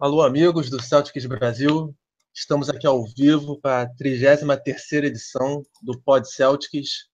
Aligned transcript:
Alô, 0.00 0.22
amigos 0.22 0.70
do 0.70 0.80
Celtics 0.80 1.26
Brasil. 1.26 1.92
Estamos 2.32 2.70
aqui 2.70 2.86
ao 2.86 3.04
vivo 3.04 3.60
para 3.60 3.82
a 3.82 3.88
33 3.96 4.92
edição 5.02 5.64
do 5.82 6.00
Pod 6.00 6.24
Celtics. 6.30 7.08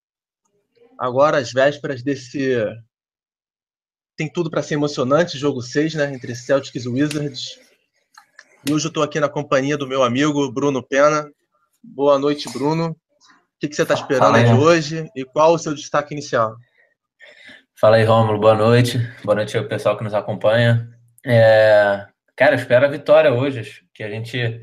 Agora, 0.98 1.38
às 1.38 1.50
vésperas 1.50 2.02
desse. 2.02 2.62
Tem 4.14 4.30
tudo 4.30 4.50
para 4.50 4.62
ser 4.62 4.74
emocionante, 4.74 5.38
jogo 5.38 5.62
6, 5.62 5.94
né? 5.94 6.12
Entre 6.12 6.34
Celtics 6.34 6.84
e 6.84 6.88
Wizards. 6.90 7.58
E 8.68 8.74
hoje 8.74 8.84
eu 8.84 8.90
estou 8.90 9.02
aqui 9.02 9.18
na 9.18 9.30
companhia 9.30 9.78
do 9.78 9.88
meu 9.88 10.02
amigo 10.02 10.52
Bruno 10.52 10.86
Pena. 10.86 11.26
Boa 11.82 12.18
noite, 12.18 12.52
Bruno. 12.52 12.90
O 12.90 12.96
que, 13.60 13.66
que 13.66 13.74
você 13.74 13.80
está 13.80 13.94
esperando 13.94 14.44
de 14.44 14.52
hoje 14.52 15.08
e 15.16 15.24
qual 15.24 15.54
o 15.54 15.58
seu 15.58 15.74
destaque 15.74 16.12
inicial? 16.12 16.54
Fala 17.80 17.96
aí, 17.96 18.04
Rômulo. 18.04 18.38
Boa 18.38 18.54
noite. 18.54 18.98
Boa 19.24 19.36
noite 19.36 19.56
ao 19.56 19.64
pessoal 19.64 19.96
que 19.96 20.04
nos 20.04 20.12
acompanha. 20.12 20.86
É... 21.24 22.12
Cara, 22.36 22.54
eu 22.54 22.58
espero 22.58 22.84
a 22.84 22.88
vitória 22.88 23.32
hoje. 23.32 23.82
que 23.92 24.02
a 24.02 24.10
gente 24.10 24.60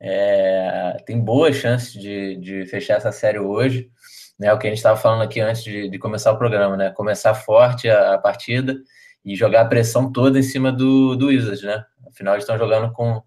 é... 0.00 0.96
tem 1.06 1.20
boas 1.20 1.56
chances 1.56 1.92
de, 1.92 2.36
de 2.36 2.66
fechar 2.66 2.96
essa 2.96 3.12
série 3.12 3.38
hoje. 3.38 3.90
Né? 4.38 4.52
O 4.52 4.58
que 4.58 4.66
a 4.66 4.70
gente 4.70 4.78
estava 4.78 4.98
falando 4.98 5.22
aqui 5.22 5.40
antes 5.40 5.62
de, 5.62 5.88
de, 5.88 5.98
começar 5.98 6.32
o 6.32 6.38
programa, 6.38 6.76
né? 6.76 6.90
Começar 6.90 7.34
forte 7.34 7.90
a, 7.90 8.14
a, 8.14 8.18
partida 8.18 8.76
e 9.24 9.36
jogar 9.36 9.62
a 9.62 9.66
pressão 9.66 10.10
toda 10.10 10.38
em 10.38 10.42
cima 10.42 10.72
do, 10.72 11.14
do 11.16 11.26
Wizards, 11.26 11.62
né? 11.62 11.84
Afinal, 12.08 12.34
eles 12.34 12.44
estão 12.44 12.56
jogando 12.58 12.92
com, 12.92 13.22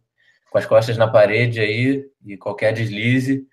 com 0.49 0.57
as 0.57 0.65
costas 0.65 0.97
na 0.97 1.07
parede 1.07 1.59
aí 1.59 2.03
e 2.25 2.37
qualquer 2.37 2.73
deslize 2.73 3.45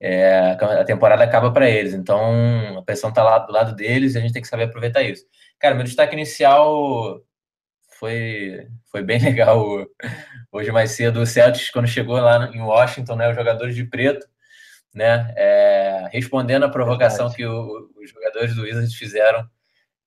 é, 0.00 0.56
a 0.60 0.84
temporada 0.84 1.24
acaba 1.24 1.50
para 1.50 1.68
eles. 1.68 1.94
Então, 1.94 2.78
a 2.78 2.82
pressão 2.82 3.10
está 3.10 3.22
lá 3.22 3.38
do 3.38 3.52
lado 3.52 3.74
deles 3.74 4.14
e 4.14 4.18
a 4.18 4.20
gente 4.20 4.32
tem 4.32 4.42
que 4.42 4.48
saber 4.48 4.64
aproveitar 4.64 5.02
isso. 5.02 5.24
Cara, 5.58 5.74
meu 5.74 5.84
destaque 5.84 6.14
inicial 6.14 7.22
foi, 7.98 8.68
foi 8.90 9.02
bem 9.02 9.18
legal 9.22 9.86
hoje 10.52 10.70
mais 10.70 10.92
cedo. 10.92 11.20
O 11.20 11.26
Celtics, 11.26 11.70
quando 11.70 11.88
chegou 11.88 12.16
lá 12.16 12.50
em 12.52 12.60
Washington, 12.60 13.16
né, 13.16 13.30
os 13.30 13.36
jogadores 13.36 13.74
de 13.74 13.84
preto, 13.84 14.26
né, 14.94 15.32
é, 15.36 16.08
respondendo 16.12 16.64
a 16.64 16.68
provocação 16.68 17.28
Verdade. 17.28 17.36
que 17.36 17.46
o, 17.46 17.90
os 18.02 18.10
jogadores 18.10 18.54
do 18.54 18.62
Wizards 18.62 18.94
fizeram 18.94 19.48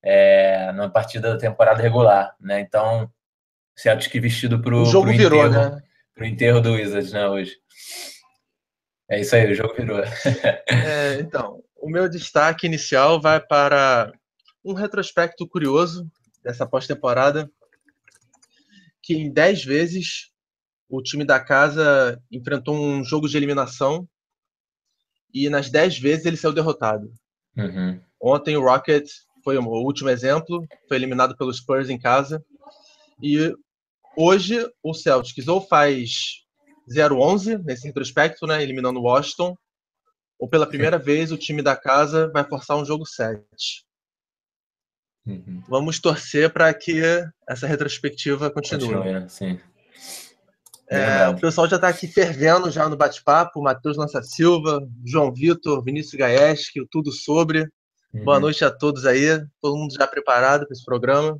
é, 0.03 0.71
na 0.71 0.89
partida 0.89 1.33
da 1.33 1.37
temporada 1.37 1.81
regular. 1.81 2.35
Né? 2.39 2.59
Então, 2.61 3.03
o 3.03 3.79
Celtics 3.79 4.11
que 4.11 4.19
vestido 4.19 4.61
para 4.61 4.75
o 4.75 4.85
jogo 4.85 5.11
virou, 5.11 5.45
enterro, 5.45 5.69
né? 5.69 5.81
Pro 6.15 6.25
enterro 6.25 6.61
do 6.61 6.73
Wizards, 6.73 7.11
né, 7.11 7.27
hoje. 7.27 7.55
É 9.09 9.19
isso 9.21 9.35
aí, 9.35 9.51
o 9.51 9.55
jogo 9.55 9.73
virou. 9.73 9.99
é, 10.67 11.19
então, 11.19 11.61
o 11.75 11.89
meu 11.89 12.09
destaque 12.09 12.65
inicial 12.65 13.21
vai 13.21 13.39
para 13.39 14.11
um 14.63 14.73
retrospecto 14.73 15.47
curioso 15.47 16.05
dessa 16.43 16.65
pós-temporada, 16.65 17.49
que 19.07 19.13
em 19.13 19.31
10 19.31 19.63
vezes 19.63 20.33
o 20.89 21.01
time 21.01 21.23
da 21.23 21.39
casa 21.39 22.21
enfrentou 22.29 22.75
um 22.75 23.05
jogo 23.05 23.29
de 23.29 23.37
eliminação 23.37 24.05
e 25.33 25.49
nas 25.49 25.69
10 25.69 25.97
vezes 25.97 26.25
ele 26.25 26.35
saiu 26.35 26.51
derrotado. 26.51 27.09
Uhum. 27.55 28.01
Ontem 28.21 28.57
o 28.57 28.61
Rocket 28.61 29.09
foi 29.45 29.57
o 29.57 29.63
último 29.63 30.09
exemplo, 30.09 30.67
foi 30.89 30.97
eliminado 30.97 31.37
pelos 31.37 31.57
Spurs 31.57 31.89
em 31.89 31.97
casa. 31.97 32.43
E 33.23 33.55
hoje 34.13 34.69
o 34.83 34.93
Celtics 34.93 35.47
ou 35.47 35.61
faz 35.61 36.43
0-11 36.91 37.63
nesse 37.63 37.87
retrospecto, 37.87 38.45
né, 38.45 38.61
eliminando 38.61 38.99
o 38.99 39.03
Washington, 39.03 39.55
ou 40.37 40.49
pela 40.49 40.67
primeira 40.67 40.97
vez 40.97 41.31
o 41.31 41.37
time 41.37 41.61
da 41.61 41.77
casa 41.77 42.29
vai 42.29 42.43
forçar 42.43 42.75
um 42.75 42.83
jogo 42.83 43.05
7. 43.05 43.86
Uhum. 45.27 45.61
Vamos 45.67 45.99
torcer 45.99 46.49
para 46.49 46.73
que 46.73 47.01
essa 47.47 47.67
retrospectiva 47.67 48.49
continue. 48.49 48.95
né? 48.95 49.25
sim. 49.27 49.59
É, 50.89 51.27
o 51.27 51.37
pessoal 51.37 51.67
já 51.67 51.75
está 51.75 51.89
aqui 51.89 52.07
fervendo 52.07 52.71
já 52.71 52.87
no 52.87 52.95
bate-papo. 52.95 53.61
Matheus 53.61 53.97
Lança 53.97 54.21
Silva, 54.23 54.79
João 55.05 55.33
Vitor, 55.33 55.83
Vinícius 55.83 56.13
Gaeski, 56.13 56.79
tudo 56.89 57.11
sobre. 57.11 57.67
Uhum. 58.13 58.23
Boa 58.23 58.39
noite 58.39 58.63
a 58.63 58.71
todos 58.71 59.05
aí. 59.05 59.37
Todo 59.61 59.75
mundo 59.75 59.93
já 59.93 60.07
preparado 60.07 60.65
para 60.65 60.73
esse 60.73 60.85
programa. 60.85 61.37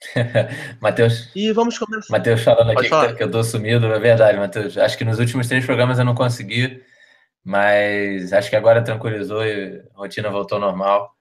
Matheus. 0.80 1.28
E 1.34 1.50
vamos 1.50 1.76
começar. 1.76 2.12
Matheus 2.12 2.40
falando 2.42 2.70
aqui 2.70 2.88
que, 2.88 3.14
que, 3.14 3.22
eu 3.24 3.30
tô 3.30 3.42
sumido, 3.42 3.86
é 3.86 3.98
verdade, 3.98 4.38
Matheus. 4.38 4.78
Acho 4.78 4.96
que 4.96 5.04
nos 5.04 5.18
últimos 5.18 5.48
três 5.48 5.66
programas 5.66 5.98
eu 5.98 6.04
não 6.04 6.14
consegui, 6.14 6.80
mas 7.44 8.32
acho 8.32 8.48
que 8.48 8.54
agora 8.54 8.84
tranquilizou 8.84 9.44
e 9.44 9.82
a 9.92 9.98
rotina 9.98 10.30
voltou 10.30 10.60
normal. 10.60 11.17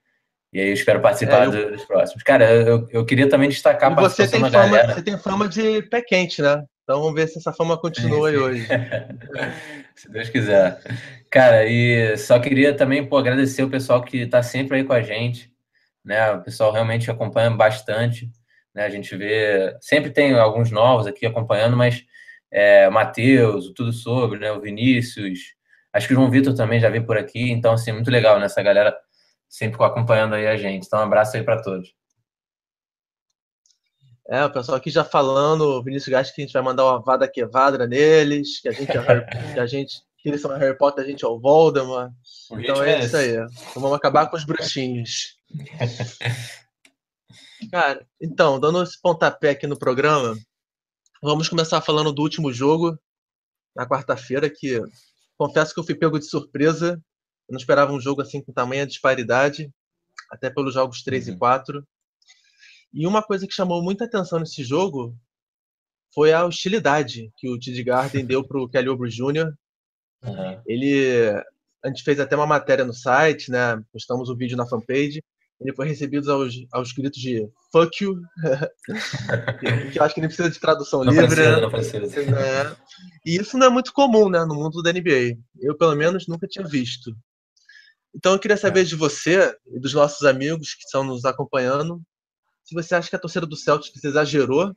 E 0.57 0.59
aí 0.59 0.69
eu 0.69 0.73
espero 0.73 0.99
participar 0.99 1.43
é, 1.43 1.45
eu... 1.45 1.71
dos 1.73 1.85
próximos. 1.85 2.23
Cara, 2.23 2.51
eu, 2.51 2.87
eu 2.89 3.05
queria 3.05 3.29
também 3.29 3.47
destacar 3.47 3.91
a 3.91 3.95
participação 3.95 4.25
você 4.25 4.31
tem 4.31 4.51
fama, 4.51 4.69
galera. 4.69 4.93
Você 4.95 5.01
tem 5.03 5.17
fama 5.19 5.47
de 5.47 5.83
pé 5.83 6.01
quente, 6.01 6.41
né? 6.41 6.63
Então 6.83 6.99
vamos 6.99 7.13
ver 7.13 7.27
se 7.27 7.37
essa 7.37 7.53
fama 7.53 7.77
continua 7.77 8.29
aí 8.29 8.37
hoje. 8.37 8.67
se 9.95 10.11
Deus 10.11 10.29
quiser. 10.29 10.81
Cara, 11.29 11.63
e 11.67 12.17
só 12.17 12.39
queria 12.39 12.75
também 12.75 13.07
pô, 13.07 13.19
agradecer 13.19 13.61
o 13.61 13.69
pessoal 13.69 14.01
que 14.01 14.21
está 14.21 14.41
sempre 14.41 14.77
aí 14.77 14.83
com 14.83 14.93
a 14.93 15.01
gente. 15.03 15.51
Né? 16.03 16.31
O 16.31 16.41
pessoal 16.41 16.71
realmente 16.71 17.11
acompanha 17.11 17.51
bastante. 17.51 18.27
Né? 18.73 18.83
A 18.83 18.89
gente 18.89 19.15
vê, 19.15 19.77
sempre 19.79 20.09
tem 20.09 20.33
alguns 20.33 20.71
novos 20.71 21.05
aqui 21.05 21.27
acompanhando, 21.27 21.77
mas 21.77 22.03
é, 22.51 22.87
o 22.87 22.91
Matheus, 22.91 23.71
tudo 23.75 23.93
sobre, 23.93 24.39
né? 24.39 24.51
o 24.51 24.59
Vinícius, 24.59 25.53
acho 25.93 26.07
que 26.07 26.13
o 26.13 26.15
João 26.15 26.31
Vitor 26.31 26.55
também 26.55 26.79
já 26.79 26.89
veio 26.89 27.05
por 27.05 27.15
aqui, 27.15 27.51
então, 27.51 27.73
assim, 27.73 27.91
muito 27.91 28.09
legal, 28.09 28.39
né? 28.39 28.45
Essa 28.47 28.63
galera 28.63 28.97
sempre 29.47 29.83
acompanhando 29.83 30.35
aí 30.35 30.47
a 30.47 30.57
gente. 30.57 30.85
Então, 30.85 30.99
um 30.99 31.03
abraço 31.03 31.37
aí 31.37 31.43
para 31.43 31.61
todos. 31.61 31.95
É, 34.29 34.43
o 34.43 34.51
pessoal 34.51 34.77
aqui 34.77 34.89
já 34.89 35.05
falando, 35.05 35.61
o 35.61 35.83
Vinícius 35.83 36.11
Gás, 36.11 36.31
que 36.31 36.41
a 36.41 36.45
gente 36.45 36.53
vai 36.53 36.61
mandar 36.61 36.83
uma 36.83 37.01
vada 37.01 37.29
quevadra 37.29 37.87
neles, 37.87 38.59
que 38.59 38.67
a 38.67 38.73
gente 38.73 38.91
é 38.91 38.99
Harry, 38.99 39.25
que 39.53 39.59
a 39.59 39.65
gente, 39.65 40.01
que 40.17 40.27
eles 40.27 40.41
são 40.41 40.51
Harry 40.57 40.77
Potter, 40.77 41.05
a 41.05 41.07
gente 41.07 41.23
é 41.23 41.27
o 41.27 41.39
Voldemort. 41.39 42.11
O 42.51 42.59
então 42.59 42.83
é, 42.83 42.95
é 42.95 43.05
isso 43.05 43.15
aí. 43.15 43.31
Então 43.31 43.81
vamos 43.81 43.93
acabar 43.93 44.29
com 44.29 44.35
os 44.35 44.43
bruxinhos. 44.43 45.37
Cara, 47.71 48.05
então, 48.21 48.59
dando 48.59 48.83
esse 48.83 49.01
pontapé 49.01 49.51
aqui 49.51 49.65
no 49.65 49.79
programa, 49.79 50.37
vamos 51.23 51.47
começar 51.47 51.79
falando 51.81 52.11
do 52.11 52.21
último 52.21 52.51
jogo, 52.51 52.99
na 53.75 53.87
quarta-feira, 53.87 54.49
que 54.49 54.81
confesso 55.37 55.73
que 55.73 55.79
eu 55.79 55.83
fui 55.83 55.95
pego 55.95 56.19
de 56.19 56.25
surpresa. 56.25 57.01
Eu 57.47 57.53
não 57.53 57.57
esperava 57.57 57.93
um 57.93 57.99
jogo 57.99 58.21
assim 58.21 58.41
com 58.41 58.51
tamanha 58.51 58.85
disparidade, 58.85 59.71
até 60.31 60.49
pelos 60.49 60.73
jogos 60.73 61.03
3 61.03 61.27
uhum. 61.27 61.33
e 61.33 61.37
4. 61.37 61.87
E 62.93 63.07
uma 63.07 63.23
coisa 63.23 63.47
que 63.47 63.53
chamou 63.53 63.81
muita 63.81 64.05
atenção 64.05 64.39
nesse 64.39 64.63
jogo 64.63 65.15
foi 66.13 66.33
a 66.33 66.45
hostilidade 66.45 67.31
que 67.37 67.49
o 67.49 67.59
Tid 67.59 67.81
Garden 67.83 68.25
deu 68.25 68.43
para 68.43 68.59
o 68.59 68.67
Kelly 68.69 68.89
Oubre 68.89 69.09
Jr. 69.09 69.53
Uhum. 70.23 70.61
Ele, 70.65 71.29
a 71.83 71.87
gente 71.87 72.03
fez 72.03 72.19
até 72.19 72.35
uma 72.35 72.47
matéria 72.47 72.83
no 72.83 72.93
site, 72.93 73.51
né? 73.51 73.81
Postamos 73.91 74.29
o 74.29 74.33
um 74.33 74.37
vídeo 74.37 74.57
na 74.57 74.67
fanpage 74.67 75.21
ele 75.59 75.73
foi 75.73 75.87
recebido 75.87 76.31
aos, 76.31 76.53
aos 76.71 76.91
gritos 76.91 77.19
de 77.19 77.47
fuck 77.71 78.03
you, 78.03 78.21
que 79.91 79.97
eu 79.97 80.03
acho 80.03 80.13
que 80.13 80.21
nem 80.21 80.29
precisa 80.29 80.49
de 80.49 80.59
tradução 80.59 81.03
não 81.03 81.11
livre. 81.11 81.27
Precisa, 81.27 81.61
não 81.61 81.69
precisa. 81.71 82.31
Né? 82.31 82.75
E 83.25 83.35
isso 83.37 83.57
não 83.57 83.67
é 83.67 83.69
muito 83.69 83.91
comum 83.91 84.29
né, 84.29 84.45
no 84.45 84.53
mundo 84.53 84.83
da 84.83 84.93
NBA. 84.93 85.37
Eu, 85.59 85.75
pelo 85.75 85.95
menos, 85.95 86.27
nunca 86.27 86.47
tinha 86.47 86.65
visto. 86.65 87.15
Então 88.15 88.33
eu 88.33 88.39
queria 88.39 88.57
saber 88.57 88.81
é. 88.81 88.83
de 88.83 88.95
você 88.95 89.55
e 89.67 89.79
dos 89.79 89.93
nossos 89.93 90.25
amigos 90.25 90.73
que 90.73 90.83
estão 90.83 91.03
nos 91.03 91.25
acompanhando, 91.25 92.01
se 92.63 92.75
você 92.75 92.95
acha 92.95 93.09
que 93.09 93.15
a 93.15 93.19
torcida 93.19 93.45
do 93.45 93.55
Celtics 93.55 94.03
exagerou 94.03 94.75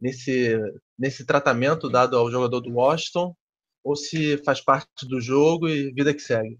nesse, 0.00 0.58
nesse 0.98 1.24
tratamento 1.24 1.88
dado 1.88 2.16
ao 2.16 2.30
jogador 2.30 2.60
do 2.60 2.72
Washington, 2.72 3.34
ou 3.84 3.94
se 3.96 4.38
faz 4.38 4.60
parte 4.60 5.06
do 5.06 5.20
jogo 5.20 5.68
e 5.68 5.92
vida 5.92 6.12
que 6.12 6.20
segue. 6.20 6.58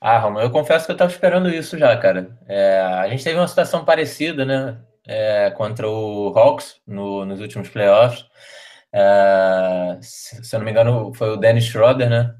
Ah, 0.00 0.18
Romulo, 0.18 0.44
eu 0.44 0.50
confesso 0.50 0.84
que 0.84 0.92
eu 0.92 0.94
estava 0.94 1.10
esperando 1.10 1.48
isso 1.48 1.78
já, 1.78 1.96
cara. 1.96 2.38
É, 2.46 2.80
a 2.80 3.08
gente 3.08 3.24
teve 3.24 3.38
uma 3.38 3.48
situação 3.48 3.84
parecida, 3.84 4.44
né? 4.44 4.80
É, 5.06 5.50
contra 5.52 5.88
o 5.88 6.36
Hawks 6.36 6.80
no, 6.86 7.24
nos 7.24 7.40
últimos 7.40 7.68
playoffs. 7.68 8.26
É, 8.92 9.98
se, 10.00 10.54
eu 10.54 10.58
não 10.58 10.64
me 10.64 10.70
engano, 10.70 11.14
foi 11.14 11.30
o 11.30 11.36
Dennis 11.36 11.64
Schroeder, 11.64 12.10
né? 12.10 12.34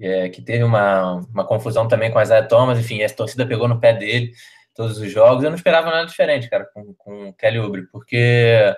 É, 0.00 0.28
que 0.28 0.42
teve 0.42 0.62
uma, 0.62 1.14
uma 1.32 1.46
confusão 1.46 1.88
também 1.88 2.10
com 2.10 2.18
a 2.18 2.22
Isaiah 2.22 2.46
Thomas. 2.46 2.78
Enfim, 2.78 3.02
a 3.02 3.08
torcida 3.08 3.46
pegou 3.46 3.66
no 3.66 3.80
pé 3.80 3.92
dele 3.94 4.32
todos 4.74 4.98
os 4.98 5.10
jogos. 5.10 5.42
Eu 5.42 5.50
não 5.50 5.56
esperava 5.56 5.90
nada 5.90 6.06
diferente, 6.06 6.50
cara, 6.50 6.66
com, 6.72 6.94
com 6.94 7.28
o 7.30 7.32
Kelly 7.34 7.58
Oubre, 7.58 7.82
porque 7.90 8.76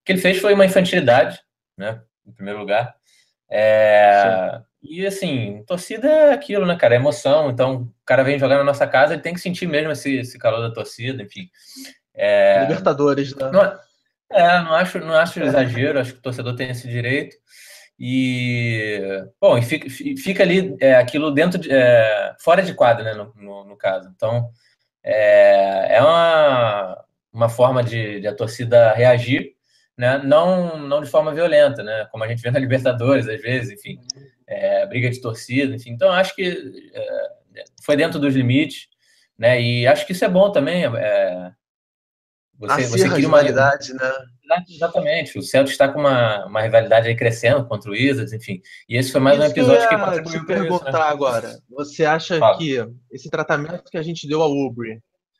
o 0.00 0.04
que 0.04 0.12
ele 0.12 0.20
fez 0.20 0.38
foi 0.38 0.54
uma 0.54 0.64
infantilidade, 0.64 1.40
né? 1.76 2.00
Em 2.26 2.32
primeiro 2.32 2.58
lugar. 2.58 2.94
É, 3.50 4.60
e 4.82 5.06
assim, 5.06 5.62
torcida 5.66 6.08
é 6.08 6.32
aquilo, 6.32 6.64
né, 6.64 6.76
cara? 6.76 6.94
É 6.94 6.96
emoção. 6.96 7.50
Então, 7.50 7.82
o 7.82 8.04
cara 8.04 8.22
vem 8.22 8.38
jogar 8.38 8.56
na 8.56 8.64
nossa 8.64 8.86
casa, 8.86 9.12
ele 9.12 9.22
tem 9.22 9.34
que 9.34 9.40
sentir 9.40 9.66
mesmo 9.66 9.92
esse, 9.92 10.16
esse 10.16 10.38
calor 10.38 10.60
da 10.60 10.72
torcida, 10.72 11.22
enfim. 11.22 11.50
É... 12.14 12.62
Libertadores, 12.62 13.34
né? 13.34 13.50
Não, 13.50 13.78
é, 14.32 14.62
não 14.62 14.74
acho, 14.74 14.98
não 15.00 15.14
acho 15.14 15.42
exagero, 15.42 16.00
acho 16.00 16.12
que 16.14 16.18
o 16.18 16.22
torcedor 16.22 16.56
tem 16.56 16.70
esse 16.70 16.88
direito. 16.88 17.36
E, 18.02 18.98
bom, 19.38 19.58
e 19.58 19.62
fica, 19.62 19.90
fica 19.90 20.42
ali 20.42 20.74
é, 20.80 20.94
aquilo 20.94 21.30
dentro 21.30 21.60
de, 21.60 21.70
é, 21.70 22.34
fora 22.40 22.62
de 22.62 22.72
quadra, 22.72 23.04
né, 23.04 23.12
no, 23.12 23.30
no, 23.36 23.64
no 23.66 23.76
caso. 23.76 24.10
Então, 24.16 24.48
é, 25.04 25.96
é 25.96 26.00
uma, 26.02 27.04
uma 27.30 27.48
forma 27.50 27.82
de, 27.84 28.20
de, 28.20 28.26
a 28.26 28.34
torcida 28.34 28.94
reagir, 28.94 29.54
né? 29.98 30.16
Não, 30.24 30.78
não 30.78 31.02
de 31.02 31.10
forma 31.10 31.34
violenta, 31.34 31.82
né? 31.82 32.06
Como 32.10 32.24
a 32.24 32.28
gente 32.28 32.40
vê 32.40 32.50
na 32.50 32.58
Libertadores, 32.58 33.28
às 33.28 33.42
vezes, 33.42 33.78
enfim, 33.78 34.00
é, 34.46 34.86
briga 34.86 35.10
de 35.10 35.20
torcida, 35.20 35.74
enfim. 35.76 35.90
Então, 35.90 36.10
acho 36.10 36.34
que 36.34 36.90
é, 36.94 37.64
foi 37.84 37.96
dentro 37.96 38.18
dos 38.18 38.34
limites, 38.34 38.88
né? 39.38 39.60
E 39.60 39.86
acho 39.86 40.06
que 40.06 40.12
isso 40.12 40.24
é 40.24 40.28
bom 40.28 40.50
também. 40.50 40.84
É, 40.84 41.52
você, 42.60 42.86
você 42.86 43.08
cria 43.08 43.26
uma 43.26 43.40
rivalidade, 43.40 43.94
né? 43.94 44.12
Exatamente. 44.68 45.38
O 45.38 45.42
Celtics 45.42 45.72
está 45.72 45.88
com 45.88 46.00
uma, 46.00 46.44
uma 46.44 46.60
rivalidade 46.60 47.08
aí 47.08 47.16
crescendo 47.16 47.64
contra 47.64 47.90
o 47.90 47.94
Wizards, 47.94 48.32
enfim. 48.32 48.60
E 48.88 48.96
esse 48.96 49.10
foi 49.10 49.20
mais 49.20 49.38
isso 49.38 49.46
um 49.46 49.50
episódio 49.50 49.88
que, 49.88 49.96
que 49.96 50.02
contribuiu 50.02 50.40
te 50.40 50.46
perguntar 50.46 50.88
isso, 50.88 50.98
né? 50.98 51.04
agora. 51.04 51.58
Você 51.70 52.04
acha 52.04 52.38
Fala. 52.38 52.58
que 52.58 52.84
esse 53.10 53.30
tratamento 53.30 53.90
que 53.90 53.96
a 53.96 54.02
gente 54.02 54.28
deu 54.28 54.42
ao 54.42 54.52
Ubre, 54.52 54.96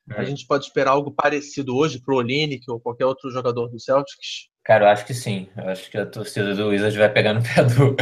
hum. 0.09 0.15
a 0.17 0.25
gente 0.25 0.47
pode 0.47 0.65
esperar 0.65 0.93
algo 0.93 1.11
parecido 1.11 1.77
hoje 1.77 2.01
para 2.01 2.15
o 2.15 2.19
Olinick 2.19 2.71
ou 2.71 2.81
qualquer 2.81 3.05
outro 3.05 3.31
jogador 3.31 3.69
do 3.69 3.79
Celtics? 3.79 4.49
Cara, 4.65 4.87
eu 4.87 4.89
acho 4.89 5.05
que 5.05 5.15
sim. 5.15 5.49
Eu 5.57 5.69
acho 5.69 5.91
que 5.91 5.99
a 5.99 6.07
torcida 6.07 6.55
do 6.55 6.69
Wizards 6.69 6.97
vai 6.97 7.09
pegar 7.11 7.35
no 7.35 7.43
pé 7.45 7.65
do, 7.65 7.97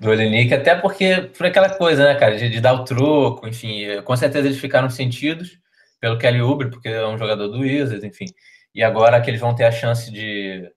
do 0.00 0.10
Olinick, 0.10 0.52
até 0.52 0.74
porque 0.74 1.30
por 1.36 1.46
aquela 1.46 1.70
coisa, 1.70 2.04
né, 2.04 2.14
cara, 2.16 2.36
de, 2.36 2.50
de, 2.50 2.60
dar 2.60 2.74
o 2.74 2.84
troco, 2.84 3.48
enfim. 3.48 4.02
Com 4.02 4.16
certeza 4.16 4.48
eles 4.48 4.58
ficaram 4.58 4.90
sentidos 4.90 5.58
pelo 6.00 6.18
Kelly 6.18 6.40
Oubre, 6.40 6.70
porque 6.70 6.88
é 6.88 7.06
um 7.06 7.18
jogador 7.18 7.48
do 7.48 7.60
Wizards, 7.60 8.02
enfim. 8.02 8.26
E 8.74 8.82
agora 8.82 9.20
que 9.20 9.28
eles 9.28 9.40
vão 9.40 9.54
ter 9.54 9.64
a 9.64 9.72
chance 9.72 10.10
de, 10.10 10.70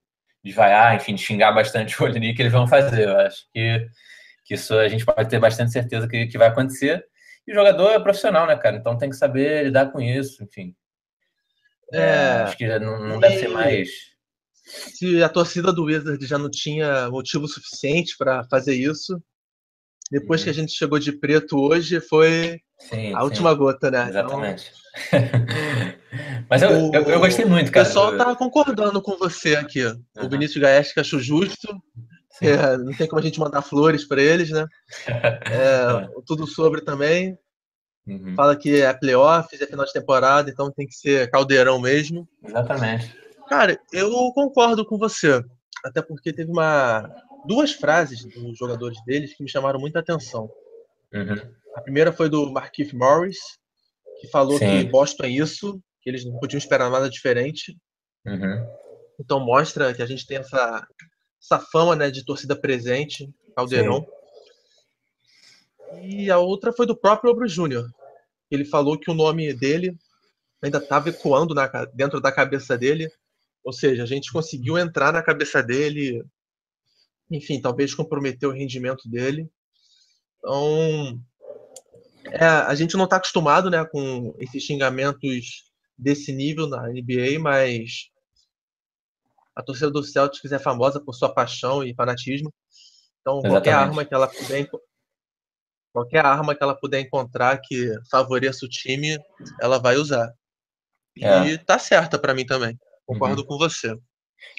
de 0.44 0.52
vaiar, 0.52 0.94
enfim, 0.94 1.14
de 1.14 1.22
xingar 1.22 1.52
bastante 1.52 1.96
o 2.00 2.04
Olinick, 2.04 2.40
eles 2.40 2.52
vão 2.52 2.66
fazer. 2.66 3.08
Eu 3.08 3.18
acho 3.18 3.46
que, 3.52 3.88
que 4.44 4.54
isso 4.54 4.74
a 4.74 4.88
gente 4.88 5.04
pode 5.04 5.28
ter 5.28 5.40
bastante 5.40 5.72
certeza 5.72 6.06
que, 6.06 6.26
que 6.26 6.38
vai 6.38 6.48
acontecer. 6.48 7.04
E 7.46 7.52
o 7.52 7.54
jogador 7.54 7.90
é 7.90 7.98
profissional, 7.98 8.46
né, 8.46 8.56
cara? 8.56 8.76
Então 8.76 8.98
tem 8.98 9.10
que 9.10 9.16
saber 9.16 9.64
lidar 9.64 9.90
com 9.90 10.00
isso, 10.00 10.42
enfim. 10.44 10.74
É, 11.92 11.98
é 11.98 12.28
acho 12.42 12.56
que 12.56 12.78
não, 12.78 13.00
não 13.00 13.20
deve 13.20 13.38
ser 13.38 13.48
mais. 13.48 13.88
Se 14.64 15.22
a 15.22 15.28
torcida 15.28 15.72
do 15.72 15.84
Wizard 15.84 16.24
já 16.26 16.38
não 16.38 16.50
tinha 16.50 17.10
motivo 17.10 17.46
suficiente 17.46 18.16
para 18.16 18.44
fazer 18.44 18.74
isso, 18.74 19.22
depois 20.10 20.40
uhum. 20.40 20.44
que 20.44 20.50
a 20.50 20.54
gente 20.54 20.72
chegou 20.72 20.98
de 20.98 21.12
preto 21.12 21.58
hoje, 21.60 22.00
foi 22.00 22.60
sim, 22.88 23.14
a 23.14 23.18
sim. 23.18 23.24
última 23.24 23.54
gota, 23.54 23.90
né? 23.90 24.06
Então, 24.08 24.20
Exatamente. 24.20 24.72
Então... 24.72 24.84
Mas 26.48 26.62
eu, 26.62 26.70
o, 26.70 26.94
eu, 26.94 27.02
eu, 27.02 27.20
gostei 27.20 27.44
muito, 27.44 27.72
cara. 27.72 27.84
O 27.84 27.88
pessoal 27.88 28.16
tá 28.16 28.34
concordando 28.36 29.02
com 29.02 29.16
você 29.16 29.56
aqui. 29.56 29.84
Uhum. 29.84 30.02
O 30.16 30.28
Vinícius 30.28 30.62
Gaes 30.62 30.92
que 30.92 31.00
achou 31.00 31.18
justo. 31.18 31.68
É, 32.42 32.76
não 32.76 32.92
tem 32.92 33.06
como 33.06 33.20
a 33.20 33.22
gente 33.22 33.38
mandar 33.38 33.62
flores 33.62 34.04
para 34.04 34.22
eles, 34.22 34.50
né? 34.50 34.66
É, 35.06 36.08
tudo 36.26 36.46
sobre 36.46 36.80
também. 36.80 37.38
Uhum. 38.06 38.34
Fala 38.34 38.56
que 38.56 38.82
é 38.82 38.92
playoffs, 38.92 39.60
é 39.60 39.66
final 39.66 39.86
de 39.86 39.92
temporada, 39.92 40.50
então 40.50 40.70
tem 40.70 40.86
que 40.86 40.94
ser 40.94 41.30
caldeirão 41.30 41.80
mesmo. 41.80 42.28
Exatamente. 42.44 43.14
Cara, 43.48 43.78
eu 43.92 44.10
concordo 44.34 44.84
com 44.84 44.98
você. 44.98 45.42
Até 45.84 46.02
porque 46.02 46.32
teve 46.32 46.50
uma 46.50 47.10
duas 47.46 47.72
frases 47.72 48.24
dos 48.24 48.58
jogadores 48.58 48.98
deles 49.04 49.34
que 49.34 49.42
me 49.42 49.50
chamaram 49.50 49.78
muita 49.78 50.00
atenção. 50.00 50.50
Uhum. 51.14 51.54
A 51.76 51.80
primeira 51.80 52.12
foi 52.12 52.28
do 52.28 52.50
Marquise 52.50 52.94
Morris, 52.94 53.38
que 54.20 54.28
falou 54.28 54.58
Sim. 54.58 54.66
que 54.66 54.90
Boston 54.90 55.24
é 55.24 55.28
isso, 55.28 55.80
que 56.02 56.10
eles 56.10 56.24
não 56.24 56.38
podiam 56.38 56.58
esperar 56.58 56.90
nada 56.90 57.08
diferente. 57.08 57.76
Uhum. 58.26 58.66
Então 59.20 59.40
mostra 59.40 59.94
que 59.94 60.02
a 60.02 60.06
gente 60.06 60.26
tem 60.26 60.38
essa, 60.38 60.86
essa 61.40 61.58
fama 61.58 61.94
né, 61.94 62.10
de 62.10 62.24
torcida 62.24 62.56
presente, 62.56 63.32
Caldeirão. 63.56 64.00
Sim. 64.00 64.24
E 66.02 66.30
a 66.30 66.38
outra 66.38 66.72
foi 66.72 66.86
do 66.86 66.96
próprio 66.96 67.30
Obro 67.30 67.46
Júnior. 67.46 67.88
Ele 68.50 68.64
falou 68.64 68.98
que 68.98 69.10
o 69.10 69.14
nome 69.14 69.52
dele 69.54 69.96
ainda 70.62 70.78
estava 70.78 71.10
ecoando 71.10 71.54
na, 71.54 71.66
dentro 71.94 72.20
da 72.20 72.32
cabeça 72.32 72.76
dele. 72.76 73.08
Ou 73.62 73.72
seja, 73.72 74.02
a 74.02 74.06
gente 74.06 74.32
conseguiu 74.32 74.76
entrar 74.76 75.12
na 75.12 75.22
cabeça 75.22 75.62
dele, 75.62 76.24
enfim, 77.30 77.60
talvez 77.60 77.94
comprometer 77.94 78.48
o 78.48 78.52
rendimento 78.52 79.08
dele. 79.08 79.48
Então, 80.44 81.18
é, 82.26 82.44
a 82.44 82.74
gente 82.74 82.98
não 82.98 83.04
está 83.04 83.16
acostumado 83.16 83.70
né, 83.70 83.82
com 83.86 84.34
esses 84.38 84.62
xingamentos 84.62 85.64
desse 85.96 86.32
nível 86.34 86.68
na 86.68 86.82
NBA, 86.88 87.38
mas 87.40 88.10
a 89.56 89.62
torcida 89.62 89.90
do 89.90 90.02
Celtics 90.02 90.52
é 90.52 90.58
famosa 90.58 91.00
por 91.00 91.14
sua 91.14 91.32
paixão 91.32 91.82
e 91.82 91.94
fanatismo. 91.94 92.52
Então, 93.22 93.38
Exatamente. 93.38 93.52
qualquer 93.54 93.72
arma 93.72 94.04
que 94.04 94.14
ela 94.14 94.28
puder 94.28 94.68
qualquer 95.90 96.26
arma 96.26 96.54
que 96.54 96.62
ela 96.62 96.78
puder 96.78 97.00
encontrar 97.00 97.58
que 97.62 97.94
favoreça 98.10 98.66
o 98.66 98.68
time, 98.68 99.18
ela 99.62 99.78
vai 99.78 99.96
usar. 99.96 100.30
É. 101.22 101.46
E 101.46 101.58
tá 101.58 101.78
certa 101.78 102.18
para 102.18 102.34
mim 102.34 102.44
também. 102.44 102.78
Concordo 103.06 103.42
uhum. 103.42 103.46
com 103.46 103.56
você. 103.56 103.96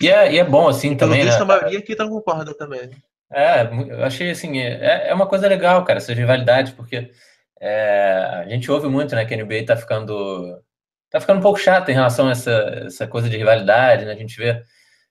E 0.02 0.10
é, 0.10 0.34
e 0.34 0.40
é 0.40 0.44
bom 0.44 0.68
assim 0.68 0.96
Pelo 0.96 1.12
também, 1.12 1.26
visto, 1.26 1.38
né? 1.38 1.44
a 1.44 1.46
maioria 1.46 1.80
aqui 1.80 1.96
tá 1.96 2.08
concorda 2.08 2.56
também. 2.58 2.90
É, 3.32 3.64
eu 3.64 4.04
achei 4.04 4.30
assim, 4.32 4.60
é, 4.60 5.10
é 5.10 5.14
uma 5.14 5.28
coisa 5.28 5.48
legal, 5.48 5.84
cara, 5.84 5.98
essa 5.98 6.14
rivalidade, 6.14 6.74
porque 6.74 7.12
é, 7.60 8.44
a 8.46 8.50
gente 8.50 8.72
ouve 8.72 8.88
muito, 8.88 9.16
né, 9.16 9.26
que 9.26 9.34
a 9.34 9.38
NBA 9.38 9.66
tá 9.66 9.76
ficando 9.76 10.62
tá 11.10 11.20
ficando 11.20 11.40
um 11.40 11.42
pouco 11.42 11.60
chato 11.60 11.90
em 11.90 11.94
relação 11.94 12.28
a 12.28 12.32
essa, 12.32 12.52
essa 12.86 13.08
coisa 13.08 13.30
de 13.30 13.38
rivalidade, 13.38 14.06
né? 14.06 14.12
A 14.12 14.16
gente 14.16 14.38
vê 14.38 14.62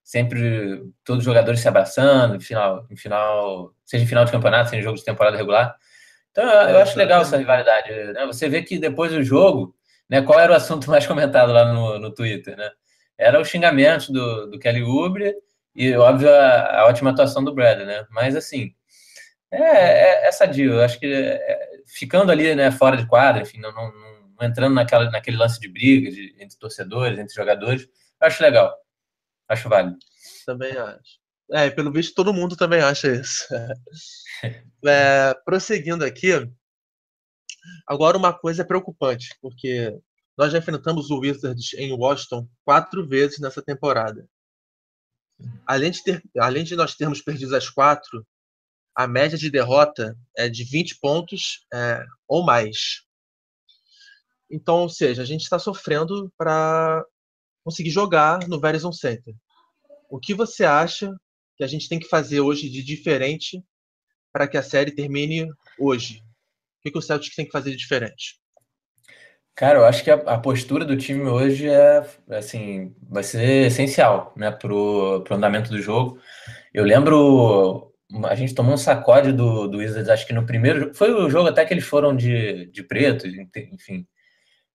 sempre 0.03 0.83
todos 1.05 1.21
os 1.21 1.25
jogadores 1.25 1.61
se 1.61 1.69
abraçando, 1.69 2.37
em 2.37 2.41
final, 2.41 2.87
em 2.91 2.97
final, 2.97 3.75
seja 3.87 4.05
em 4.05 4.07
final 4.07 4.25
de 4.25 4.33
campeonato, 4.33 4.71
seja 4.71 4.81
em 4.81 4.85
jogo 4.85 4.99
de 4.99 5.05
temporada 5.05 5.37
regular. 5.37 5.75
Então 6.31 6.45
eu, 6.45 6.71
eu 6.71 6.79
acho 6.81 6.99
legal 6.99 7.23
essa 7.23 7.39
rivalidade. 7.39 7.91
Né? 8.13 8.27
Você 8.27 8.49
vê 8.49 8.63
que 8.63 8.79
depois 8.79 9.13
do 9.13 9.23
jogo, 9.23 9.75
né, 10.11 10.21
qual 10.21 10.39
era 10.39 10.53
o 10.53 10.57
assunto 10.57 10.91
mais 10.91 11.07
comentado 11.07 11.53
lá 11.53 11.73
no, 11.73 11.99
no 11.99 12.13
Twitter, 12.13 12.57
né? 12.57 12.71
Era 13.17 13.41
o 13.41 13.45
xingamento 13.45 14.13
do, 14.13 14.51
do 14.51 14.59
Kelly 14.59 14.83
Oubre 14.83 15.35
e, 15.75 15.95
óbvio, 15.95 16.31
a, 16.33 16.81
a 16.81 16.87
ótima 16.87 17.11
atuação 17.11 17.43
do 17.43 17.55
Bradley, 17.55 17.87
né? 17.87 18.07
Mas, 18.11 18.37
assim, 18.37 18.75
é, 19.51 19.59
é, 19.59 20.29
é 20.29 20.33
sadio. 20.33 20.75
Eu 20.75 20.83
acho 20.83 20.99
que 20.99 21.07
é, 21.07 21.69
ficando 21.87 22.31
ali, 22.31 22.55
né, 22.55 22.71
fora 22.71 22.97
de 22.97 23.07
quadra, 23.07 23.43
enfim, 23.43 23.59
não, 23.59 23.73
não 23.73 24.47
entrando 24.47 24.75
naquela, 24.75 25.11
naquele 25.11 25.37
lance 25.37 25.61
de 25.61 25.69
briga 25.69 26.11
de, 26.11 26.35
entre 26.39 26.59
torcedores, 26.59 27.19
entre 27.19 27.35
jogadores. 27.35 27.89
Acho 28.21 28.43
legal. 28.43 28.75
Acho 29.49 29.69
válido. 29.69 29.99
Também 30.47 30.77
acho. 30.77 31.25
É, 31.53 31.71
pelo 31.71 31.93
visto 31.93 32.15
todo 32.15 32.33
mundo 32.33 32.57
também 32.57 32.81
acha 32.81 33.09
isso. 33.09 33.47
é, 34.87 35.35
prosseguindo 35.45 36.05
aqui, 36.05 36.31
agora 37.87 38.17
uma 38.17 38.33
coisa 38.33 38.63
é 38.63 38.65
preocupante, 38.65 39.29
porque 39.43 39.97
nós 40.37 40.53
já 40.53 40.59
enfrentamos 40.59 41.11
o 41.11 41.19
Wizards 41.21 41.75
em 41.75 41.93
Washington 41.93 42.49
quatro 42.65 43.07
vezes 43.07 43.39
nessa 43.39 43.63
temporada. 43.63 44.27
Além 45.67 45.91
de, 45.91 46.03
ter, 46.03 46.23
além 46.39 46.65
de 46.65 46.77
nós 46.77 46.95
termos 46.95 47.21
perdido 47.21 47.55
as 47.57 47.69
quatro, 47.69 48.27
a 48.95 49.09
média 49.09 49.37
de 49.37 49.51
derrota 49.51 50.17
é 50.37 50.49
de 50.49 50.65
20 50.65 50.99
pontos 51.01 51.67
é, 51.73 52.05
ou 52.29 52.45
mais. 52.45 53.03
Então, 54.51 54.83
ou 54.83 54.89
seja, 54.89 55.23
a 55.23 55.25
gente 55.25 55.43
está 55.43 55.59
sofrendo 55.59 56.33
para 56.37 57.05
conseguir 57.65 57.91
jogar 57.91 58.47
no 58.47 58.61
Verizon 58.61 58.93
Center. 58.93 59.35
O 60.09 60.21
que 60.21 60.35
você 60.35 60.65
acha 60.65 61.13
que 61.57 61.65
a 61.65 61.67
gente 61.67 61.89
tem 61.89 61.99
que 61.99 62.09
fazer 62.09 62.41
hoje 62.41 62.69
de 62.69 62.83
diferente 62.83 63.63
para 64.33 64.47
que 64.47 64.57
a 64.57 64.63
série 64.63 64.95
termine 64.95 65.49
hoje? 65.79 66.19
O 66.79 66.83
que, 66.83 66.91
que 66.93 66.99
o 66.99 67.03
Celtics 67.03 67.35
tem 67.35 67.47
que 67.47 67.53
fazer 67.53 67.71
de 67.71 67.77
diferente? 67.77 68.39
Cara, 69.55 69.79
eu 69.79 69.85
acho 69.85 70.03
que 70.03 70.11
a, 70.11 70.15
a, 70.15 70.39
postura 70.39 70.85
do 70.85 70.97
time 70.97 71.23
hoje 71.23 71.69
é 71.69 72.05
assim, 72.31 72.93
vai 73.09 73.23
ser 73.23 73.67
essencial, 73.67 74.33
né, 74.37 74.51
pro, 74.51 75.23
pro 75.23 75.37
andamento 75.37 75.71
do 75.71 75.81
jogo. 75.81 76.19
Eu 76.73 76.85
lembro 76.85 77.93
a 78.25 78.35
gente 78.35 78.55
tomou 78.55 78.75
um 78.75 78.79
sacode 78.79 79.33
do, 79.33 79.67
do 79.67 79.79
Wizards, 79.79 80.09
acho 80.09 80.27
que 80.27 80.33
no 80.33 80.47
primeiro 80.47 80.95
foi 80.95 81.13
o 81.13 81.29
jogo 81.29 81.49
até 81.49 81.65
que 81.65 81.73
eles 81.73 81.85
foram 81.85 82.15
de, 82.15 82.67
de 82.67 82.83
preto, 82.83 83.27
enfim. 83.73 84.07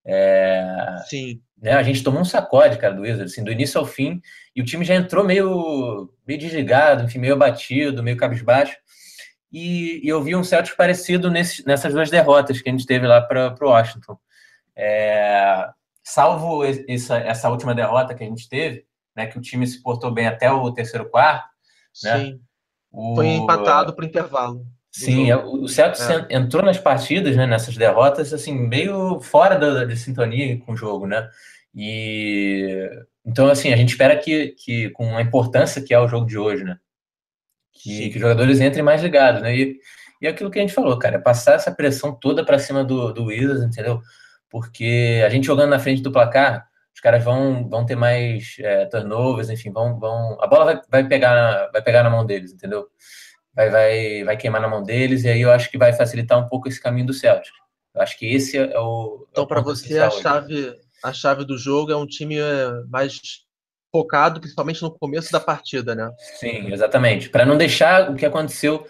É, 0.05 0.65
Sim. 1.07 1.41
Né, 1.61 1.73
a 1.73 1.83
gente 1.83 2.03
tomou 2.03 2.21
um 2.21 2.25
sacode, 2.25 2.77
cara, 2.77 2.93
do 2.93 3.01
Wizards, 3.01 3.33
assim, 3.33 3.43
do 3.43 3.51
início 3.51 3.79
ao 3.79 3.85
fim, 3.85 4.21
e 4.55 4.61
o 4.61 4.65
time 4.65 4.85
já 4.85 4.95
entrou 4.95 5.25
meio, 5.25 6.09
meio 6.25 6.39
desligado, 6.39 7.03
enfim, 7.03 7.19
meio 7.19 7.33
abatido, 7.33 8.01
meio 8.01 8.17
cabisbaixo. 8.17 8.77
E, 9.51 9.99
e 10.05 10.07
eu 10.07 10.21
vi 10.23 10.35
um 10.35 10.43
Celtics 10.43 10.77
parecido 10.77 11.29
nesse, 11.29 11.65
nessas 11.65 11.93
duas 11.93 12.09
derrotas 12.09 12.61
que 12.61 12.69
a 12.69 12.71
gente 12.71 12.85
teve 12.85 13.05
lá 13.07 13.21
para 13.21 13.55
o 13.61 13.69
Washington. 13.69 14.17
É, 14.81 15.67
salvo 16.03 16.63
essa, 16.63 17.17
essa 17.17 17.49
última 17.49 17.75
derrota 17.75 18.15
que 18.15 18.23
a 18.23 18.27
gente 18.27 18.47
teve, 18.47 18.85
né, 19.15 19.27
que 19.27 19.37
o 19.37 19.41
time 19.41 19.67
se 19.67 19.83
portou 19.83 20.09
bem 20.09 20.27
até 20.27 20.49
o 20.49 20.71
terceiro 20.71 21.09
quarto. 21.09 21.49
Né, 22.03 22.17
Sim. 22.17 22.41
O, 22.91 23.15
Foi 23.15 23.27
empatado 23.27 23.93
para 23.93 24.05
o 24.05 24.07
intervalo. 24.07 24.65
Sim, 24.91 25.29
é, 25.29 25.35
o 25.35 25.67
Celtics 25.67 26.09
é. 26.09 26.27
entrou 26.31 26.63
nas 26.63 26.79
partidas, 26.79 27.35
né, 27.35 27.45
nessas 27.45 27.75
derrotas, 27.75 28.33
assim, 28.33 28.53
meio 28.53 29.19
fora 29.19 29.55
da, 29.55 29.85
de 29.85 29.95
sintonia 29.95 30.59
com 30.61 30.71
o 30.71 30.77
jogo, 30.77 31.05
né? 31.05 31.29
E 31.75 32.89
então, 33.25 33.47
assim, 33.47 33.71
a 33.71 33.75
gente 33.75 33.89
espera 33.89 34.17
que, 34.17 34.49
que 34.57 34.89
com 34.91 35.15
a 35.15 35.21
importância 35.21 35.81
que 35.81 35.93
é 35.93 35.99
o 35.99 36.07
jogo 36.07 36.25
de 36.25 36.37
hoje, 36.37 36.63
né? 36.63 36.79
Que, 37.71 38.09
que 38.09 38.15
os 38.15 38.21
jogadores 38.21 38.59
entrem 38.59 38.83
mais 38.83 39.03
ligados, 39.03 39.41
né? 39.41 39.55
E, 39.55 39.79
e 40.21 40.27
é 40.27 40.29
aquilo 40.31 40.49
que 40.49 40.57
a 40.57 40.61
gente 40.61 40.73
falou, 40.73 40.97
cara, 40.97 41.17
é 41.17 41.19
passar 41.19 41.53
essa 41.53 41.71
pressão 41.71 42.13
toda 42.13 42.43
para 42.43 42.57
cima 42.57 42.83
do, 42.83 43.13
do 43.13 43.25
Wizards, 43.25 43.63
entendeu? 43.63 44.01
Porque 44.49 45.21
a 45.25 45.29
gente 45.29 45.45
jogando 45.45 45.69
na 45.69 45.79
frente 45.79 46.01
do 46.01 46.11
placar, 46.11 46.67
os 46.93 47.01
caras 47.01 47.23
vão, 47.23 47.67
vão 47.69 47.85
ter 47.85 47.95
mais 47.95 48.55
é, 48.59 48.85
turnovers, 48.85 49.49
enfim, 49.49 49.71
vão, 49.71 49.97
vão 49.97 50.37
a 50.41 50.47
bola 50.47 50.65
vai, 50.65 50.81
vai 50.89 51.07
pegar 51.07 51.69
vai 51.71 51.81
pegar 51.81 52.03
na 52.03 52.09
mão 52.09 52.25
deles, 52.25 52.51
entendeu? 52.51 52.87
Vai, 53.53 53.69
vai, 53.69 54.23
vai 54.23 54.37
queimar 54.37 54.61
na 54.61 54.67
mão 54.67 54.83
deles 54.83 55.23
e 55.23 55.29
aí 55.29 55.41
eu 55.41 55.51
acho 55.51 55.69
que 55.69 55.77
vai 55.77 55.93
facilitar 55.93 56.37
um 56.37 56.47
pouco 56.47 56.67
esse 56.67 56.81
caminho 56.81 57.07
do 57.07 57.13
Celtics. 57.13 57.57
Eu 57.95 58.01
acho 58.01 58.17
que 58.17 58.25
esse 58.33 58.57
é 58.57 58.79
o 58.79 59.25
então 59.31 59.43
é 59.43 59.47
para 59.47 59.61
você 59.61 59.99
a 59.99 60.09
chave 60.09 60.77
a 61.03 61.13
chave 61.13 61.45
do 61.45 61.57
jogo 61.57 61.91
é 61.91 61.95
um 61.95 62.05
time 62.05 62.37
é, 62.37 62.83
mais 62.89 63.19
focado, 63.91 64.39
principalmente 64.39 64.81
no 64.81 64.91
começo 64.91 65.31
da 65.31 65.39
partida, 65.39 65.95
né? 65.95 66.11
Sim, 66.37 66.71
exatamente. 66.71 67.29
Para 67.29 67.45
não 67.45 67.57
deixar 67.57 68.11
o 68.11 68.15
que 68.15 68.25
aconteceu 68.25 68.85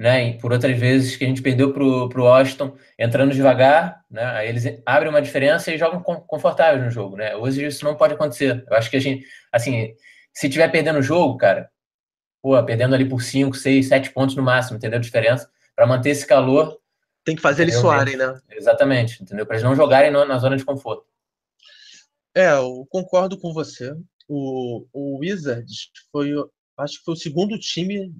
né? 0.00 0.30
E 0.30 0.38
por 0.38 0.50
outras 0.50 0.78
vezes 0.78 1.14
que 1.14 1.24
a 1.24 1.28
gente 1.28 1.42
perdeu 1.42 1.74
para 1.74 1.84
o 1.84 2.24
Washington 2.24 2.74
entrando 2.98 3.34
devagar, 3.34 4.02
né? 4.10 4.24
Aí 4.24 4.48
eles 4.48 4.64
abrem 4.86 5.10
uma 5.10 5.20
diferença 5.20 5.70
e 5.70 5.76
jogam 5.76 6.02
confortáveis 6.02 6.82
no 6.82 6.90
jogo, 6.90 7.18
né? 7.18 7.36
Hoje 7.36 7.66
isso 7.66 7.84
não 7.84 7.94
pode 7.94 8.14
acontecer. 8.14 8.64
Eu 8.66 8.76
acho 8.78 8.88
que 8.88 8.96
a 8.96 9.00
gente, 9.00 9.26
assim, 9.52 9.92
se 10.32 10.48
tiver 10.48 10.68
perdendo 10.68 11.00
o 11.00 11.02
jogo, 11.02 11.36
cara, 11.36 11.70
pô, 12.40 12.60
perdendo 12.64 12.94
ali 12.94 13.06
por 13.06 13.20
5, 13.20 13.54
6, 13.54 13.88
7 13.88 14.10
pontos 14.14 14.34
no 14.34 14.42
máximo, 14.42 14.78
entendeu 14.78 14.98
a 14.98 15.02
diferença? 15.02 15.50
Para 15.76 15.86
manter 15.86 16.08
esse 16.10 16.26
calor. 16.26 16.80
Tem 17.22 17.36
que 17.36 17.42
fazer 17.42 17.64
eles 17.64 17.76
suarem, 17.76 18.16
né? 18.16 18.40
Exatamente, 18.52 19.22
entendeu? 19.22 19.44
Para 19.44 19.56
eles 19.56 19.68
não 19.68 19.76
jogarem 19.76 20.10
na 20.10 20.38
zona 20.38 20.56
de 20.56 20.64
conforto. 20.64 21.04
É, 22.34 22.52
eu 22.52 22.86
concordo 22.88 23.38
com 23.38 23.52
você. 23.52 23.94
O, 24.26 24.86
o 24.94 25.18
Wizards 25.18 25.90
foi, 26.10 26.32
acho 26.78 26.98
que 27.00 27.04
foi 27.04 27.12
o 27.12 27.18
segundo 27.18 27.58
time 27.58 28.10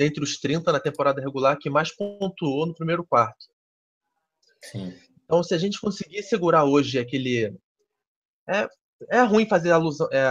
dentre 0.00 0.24
os 0.24 0.38
30 0.38 0.72
na 0.72 0.80
temporada 0.80 1.20
regular 1.20 1.58
que 1.58 1.68
mais 1.68 1.94
pontuou 1.94 2.66
no 2.66 2.74
primeiro 2.74 3.04
quarto. 3.04 3.46
Sim. 4.62 4.94
Então, 5.24 5.42
se 5.42 5.54
a 5.54 5.58
gente 5.58 5.78
conseguir 5.78 6.22
segurar 6.22 6.64
hoje 6.64 6.98
aquele. 6.98 7.54
É, 8.48 8.66
é 9.10 9.20
ruim 9.20 9.46
fazer 9.46 9.70
alusão, 9.70 10.08
é, 10.10 10.22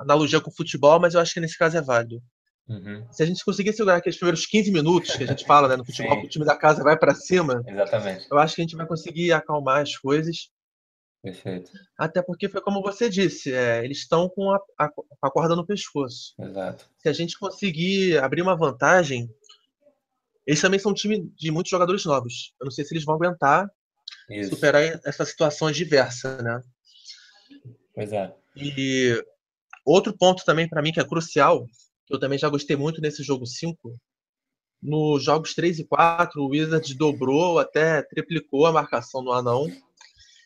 analogia 0.00 0.40
com 0.40 0.50
o 0.50 0.54
futebol, 0.54 0.98
mas 0.98 1.12
eu 1.12 1.20
acho 1.20 1.34
que 1.34 1.40
nesse 1.40 1.58
caso 1.58 1.76
é 1.76 1.82
válido. 1.82 2.22
Uhum. 2.66 3.06
Se 3.12 3.22
a 3.22 3.26
gente 3.26 3.44
conseguir 3.44 3.74
segurar 3.74 3.96
aqueles 3.96 4.16
primeiros 4.16 4.46
15 4.46 4.72
minutos 4.72 5.14
que 5.14 5.24
a 5.24 5.26
gente 5.26 5.44
fala 5.44 5.68
né, 5.68 5.76
no 5.76 5.84
futebol, 5.84 6.18
que 6.18 6.26
o 6.26 6.30
time 6.30 6.46
da 6.46 6.56
casa 6.56 6.82
vai 6.82 6.98
para 6.98 7.14
cima, 7.14 7.62
Exatamente. 7.66 8.26
eu 8.30 8.38
acho 8.38 8.54
que 8.54 8.62
a 8.62 8.64
gente 8.64 8.76
vai 8.76 8.86
conseguir 8.86 9.32
acalmar 9.32 9.82
as 9.82 9.94
coisas 9.96 10.48
Perfeito. 11.22 11.70
Até 11.96 12.20
porque 12.20 12.48
foi 12.48 12.60
como 12.60 12.82
você 12.82 13.08
disse, 13.08 13.52
é, 13.52 13.84
eles 13.84 13.98
estão 13.98 14.28
com 14.28 14.50
a, 14.50 14.60
a, 14.76 14.90
a, 15.22 15.30
corda 15.30 15.54
no 15.54 15.64
pescoço. 15.64 16.34
Exato. 16.40 16.90
Se 16.98 17.08
a 17.08 17.12
gente 17.12 17.38
conseguir 17.38 18.18
abrir 18.18 18.42
uma 18.42 18.56
vantagem, 18.56 19.32
eles 20.44 20.60
também 20.60 20.80
são 20.80 20.90
um 20.90 20.94
time 20.94 21.32
de 21.36 21.52
muitos 21.52 21.70
jogadores 21.70 22.04
novos. 22.04 22.52
Eu 22.60 22.64
não 22.64 22.72
sei 22.72 22.84
se 22.84 22.92
eles 22.92 23.04
vão 23.04 23.14
aguentar 23.14 23.70
Isso. 24.28 24.50
superar 24.50 24.82
essa 25.04 25.24
situação 25.24 25.68
adversa, 25.68 26.42
né? 26.42 26.60
Pois 27.94 28.12
é. 28.12 28.34
E 28.56 29.24
outro 29.86 30.16
ponto 30.16 30.44
também 30.44 30.68
para 30.68 30.82
mim 30.82 30.90
que 30.90 30.98
é 30.98 31.06
crucial, 31.06 31.66
que 32.04 32.14
eu 32.14 32.18
também 32.18 32.38
já 32.38 32.48
gostei 32.48 32.74
muito 32.74 33.00
nesse 33.00 33.22
jogo 33.22 33.46
5, 33.46 33.96
nos 34.82 35.22
jogos 35.22 35.54
3 35.54 35.78
e 35.78 35.84
4, 35.84 36.42
o 36.42 36.48
Wizards 36.48 36.96
dobrou, 36.96 37.60
até 37.60 38.02
triplicou 38.02 38.66
a 38.66 38.72
marcação 38.72 39.22
no 39.22 39.30
anão 39.30 39.68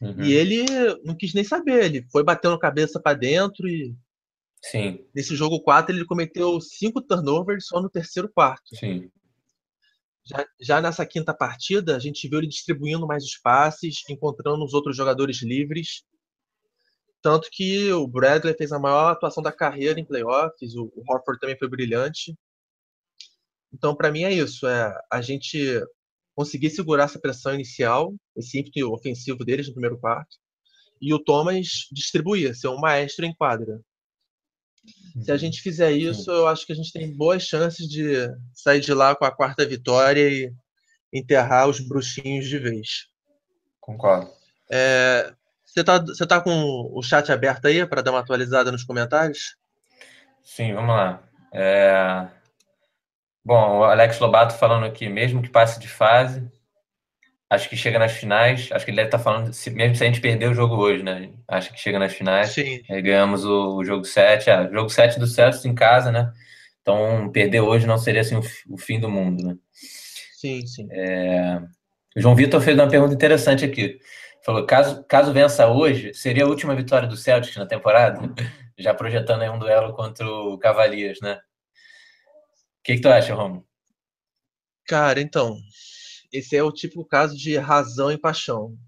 Uhum. 0.00 0.22
E 0.22 0.32
ele 0.32 0.64
não 1.04 1.16
quis 1.16 1.32
nem 1.32 1.44
saber, 1.44 1.84
ele 1.84 2.06
foi 2.10 2.22
batendo 2.22 2.54
a 2.54 2.60
cabeça 2.60 3.00
para 3.00 3.16
dentro 3.16 3.68
e. 3.68 3.94
Sim. 4.62 5.06
Nesse 5.14 5.36
jogo 5.36 5.60
4, 5.60 5.94
ele 5.94 6.04
cometeu 6.04 6.60
cinco 6.60 7.00
turnovers 7.00 7.66
só 7.66 7.80
no 7.80 7.90
terceiro 7.90 8.28
quarto. 8.28 8.74
Sim. 8.74 9.10
Já, 10.24 10.44
já 10.60 10.80
nessa 10.80 11.06
quinta 11.06 11.32
partida, 11.32 11.94
a 11.94 12.00
gente 12.00 12.28
viu 12.28 12.38
ele 12.40 12.48
distribuindo 12.48 13.06
mais 13.06 13.22
os 13.22 13.38
passes, 13.38 14.02
encontrando 14.10 14.64
os 14.64 14.74
outros 14.74 14.96
jogadores 14.96 15.40
livres. 15.40 16.02
Tanto 17.22 17.48
que 17.52 17.92
o 17.92 18.08
Bradley 18.08 18.54
fez 18.54 18.72
a 18.72 18.78
maior 18.78 19.12
atuação 19.12 19.42
da 19.42 19.52
carreira 19.52 20.00
em 20.00 20.04
playoffs, 20.04 20.74
o, 20.74 20.92
o 20.96 21.02
Horford 21.08 21.38
também 21.38 21.56
foi 21.56 21.68
brilhante. 21.68 22.36
Então, 23.72 23.94
para 23.94 24.10
mim, 24.10 24.24
é 24.24 24.32
isso. 24.32 24.66
É 24.66 24.92
a 25.12 25.20
gente 25.20 25.80
conseguir 26.36 26.68
segurar 26.68 27.04
essa 27.04 27.18
pressão 27.18 27.54
inicial, 27.54 28.14
esse 28.36 28.60
ímpeto 28.60 28.92
ofensivo 28.92 29.42
deles 29.42 29.66
no 29.66 29.72
primeiro 29.72 29.98
quarto, 29.98 30.36
e 31.00 31.12
o 31.12 31.18
Thomas 31.18 31.88
distribuir, 31.90 32.54
ser 32.54 32.68
um 32.68 32.78
maestro 32.78 33.24
em 33.24 33.34
quadra. 33.34 33.80
Se 35.20 35.30
a 35.30 35.34
uhum. 35.34 35.40
gente 35.40 35.62
fizer 35.62 35.90
isso, 35.92 36.30
eu 36.30 36.46
acho 36.46 36.66
que 36.66 36.72
a 36.72 36.76
gente 36.76 36.92
tem 36.92 37.10
boas 37.10 37.42
chances 37.42 37.88
de 37.88 38.28
sair 38.52 38.80
de 38.80 38.92
lá 38.92 39.16
com 39.16 39.24
a 39.24 39.34
quarta 39.34 39.66
vitória 39.66 40.28
e 40.28 40.52
enterrar 41.12 41.68
os 41.68 41.80
bruxinhos 41.80 42.46
de 42.46 42.58
vez. 42.58 43.08
Concordo. 43.80 44.30
É, 44.70 45.32
você 45.64 45.80
está 45.80 45.98
você 45.98 46.26
tá 46.26 46.40
com 46.40 46.90
o 46.92 47.02
chat 47.02 47.32
aberto 47.32 47.66
aí 47.66 47.84
para 47.86 48.02
dar 48.02 48.10
uma 48.10 48.20
atualizada 48.20 48.70
nos 48.70 48.84
comentários? 48.84 49.56
Sim, 50.42 50.74
vamos 50.74 50.94
lá. 50.94 51.22
É, 51.52 52.28
Bom, 53.46 53.78
o 53.78 53.84
Alex 53.84 54.18
Lobato 54.18 54.58
falando 54.58 54.86
aqui, 54.86 55.08
mesmo 55.08 55.40
que 55.40 55.48
passe 55.48 55.78
de 55.78 55.86
fase, 55.86 56.42
acho 57.48 57.68
que 57.68 57.76
chega 57.76 57.96
nas 57.96 58.10
finais. 58.10 58.68
Acho 58.72 58.84
que 58.84 58.90
ele 58.90 58.96
deve 58.96 59.06
estar 59.06 59.20
falando, 59.20 59.52
se, 59.52 59.70
mesmo 59.70 59.94
se 59.94 60.02
a 60.02 60.06
gente 60.08 60.20
perder 60.20 60.50
o 60.50 60.54
jogo 60.54 60.74
hoje, 60.74 61.04
né? 61.04 61.30
Acho 61.46 61.72
que 61.72 61.78
chega 61.78 61.96
nas 61.96 62.12
finais. 62.12 62.48
Sim. 62.50 62.82
ganhamos 62.88 63.44
o, 63.44 63.76
o, 63.76 63.84
jogo 63.84 64.04
7. 64.04 64.50
Ah, 64.50 64.68
jogo 64.68 64.88
7 64.88 65.20
do 65.20 65.28
Celtics 65.28 65.64
em 65.64 65.76
casa, 65.76 66.10
né? 66.10 66.32
Então, 66.82 67.30
perder 67.30 67.60
hoje 67.60 67.86
não 67.86 67.96
seria 67.98 68.22
assim 68.22 68.34
o, 68.34 68.42
o 68.68 68.76
fim 68.76 68.98
do 68.98 69.08
mundo, 69.08 69.40
né? 69.46 69.54
Sim, 69.72 70.66
sim. 70.66 70.88
É... 70.90 71.60
O 72.16 72.20
João 72.20 72.34
Vitor 72.34 72.60
fez 72.60 72.76
uma 72.76 72.88
pergunta 72.88 73.14
interessante 73.14 73.64
aqui. 73.64 74.00
Falou, 74.44 74.66
caso, 74.66 75.04
caso 75.04 75.32
vença 75.32 75.68
hoje, 75.68 76.12
seria 76.14 76.42
a 76.42 76.48
última 76.48 76.74
vitória 76.74 77.06
do 77.06 77.16
Celtics 77.16 77.56
na 77.56 77.66
temporada? 77.66 78.20
Já 78.76 78.92
projetando 78.92 79.42
aí 79.42 79.48
um 79.48 79.58
duelo 79.60 79.94
contra 79.94 80.26
o 80.28 80.58
Cavaliers, 80.58 81.20
né? 81.20 81.38
Que, 82.86 82.94
que 82.94 83.00
tu 83.00 83.08
acha, 83.08 83.34
Romulo? 83.34 83.66
Cara, 84.86 85.20
então, 85.20 85.58
esse 86.32 86.56
é 86.56 86.62
o 86.62 86.70
típico 86.70 87.04
caso 87.04 87.36
de 87.36 87.56
razão 87.56 88.12
e 88.12 88.18
paixão. 88.18 88.78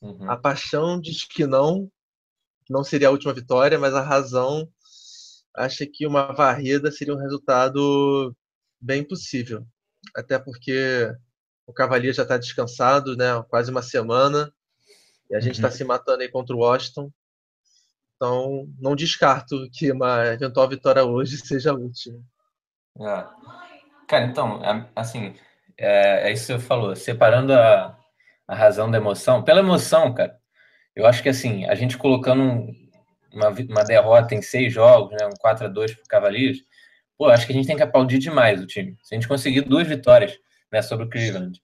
Uhum. 0.00 0.30
A 0.30 0.36
paixão 0.36 1.00
diz 1.00 1.24
que 1.24 1.44
não, 1.44 1.90
que 2.64 2.72
não 2.72 2.84
seria 2.84 3.08
a 3.08 3.10
última 3.10 3.32
vitória, 3.34 3.78
mas 3.78 3.94
a 3.94 4.00
razão 4.00 4.68
acha 5.56 5.84
que 5.84 6.06
uma 6.06 6.32
varrida 6.32 6.92
seria 6.92 7.14
um 7.14 7.18
resultado 7.18 8.34
bem 8.80 9.02
possível. 9.02 9.66
Até 10.14 10.38
porque 10.38 11.12
o 11.66 11.72
Cavalier 11.72 12.14
já 12.14 12.22
está 12.22 12.38
descansado, 12.38 13.16
né? 13.16 13.42
Quase 13.48 13.72
uma 13.72 13.82
semana. 13.82 14.52
E 15.28 15.34
a 15.34 15.40
gente 15.40 15.56
está 15.56 15.68
uhum. 15.68 15.74
se 15.74 15.84
matando 15.84 16.22
aí 16.22 16.28
contra 16.28 16.54
o 16.54 16.60
Washington. 16.60 17.10
Então, 18.14 18.68
não 18.78 18.94
descarto 18.94 19.68
que 19.72 19.90
uma 19.90 20.26
eventual 20.26 20.68
vitória 20.68 21.04
hoje 21.04 21.38
seja 21.44 21.72
a 21.72 21.74
última. 21.74 22.22
É. 22.98 23.24
Cara, 24.06 24.24
então, 24.24 24.62
é, 24.64 24.86
assim, 24.94 25.34
é, 25.78 26.28
é, 26.28 26.32
isso 26.32 26.46
que 26.46 26.52
você 26.52 26.66
falou, 26.66 26.94
separando 26.94 27.52
a, 27.52 27.98
a 28.46 28.54
razão 28.54 28.90
da 28.90 28.98
emoção. 28.98 29.42
Pela 29.42 29.60
emoção, 29.60 30.12
cara, 30.14 30.38
eu 30.94 31.06
acho 31.06 31.22
que 31.22 31.28
assim, 31.28 31.64
a 31.66 31.74
gente 31.74 31.96
colocando 31.96 32.66
uma, 33.32 33.48
uma 33.48 33.84
derrota 33.84 34.34
em 34.34 34.42
seis 34.42 34.72
jogos, 34.72 35.16
né, 35.18 35.26
um 35.26 35.36
4 35.38 35.66
a 35.66 35.68
2 35.68 35.94
pro 35.94 36.04
Cavaliers, 36.04 36.58
pô, 37.16 37.28
acho 37.28 37.46
que 37.46 37.52
a 37.52 37.56
gente 37.56 37.66
tem 37.66 37.76
que 37.76 37.82
aplaudir 37.82 38.18
demais 38.18 38.60
o 38.60 38.66
time. 38.66 38.96
Se 39.02 39.14
a 39.14 39.16
gente 39.16 39.28
conseguir 39.28 39.62
duas 39.62 39.86
vitórias 39.86 40.38
né, 40.70 40.82
sobre 40.82 41.06
o 41.06 41.08
Cleveland, 41.08 41.60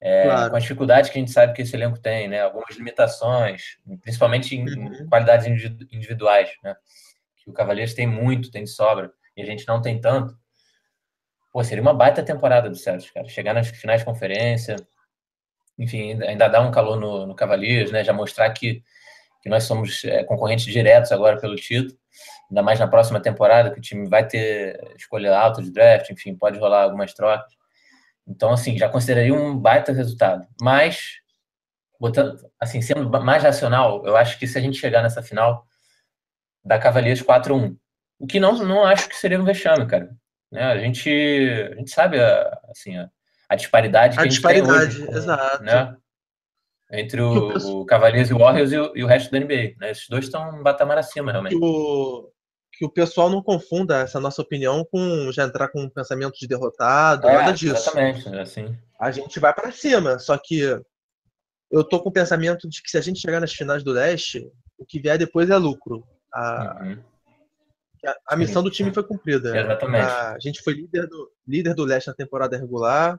é, 0.00 0.24
claro. 0.24 0.50
com 0.50 0.56
a 0.56 0.60
dificuldade 0.60 1.10
que 1.10 1.18
a 1.18 1.20
gente 1.20 1.32
sabe 1.32 1.54
que 1.54 1.62
esse 1.62 1.74
elenco 1.74 1.98
tem, 1.98 2.28
né, 2.28 2.42
algumas 2.42 2.76
limitações, 2.76 3.78
principalmente 4.02 4.54
em, 4.54 4.68
uhum. 4.68 4.94
em 4.94 5.06
qualidades 5.06 5.46
individuais, 5.90 6.50
né, 6.62 6.74
que 7.36 7.50
o 7.50 7.52
Cavaliers 7.52 7.94
tem 7.94 8.06
muito, 8.06 8.50
tem 8.50 8.64
de 8.64 8.70
sobra, 8.70 9.10
e 9.36 9.42
a 9.42 9.46
gente 9.46 9.66
não 9.66 9.82
tem 9.82 10.00
tanto. 10.00 10.36
Pô, 11.54 11.62
seria 11.62 11.80
uma 11.80 11.94
baita 11.94 12.20
temporada 12.20 12.68
do 12.68 12.74
Celtics, 12.74 13.12
cara. 13.12 13.28
Chegar 13.28 13.54
nas 13.54 13.68
finais 13.68 14.00
de 14.00 14.04
conferência, 14.04 14.74
enfim, 15.78 16.20
ainda 16.24 16.48
dar 16.48 16.60
um 16.62 16.72
calor 16.72 16.98
no, 16.98 17.26
no 17.28 17.34
Cavaliers, 17.36 17.92
né? 17.92 18.02
Já 18.02 18.12
mostrar 18.12 18.50
que, 18.50 18.82
que 19.40 19.48
nós 19.48 19.62
somos 19.62 20.04
é, 20.04 20.24
concorrentes 20.24 20.64
diretos 20.64 21.12
agora 21.12 21.40
pelo 21.40 21.54
título. 21.54 21.96
Ainda 22.50 22.60
mais 22.60 22.80
na 22.80 22.88
próxima 22.88 23.20
temporada, 23.20 23.70
que 23.70 23.78
o 23.78 23.80
time 23.80 24.08
vai 24.08 24.26
ter 24.26 24.80
escolha 24.96 25.38
alta 25.38 25.62
de 25.62 25.70
draft, 25.70 26.10
enfim, 26.10 26.34
pode 26.34 26.58
rolar 26.58 26.82
algumas 26.82 27.14
trocas. 27.14 27.54
Então, 28.26 28.50
assim, 28.52 28.76
já 28.76 28.88
consideraria 28.88 29.32
um 29.32 29.56
baita 29.56 29.92
resultado. 29.92 30.44
Mas, 30.60 31.20
botando, 32.00 32.36
assim, 32.58 32.82
sendo 32.82 33.08
mais 33.22 33.44
racional, 33.44 34.04
eu 34.04 34.16
acho 34.16 34.40
que 34.40 34.48
se 34.48 34.58
a 34.58 34.60
gente 34.60 34.76
chegar 34.76 35.02
nessa 35.02 35.22
final, 35.22 35.64
da 36.64 36.80
Cavaliers 36.80 37.22
4-1. 37.22 37.76
O 38.18 38.26
que 38.26 38.40
não, 38.40 38.54
não 38.58 38.84
acho 38.84 39.08
que 39.08 39.16
seria 39.16 39.40
um 39.40 39.44
vexame, 39.44 39.86
cara. 39.86 40.10
Né? 40.50 40.62
A, 40.62 40.78
gente, 40.78 41.10
a 41.72 41.76
gente 41.76 41.90
sabe 41.90 42.20
a, 42.20 42.60
assim, 42.70 42.96
a, 42.96 43.08
a 43.48 43.56
disparidade 43.56 44.16
que 44.16 44.22
a, 44.22 44.24
a 44.24 44.28
disparidade, 44.28 44.96
tem 44.96 45.08
hoje, 45.08 45.16
exato. 45.16 45.62
Né? 45.62 45.96
Entre 46.92 47.20
o, 47.20 47.80
o 47.80 47.86
Cavaliers 47.86 48.30
e 48.30 48.34
o 48.34 48.38
Warriors 48.38 48.72
e 48.72 48.78
o, 48.78 48.96
e 48.96 49.02
o 49.02 49.06
resto 49.06 49.32
da 49.32 49.40
NBA. 49.40 49.74
Né? 49.80 49.90
Esses 49.90 50.08
dois 50.08 50.26
estão 50.26 50.48
um 50.50 50.62
batamar 50.62 50.98
acima, 50.98 51.32
realmente. 51.32 51.58
Que 51.58 51.64
o, 51.64 52.30
que 52.72 52.84
o 52.84 52.90
pessoal 52.90 53.30
não 53.30 53.42
confunda 53.42 54.00
essa 54.00 54.20
nossa 54.20 54.42
opinião 54.42 54.84
com 54.90 55.30
já 55.32 55.44
entrar 55.44 55.68
com 55.68 55.82
um 55.82 55.90
pensamento 55.90 56.38
de 56.38 56.46
derrotado, 56.46 57.28
é, 57.28 57.32
nada 57.32 57.52
disso. 57.52 57.74
Exatamente, 57.74 58.28
é 58.28 58.40
assim. 58.40 58.76
A 59.00 59.10
gente 59.10 59.38
vai 59.38 59.52
para 59.52 59.72
cima, 59.72 60.18
só 60.18 60.36
que 60.36 60.60
eu 61.70 61.84
tô 61.84 62.00
com 62.00 62.08
o 62.08 62.12
pensamento 62.12 62.68
de 62.68 62.82
que 62.82 62.90
se 62.90 62.98
a 62.98 63.00
gente 63.00 63.20
chegar 63.20 63.40
nas 63.40 63.52
finais 63.52 63.82
do 63.82 63.92
leste, 63.92 64.48
o 64.78 64.84
que 64.84 65.00
vier 65.00 65.18
depois 65.18 65.50
é 65.50 65.56
lucro. 65.56 66.06
A, 66.32 66.80
uhum. 66.82 67.02
A, 68.06 68.16
a 68.28 68.36
missão 68.36 68.62
do 68.62 68.70
time 68.70 68.92
foi 68.92 69.02
cumprida. 69.02 69.56
Exatamente. 69.58 70.04
A, 70.04 70.32
a, 70.32 70.38
gente 70.38 70.62
foi 70.62 70.74
líder 70.74 71.06
do, 71.06 71.30
líder 71.46 71.74
do 71.74 71.84
leste 71.84 72.08
na 72.08 72.14
temporada 72.14 72.56
regular, 72.56 73.18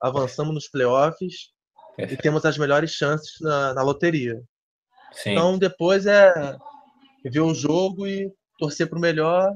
avançamos 0.00 0.54
nos 0.54 0.68
playoffs 0.68 1.52
Perfeito. 1.96 2.20
e 2.20 2.22
temos 2.22 2.44
as 2.44 2.58
melhores 2.58 2.90
chances 2.90 3.40
na, 3.40 3.74
na 3.74 3.82
loteria. 3.82 4.40
Sim. 5.12 5.32
Então 5.32 5.58
depois 5.58 6.06
é 6.06 6.56
ver 7.24 7.40
o 7.40 7.54
jogo 7.54 8.06
e 8.06 8.32
torcer 8.58 8.88
para 8.88 8.98
o 8.98 9.00
melhor 9.00 9.52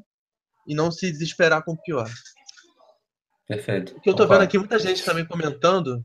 e 0.66 0.74
não 0.74 0.90
se 0.90 1.10
desesperar 1.10 1.64
com 1.64 1.72
o 1.72 1.82
pior. 1.82 2.08
Perfeito. 3.46 3.96
O 3.96 4.00
que 4.00 4.08
eu 4.08 4.14
tô 4.14 4.26
vendo 4.26 4.42
aqui, 4.42 4.56
muita 4.58 4.78
gente 4.78 5.04
também 5.04 5.26
comentando. 5.26 6.04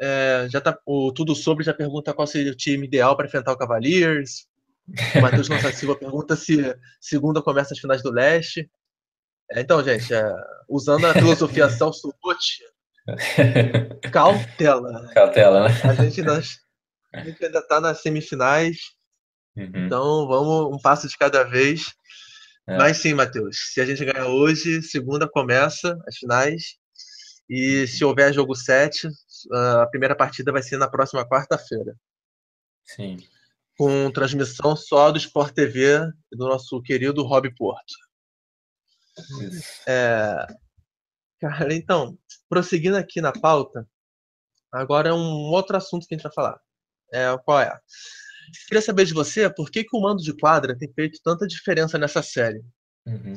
É, 0.00 0.46
já 0.50 0.60
tá, 0.60 0.78
o 0.86 1.12
Tudo 1.12 1.34
Sobre 1.34 1.64
já 1.64 1.72
pergunta 1.72 2.12
qual 2.12 2.26
seria 2.26 2.52
o 2.52 2.56
time 2.56 2.86
ideal 2.86 3.16
para 3.16 3.26
enfrentar 3.26 3.52
o 3.52 3.56
Cavaliers. 3.56 4.46
O 5.16 5.20
Matheus 5.20 5.48
Nossa 5.48 5.72
Silva 5.72 5.96
pergunta 5.96 6.36
se 6.36 6.76
segunda 7.00 7.42
começa 7.42 7.72
as 7.72 7.80
finais 7.80 8.02
do 8.02 8.10
leste. 8.10 8.70
É, 9.50 9.60
então, 9.60 9.82
gente, 9.82 10.12
é, 10.12 10.34
usando 10.68 11.06
a 11.06 11.14
filosofia 11.14 11.68
Celso 11.70 12.12
Rotti, 12.22 12.62
cautela. 14.10 15.10
Cautela, 15.12 15.68
né? 15.68 15.74
A 15.84 15.94
gente, 15.94 16.22
nós, 16.22 16.58
a 17.12 17.20
gente 17.20 17.44
ainda 17.44 17.58
está 17.58 17.80
nas 17.80 18.00
semifinais. 18.00 18.78
Uhum. 19.56 19.70
Então, 19.74 20.26
vamos 20.26 20.74
um 20.74 20.80
passo 20.80 21.08
de 21.08 21.16
cada 21.16 21.44
vez. 21.44 21.94
É. 22.66 22.78
Mas 22.78 22.96
sim, 22.98 23.12
Matheus, 23.12 23.72
se 23.72 23.80
a 23.80 23.84
gente 23.84 24.04
ganhar 24.04 24.28
hoje, 24.28 24.82
segunda 24.82 25.28
começa 25.28 25.98
as 26.06 26.16
finais. 26.16 26.76
E 27.48 27.86
se 27.86 28.02
houver 28.02 28.32
jogo 28.32 28.54
7, 28.54 29.06
a 29.52 29.86
primeira 29.86 30.16
partida 30.16 30.50
vai 30.50 30.62
ser 30.62 30.78
na 30.78 30.88
próxima 30.88 31.28
quarta-feira. 31.28 31.94
Sim. 32.84 33.18
Com 33.76 34.10
transmissão 34.10 34.76
só 34.76 35.10
do 35.10 35.18
Sport 35.18 35.52
TV 35.52 35.98
do 36.32 36.48
nosso 36.48 36.80
querido 36.82 37.22
Rob 37.24 37.52
Porto. 37.54 37.94
É... 39.86 40.46
Cara, 41.40 41.74
então, 41.74 42.16
prosseguindo 42.48 42.96
aqui 42.96 43.20
na 43.20 43.32
pauta, 43.32 43.86
agora 44.72 45.10
é 45.10 45.12
um 45.12 45.50
outro 45.50 45.76
assunto 45.76 46.06
que 46.06 46.14
a 46.14 46.16
gente 46.16 46.24
vai 46.24 46.32
falar. 46.32 46.58
É, 47.12 47.36
qual 47.44 47.60
é? 47.60 47.78
Queria 48.66 48.82
saber 48.82 49.04
de 49.04 49.14
você 49.14 49.48
por 49.52 49.70
que, 49.70 49.84
que 49.84 49.96
o 49.96 50.00
mando 50.00 50.22
de 50.22 50.32
quadra 50.36 50.76
tem 50.76 50.92
feito 50.92 51.20
tanta 51.22 51.46
diferença 51.46 51.98
nessa 51.98 52.22
série. 52.22 52.62
Uhum. 53.06 53.36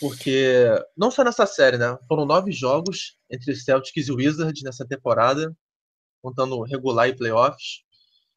Porque, 0.00 0.66
não 0.96 1.10
só 1.10 1.24
nessa 1.24 1.46
série, 1.46 1.78
né? 1.78 1.96
Foram 2.06 2.26
nove 2.26 2.52
jogos 2.52 3.18
entre 3.30 3.54
Celtics 3.56 4.08
e 4.08 4.12
Wizards 4.12 4.62
nessa 4.62 4.86
temporada, 4.86 5.56
contando 6.22 6.62
regular 6.62 7.08
e 7.08 7.16
playoffs. 7.16 7.82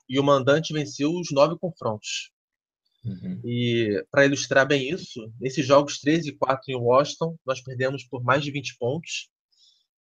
E 0.10 0.20
o 0.20 0.24
mandante 0.24 0.74
venceu 0.74 1.13
os 1.13 1.32
nove 1.32 1.58
confrontos. 1.58 2.32
Uhum. 3.06 3.39
E 3.46 4.04
para 4.12 4.25
ilustrar 4.25 4.68
bem 4.68 4.89
isso, 4.89 5.32
nesses 5.39 5.66
jogos 5.66 6.00
13 6.00 6.30
e 6.30 6.36
4 6.36 6.63
em 6.68 6.75
Washington, 6.75 7.38
nós 7.46 7.62
perdemos 7.62 8.04
por 8.04 8.24
mais 8.24 8.44
de 8.44 8.51
20 8.51 8.78
pontos. 8.78 9.30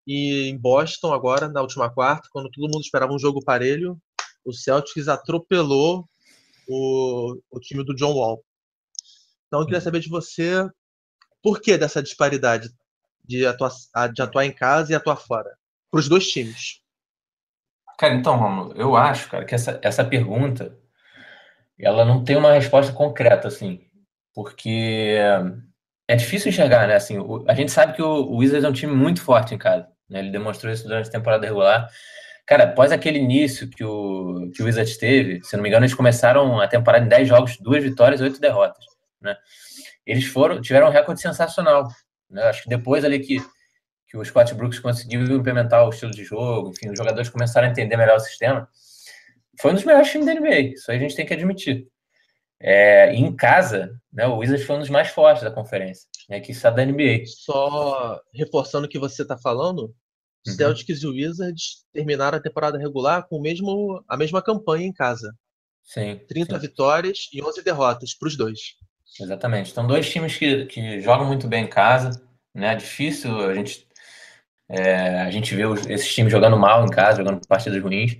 E 0.05 0.49
em 0.49 0.57
Boston, 0.57 1.13
agora, 1.13 1.47
na 1.47 1.61
última 1.61 1.89
quarta, 1.89 2.27
quando 2.31 2.49
todo 2.49 2.71
mundo 2.71 2.81
esperava 2.81 3.13
um 3.13 3.19
jogo 3.19 3.43
parelho, 3.43 3.97
o 4.43 4.51
Celtics 4.51 5.07
atropelou 5.07 6.09
o, 6.67 7.39
o 7.51 7.59
time 7.59 7.83
do 7.83 7.95
John 7.95 8.13
Wall. 8.13 8.43
Então 9.47 9.61
eu 9.61 9.65
queria 9.65 9.81
saber 9.81 9.99
de 9.99 10.09
você 10.09 10.67
por 11.41 11.61
que 11.61 11.77
dessa 11.77 12.03
disparidade 12.03 12.69
de 13.23 13.45
atuar, 13.45 13.71
de 14.13 14.21
atuar 14.21 14.45
em 14.45 14.51
casa 14.51 14.91
e 14.91 14.95
atuar 14.95 15.17
fora? 15.17 15.57
Para 15.91 15.99
os 15.99 16.09
dois 16.09 16.27
times. 16.27 16.81
Cara, 17.99 18.13
então, 18.13 18.37
Romulo, 18.37 18.73
eu 18.77 18.95
acho, 18.95 19.29
cara, 19.29 19.43
que 19.43 19.53
essa, 19.53 19.77
essa 19.83 20.05
pergunta 20.05 20.73
ela 21.77 22.05
não 22.05 22.23
tem 22.23 22.37
uma 22.37 22.53
resposta 22.53 22.93
concreta, 22.93 23.49
assim, 23.49 23.81
porque 24.33 25.17
é 26.07 26.15
difícil 26.15 26.49
enxergar, 26.49 26.87
né? 26.87 26.95
Assim, 26.95 27.17
o, 27.19 27.43
a 27.47 27.53
gente 27.53 27.71
sabe 27.71 27.93
que 27.93 28.01
o, 28.01 28.07
o 28.07 28.37
Wizards 28.37 28.63
é 28.63 28.69
um 28.69 28.73
time 28.73 28.93
muito 28.93 29.21
forte 29.21 29.53
em 29.53 29.57
casa, 29.57 29.87
né? 30.09 30.19
Ele 30.19 30.31
demonstrou 30.31 30.71
isso 30.71 30.87
durante 30.87 31.09
a 31.09 31.11
temporada 31.11 31.45
regular. 31.45 31.89
Cara, 32.45 32.65
após 32.65 32.91
aquele 32.93 33.19
início 33.19 33.69
que 33.69 33.83
o, 33.83 34.49
que 34.55 34.63
o 34.63 34.65
Wizards 34.65 34.97
teve, 34.97 35.43
se 35.43 35.57
não 35.57 35.63
me 35.63 35.69
engano, 35.69 35.85
eles 35.85 35.95
começaram 35.95 36.59
a 36.61 36.67
temporada 36.69 37.05
em 37.05 37.09
10 37.09 37.27
jogos, 37.27 37.57
duas 37.59 37.83
vitórias 37.83 38.21
oito 38.21 38.39
derrotas, 38.39 38.85
né? 39.21 39.35
Eles 40.05 40.25
foram, 40.25 40.61
tiveram 40.61 40.87
um 40.87 40.91
recorde 40.91 41.21
sensacional, 41.21 41.87
né? 42.29 42.43
Acho 42.43 42.63
que 42.63 42.69
depois 42.69 43.03
ali 43.03 43.19
que, 43.19 43.39
que 44.09 44.17
o 44.17 44.25
Scott 44.25 44.53
Brooks 44.55 44.79
conseguiu 44.79 45.21
implementar 45.21 45.85
o 45.85 45.89
estilo 45.89 46.11
de 46.11 46.23
jogo, 46.23 46.71
enfim, 46.71 46.89
os 46.89 46.97
jogadores 46.97 47.29
começaram 47.29 47.67
a 47.67 47.71
entender 47.71 47.95
melhor 47.95 48.17
o 48.17 48.19
sistema, 48.19 48.67
foi 49.61 49.71
um 49.71 49.75
dos 49.75 49.83
melhores 49.83 50.09
times 50.09 50.25
da 50.25 50.33
NBA, 50.33 50.73
isso 50.73 50.91
aí 50.91 50.97
a 50.97 50.99
gente 50.99 51.15
tem 51.15 51.25
que 51.25 51.33
admitir. 51.33 51.87
É, 52.61 53.13
em 53.13 53.33
casa, 53.33 53.91
né, 54.11 54.27
o 54.27 54.37
Wizards 54.37 54.65
foi 54.65 54.75
um 54.75 54.79
dos 54.79 54.89
mais 54.89 55.09
fortes 55.09 55.43
da 55.43 55.51
conferência, 55.51 56.09
né, 56.27 56.39
que 56.39 56.51
está 56.51 56.69
da 56.69 56.83
NBA. 56.83 57.25
Só 57.25 58.19
reforçando 58.33 58.85
o 58.85 58.89
que 58.89 58.99
você 58.99 59.21
está 59.21 59.37
falando, 59.37 59.93
Uhum. 60.47 60.53
Celtics 60.53 61.03
e 61.03 61.07
Wizards 61.07 61.85
terminaram 61.93 62.37
a 62.37 62.41
temporada 62.41 62.77
regular 62.77 63.27
com 63.27 63.37
o 63.37 63.41
mesmo, 63.41 64.03
a 64.07 64.17
mesma 64.17 64.41
campanha 64.41 64.87
em 64.87 64.93
casa. 64.93 65.33
Sim. 65.83 66.19
30 66.27 66.55
sim. 66.55 66.61
vitórias 66.61 67.29
e 67.33 67.43
11 67.43 67.63
derrotas 67.63 68.13
para 68.13 68.27
os 68.27 68.37
dois. 68.37 68.59
Exatamente. 69.19 69.71
Então, 69.71 69.87
dois 69.87 70.09
times 70.09 70.37
que, 70.37 70.65
que 70.65 71.01
jogam 71.01 71.25
muito 71.25 71.47
bem 71.47 71.65
em 71.65 71.69
casa. 71.69 72.21
Né? 72.53 72.73
É 72.73 72.75
difícil 72.75 73.37
a 73.39 73.53
gente, 73.53 73.87
é, 74.69 75.21
a 75.21 75.31
gente 75.31 75.55
os, 75.63 75.87
esses 75.87 76.13
times 76.13 76.31
jogando 76.31 76.57
mal 76.57 76.85
em 76.85 76.89
casa, 76.89 77.17
jogando 77.17 77.45
partidas 77.47 77.81
ruins. 77.81 78.17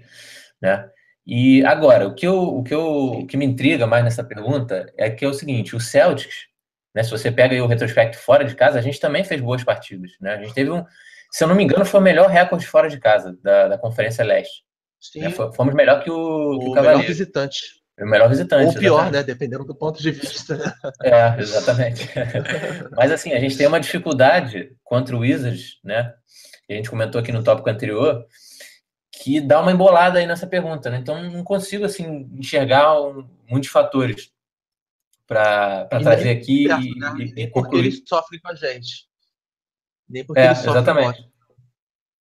Né? 0.62 0.90
E 1.26 1.64
agora, 1.64 2.08
o 2.08 2.16
que, 2.16 2.26
eu, 2.26 2.42
o, 2.42 2.64
que 2.64 2.74
eu, 2.74 2.88
o 2.88 3.28
que 3.28 3.38
me 3.38 3.46
intriga 3.46 3.86
mais 3.86 4.04
nessa 4.04 4.24
pergunta 4.24 4.92
é 4.98 5.10
que 5.10 5.24
é 5.24 5.28
o 5.28 5.34
seguinte: 5.34 5.76
o 5.76 5.80
Celtics, 5.80 6.48
né, 6.94 7.04
se 7.04 7.12
você 7.12 7.32
pega 7.32 7.64
o 7.64 7.68
retrospecto 7.68 8.18
fora 8.18 8.44
de 8.44 8.56
casa, 8.56 8.80
a 8.80 8.82
gente 8.82 9.00
também 9.00 9.24
fez 9.24 9.40
boas 9.40 9.64
partidas. 9.64 10.12
Né? 10.20 10.34
A 10.34 10.42
gente 10.42 10.54
teve 10.54 10.72
um, 10.72 10.84
se 11.32 11.44
eu 11.44 11.48
não 11.48 11.56
me 11.56 11.64
engano, 11.64 11.86
foi 11.86 12.00
o 12.00 12.04
melhor 12.04 12.30
recorde 12.30 12.66
fora 12.66 12.90
de 12.90 13.00
casa 13.00 13.38
da, 13.44 13.68
da 13.68 13.78
Conferência 13.78 14.26
Leste. 14.26 14.64
Sim. 15.00 15.22
Né? 15.22 15.32
Fomos 15.32 15.74
melhor 15.74 16.04
que 16.04 16.10
o, 16.10 16.16
o, 16.16 16.74
que 16.74 16.80
o 16.80 16.82
melhor 16.82 17.04
visitante. 17.04 17.79
O 18.02 18.06
melhor 18.06 18.30
visitante. 18.30 18.68
Ou 18.68 18.74
pior, 18.74 18.94
exatamente. 18.94 19.14
né? 19.14 19.24
Dependendo 19.24 19.66
do 19.66 19.76
ponto 19.76 20.02
de 20.02 20.12
vista. 20.12 20.76
É, 21.04 21.40
exatamente. 21.40 22.10
Mas 22.96 23.12
assim, 23.12 23.34
a 23.34 23.40
gente 23.40 23.58
tem 23.58 23.68
uma 23.68 23.80
dificuldade 23.80 24.76
contra 24.84 25.16
o 25.16 25.20
Wizards, 25.20 25.80
né? 25.84 26.14
a 26.74 26.76
gente 26.76 26.90
comentou 26.90 27.20
aqui 27.20 27.32
no 27.32 27.44
tópico 27.44 27.70
anterior, 27.70 28.26
que 29.12 29.42
dá 29.42 29.60
uma 29.60 29.72
embolada 29.72 30.20
aí 30.20 30.28
nessa 30.28 30.48
pergunta, 30.48 30.90
né? 30.90 30.98
Então 30.98 31.22
não 31.24 31.44
consigo 31.44 31.84
assim 31.84 32.30
enxergar 32.34 33.02
um, 33.02 33.28
muitos 33.50 33.70
fatores 33.70 34.32
para 35.26 35.86
trazer 35.86 36.30
aqui 36.30 36.68
perto, 36.68 36.84
e, 36.84 37.00
né? 37.00 37.14
e, 37.18 37.44
e. 37.44 37.48
Porque 37.48 37.76
ele 37.76 37.92
sofre 38.08 38.40
com 38.40 38.50
a 38.50 38.56
gente. 38.56 39.08
Nem 40.08 40.26
porque 40.26 40.40
é, 40.40 40.46
ele 40.46 40.56
sofre 40.56 40.72
exatamente. 40.72 41.30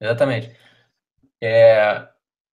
Exatamente. 0.01 0.55
É, 1.41 2.07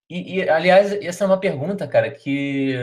e, 0.08 0.36
e, 0.36 0.48
aliás, 0.48 0.92
essa 0.92 1.24
é 1.24 1.26
uma 1.26 1.40
pergunta, 1.40 1.86
cara, 1.88 2.10
que 2.10 2.74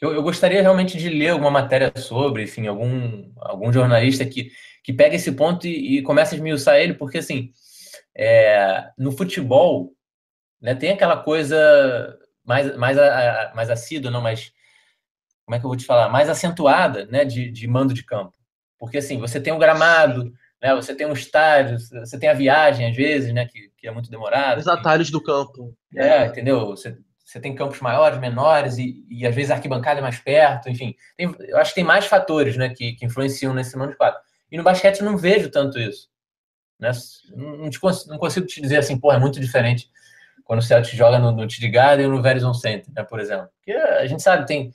eu, 0.00 0.12
eu, 0.12 0.22
gostaria 0.22 0.60
realmente 0.60 0.98
de 0.98 1.08
ler 1.08 1.30
alguma 1.30 1.50
matéria 1.50 1.92
sobre, 1.96 2.42
enfim, 2.42 2.66
algum, 2.66 3.30
algum 3.36 3.72
jornalista 3.72 4.26
que, 4.26 4.50
que 4.82 4.92
pega 4.92 5.16
esse 5.16 5.32
ponto 5.32 5.66
e, 5.66 5.98
e 5.98 6.02
começa 6.02 6.34
a 6.34 6.36
esmiuçar 6.36 6.76
ele, 6.76 6.94
porque, 6.94 7.18
assim, 7.18 7.50
é, 8.14 8.90
no 8.98 9.12
futebol, 9.12 9.94
né, 10.60 10.74
tem 10.74 10.90
aquela 10.90 11.16
coisa 11.16 12.18
mais, 12.44 12.76
mais, 12.76 12.96
mais 13.54 13.70
assídua, 13.70 14.10
não, 14.10 14.20
mais, 14.20 14.52
como 15.44 15.56
é 15.56 15.58
que 15.58 15.64
eu 15.64 15.70
vou 15.70 15.76
te 15.76 15.86
falar, 15.86 16.08
mais 16.08 16.28
acentuada, 16.28 17.06
né, 17.06 17.24
de, 17.24 17.50
de 17.50 17.66
mando 17.66 17.94
de 17.94 18.04
campo. 18.04 18.36
Porque, 18.78 18.98
assim, 18.98 19.18
você 19.18 19.40
tem 19.40 19.52
o 19.52 19.58
gramado, 19.58 20.32
né? 20.62 20.74
Você 20.74 20.94
tem 20.94 21.06
um 21.06 21.12
estádio, 21.12 21.78
você 21.78 22.18
tem 22.18 22.28
a 22.28 22.34
viagem, 22.34 22.88
às 22.88 22.96
vezes, 22.96 23.32
né? 23.32 23.46
Que, 23.46 23.70
que 23.76 23.86
é 23.86 23.90
muito 23.90 24.10
demorado. 24.10 24.58
Os 24.58 24.68
atalhos 24.68 25.10
do 25.10 25.22
campo. 25.22 25.74
É, 25.94 26.26
entendeu? 26.26 26.66
Você, 26.66 26.96
você 27.24 27.40
tem 27.40 27.54
campos 27.54 27.80
maiores, 27.80 28.18
menores, 28.18 28.78
e, 28.78 29.04
e 29.10 29.26
às 29.26 29.34
vezes 29.34 29.50
a 29.50 29.54
arquibancada 29.54 30.00
é 30.00 30.02
mais 30.02 30.18
perto, 30.18 30.68
enfim. 30.68 30.94
Tem, 31.16 31.34
eu 31.40 31.58
acho 31.58 31.70
que 31.70 31.76
tem 31.76 31.84
mais 31.84 32.06
fatores 32.06 32.56
né, 32.56 32.68
que, 32.68 32.92
que 32.92 33.04
influenciam 33.04 33.52
nesse 33.52 33.76
mano 33.76 33.92
de 33.92 33.98
quadro. 33.98 34.20
E 34.50 34.56
no 34.56 34.62
basquete 34.62 35.00
eu 35.00 35.06
não 35.06 35.16
vejo 35.16 35.50
tanto 35.50 35.78
isso. 35.78 36.08
Né? 36.78 36.90
Não, 37.34 37.68
te, 37.68 37.80
não 38.08 38.18
consigo 38.18 38.46
te 38.46 38.60
dizer 38.60 38.78
assim, 38.78 38.98
pô, 38.98 39.12
é 39.12 39.18
muito 39.18 39.40
diferente 39.40 39.90
quando 40.44 40.60
o 40.60 40.62
Celtic 40.62 40.94
joga 40.94 41.18
no, 41.18 41.32
no 41.32 41.48
TD 41.48 41.68
Garden 41.68 42.06
ou 42.06 42.12
no 42.12 42.22
Verizon 42.22 42.54
Center, 42.54 42.92
né, 42.94 43.02
por 43.02 43.18
exemplo. 43.18 43.48
Porque 43.56 43.72
a 43.72 44.06
gente 44.06 44.22
sabe, 44.22 44.46
tem, 44.46 44.72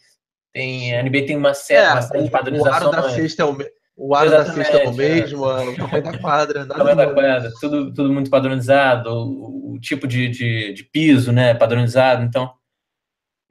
tem 0.51 0.97
a 0.97 1.03
NBA 1.03 1.25
tem 1.25 1.37
uma, 1.37 1.53
certa, 1.53 1.89
é, 1.89 1.93
uma 1.93 2.01
série 2.01 2.23
de 2.23 2.29
padronização. 2.29 2.89
O 2.89 2.93
aro 2.93 3.03
da 3.03 3.09
cesta 3.11 3.43
é 3.43 3.45
o, 3.45 3.57
o 4.03 4.15
ar 4.15 4.27
da 4.29 4.43
cesta 4.43 4.77
é 4.77 4.87
o 4.87 4.93
mesmo, 4.95 5.45
o 5.45 5.75
tamanho 5.75 6.03
da 6.03 6.17
quadra. 6.17 6.63
o 6.63 6.67
tamanho 6.67 6.97
da 6.97 7.13
quadra, 7.13 7.51
tudo, 7.59 7.93
tudo 7.93 8.11
muito 8.11 8.31
padronizado, 8.31 9.11
o, 9.11 9.73
o 9.75 9.79
tipo 9.79 10.07
de, 10.07 10.27
de, 10.27 10.73
de, 10.73 10.83
piso, 10.85 11.31
né, 11.31 11.53
padronizado. 11.53 12.23
Então, 12.23 12.51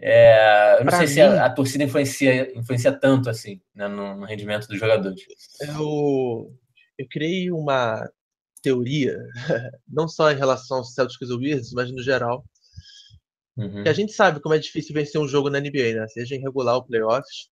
é, 0.00 0.74
eu 0.74 0.84
não 0.84 0.86
pra 0.86 0.98
sei 0.98 1.06
mim, 1.06 1.12
se 1.12 1.20
a, 1.20 1.46
a, 1.46 1.50
torcida 1.50 1.84
influencia, 1.84 2.58
influencia 2.58 2.90
tanto 2.90 3.30
assim 3.30 3.60
né, 3.72 3.86
no, 3.86 4.16
no, 4.16 4.26
rendimento 4.26 4.66
dos 4.66 4.78
jogadores. 4.78 5.22
Eu, 5.60 6.52
eu 6.98 7.06
criei 7.08 7.52
uma 7.52 8.04
teoria, 8.60 9.16
não 9.88 10.08
só 10.08 10.32
em 10.32 10.36
relação 10.36 10.78
aos 10.78 10.94
Celtics 10.94 11.30
e 11.30 11.34
Wizards, 11.34 11.72
mas 11.72 11.92
no 11.92 12.02
geral, 12.02 12.44
Uhum. 13.56 13.82
a 13.86 13.92
gente 13.92 14.12
sabe 14.12 14.40
como 14.40 14.54
é 14.54 14.58
difícil 14.58 14.94
vencer 14.94 15.20
um 15.20 15.28
jogo 15.28 15.50
na 15.50 15.60
NBA, 15.60 15.92
né? 15.94 16.06
Seja 16.08 16.34
em 16.34 16.40
regular 16.40 16.76
ou 16.76 16.84
playoffs. 16.84 17.50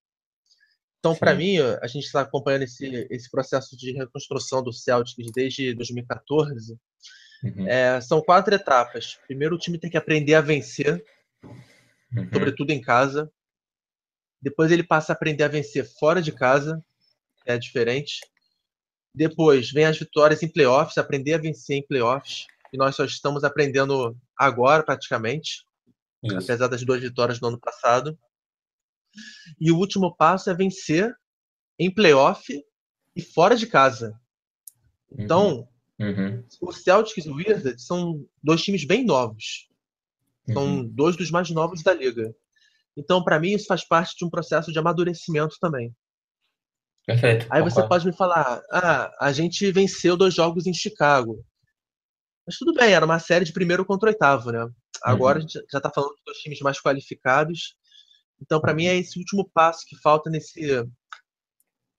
Então, 0.98 1.14
para 1.14 1.34
mim, 1.34 1.58
a 1.58 1.86
gente 1.86 2.04
está 2.04 2.22
acompanhando 2.22 2.62
esse, 2.62 3.06
esse 3.10 3.30
processo 3.30 3.76
de 3.76 3.92
reconstrução 3.92 4.62
do 4.62 4.72
Celtics 4.72 5.30
desde 5.32 5.72
2014. 5.74 6.76
Uhum. 7.42 7.68
É, 7.68 8.00
são 8.00 8.20
quatro 8.20 8.52
etapas. 8.54 9.16
Primeiro, 9.26 9.54
o 9.54 9.58
time 9.58 9.78
tem 9.78 9.88
que 9.88 9.96
aprender 9.96 10.34
a 10.34 10.40
vencer, 10.40 11.04
uhum. 11.44 12.28
sobretudo 12.32 12.70
em 12.70 12.80
casa. 12.80 13.30
Depois, 14.42 14.72
ele 14.72 14.82
passa 14.82 15.12
a 15.12 15.14
aprender 15.14 15.44
a 15.44 15.48
vencer 15.48 15.84
fora 15.84 16.20
de 16.20 16.32
casa, 16.32 16.84
é 17.46 17.56
diferente. 17.56 18.20
Depois, 19.14 19.70
vem 19.70 19.84
as 19.84 19.98
vitórias 19.98 20.42
em 20.42 20.48
playoffs, 20.48 20.98
aprender 20.98 21.34
a 21.34 21.38
vencer 21.38 21.76
em 21.76 21.86
playoffs. 21.86 22.46
E 22.72 22.76
nós 22.76 22.96
só 22.96 23.04
estamos 23.04 23.44
aprendendo 23.44 24.16
agora, 24.36 24.82
praticamente, 24.82 25.64
Isso. 26.22 26.36
apesar 26.36 26.66
das 26.66 26.82
duas 26.84 27.00
vitórias 27.00 27.40
no 27.40 27.48
ano 27.48 27.58
passado. 27.58 28.18
E 29.60 29.70
o 29.70 29.76
último 29.76 30.14
passo 30.16 30.50
é 30.50 30.54
vencer 30.54 31.14
em 31.78 31.92
playoff 31.92 32.44
e 33.14 33.22
fora 33.22 33.56
de 33.56 33.66
casa. 33.66 34.18
Então, 35.16 35.68
uhum. 35.98 36.08
Uhum. 36.08 36.44
o 36.60 36.72
Celtics 36.72 37.24
e 37.24 37.30
o 37.30 37.34
Wizards 37.34 37.86
são 37.86 38.24
dois 38.42 38.62
times 38.62 38.84
bem 38.84 39.04
novos. 39.04 39.68
São 40.52 40.78
uhum. 40.78 40.88
dois 40.88 41.16
dos 41.16 41.30
mais 41.30 41.50
novos 41.50 41.82
da 41.82 41.92
liga. 41.92 42.34
Então, 42.96 43.22
para 43.22 43.38
mim, 43.38 43.52
isso 43.52 43.66
faz 43.66 43.86
parte 43.86 44.16
de 44.16 44.24
um 44.24 44.30
processo 44.30 44.72
de 44.72 44.78
amadurecimento 44.78 45.56
também. 45.60 45.94
Perfeito. 47.06 47.46
Aí 47.50 47.62
você 47.62 47.86
pode 47.86 48.04
me 48.06 48.12
falar: 48.12 48.60
ah, 48.70 49.10
a 49.20 49.32
gente 49.32 49.70
venceu 49.72 50.16
dois 50.16 50.34
jogos 50.34 50.66
em 50.66 50.74
Chicago. 50.74 51.44
Mas 52.46 52.56
tudo 52.56 52.74
bem, 52.74 52.92
era 52.92 53.04
uma 53.04 53.18
série 53.18 53.44
de 53.44 53.52
primeiro 53.52 53.84
contra 53.84 54.08
oitavo, 54.08 54.50
né? 54.50 54.66
Agora 55.02 55.38
uhum. 55.38 55.44
a 55.44 55.48
gente 55.48 55.64
já 55.70 55.78
está 55.78 55.90
falando 55.90 56.14
dos 56.26 56.38
times 56.38 56.60
mais 56.60 56.80
qualificados 56.80 57.77
então, 58.40 58.60
para 58.60 58.74
mim, 58.74 58.86
é 58.86 58.96
esse 58.96 59.18
último 59.18 59.48
passo 59.52 59.84
que 59.86 59.96
falta 59.96 60.30
nesse 60.30 60.84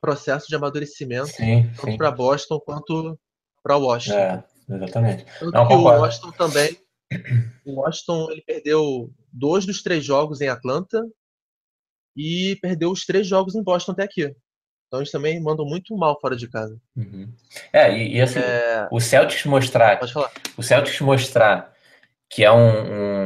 processo 0.01 0.47
de 0.47 0.55
amadurecimento, 0.55 1.27
sim, 1.27 1.69
tanto 1.75 1.97
para 1.97 2.11
Boston 2.11 2.59
quanto 2.59 3.19
para 3.61 3.77
Washington. 3.77 4.17
É, 4.17 4.43
exatamente. 4.69 5.25
Tanto 5.39 5.51
Não, 5.51 5.67
que 5.67 5.73
o 5.73 5.81
Washington 5.81 6.31
também. 6.31 6.77
O 7.65 7.81
Washington 7.81 8.31
ele 8.31 8.41
perdeu 8.41 9.11
dois 9.31 9.65
dos 9.65 9.81
três 9.81 10.05
jogos 10.05 10.41
em 10.41 10.47
Atlanta 10.47 11.03
e 12.15 12.57
perdeu 12.61 12.91
os 12.91 13.05
três 13.05 13.27
jogos 13.27 13.55
em 13.55 13.63
Boston 13.63 13.91
até 13.91 14.03
aqui. 14.03 14.33
Então 14.87 14.99
eles 14.99 15.11
também 15.11 15.41
mandam 15.41 15.65
muito 15.65 15.95
mal 15.97 16.19
fora 16.19 16.35
de 16.35 16.47
casa. 16.47 16.79
Uhum. 16.95 17.31
É, 17.73 17.95
e, 17.95 18.15
e 18.15 18.21
assim, 18.21 18.39
é... 18.39 18.87
o 18.91 18.99
Celtics 18.99 19.45
mostrar. 19.45 19.99
O 20.57 20.63
Celtics 20.63 20.99
mostrar 21.01 21.73
que 22.29 22.43
é 22.43 22.51
um, 22.51 22.57
um 22.57 23.18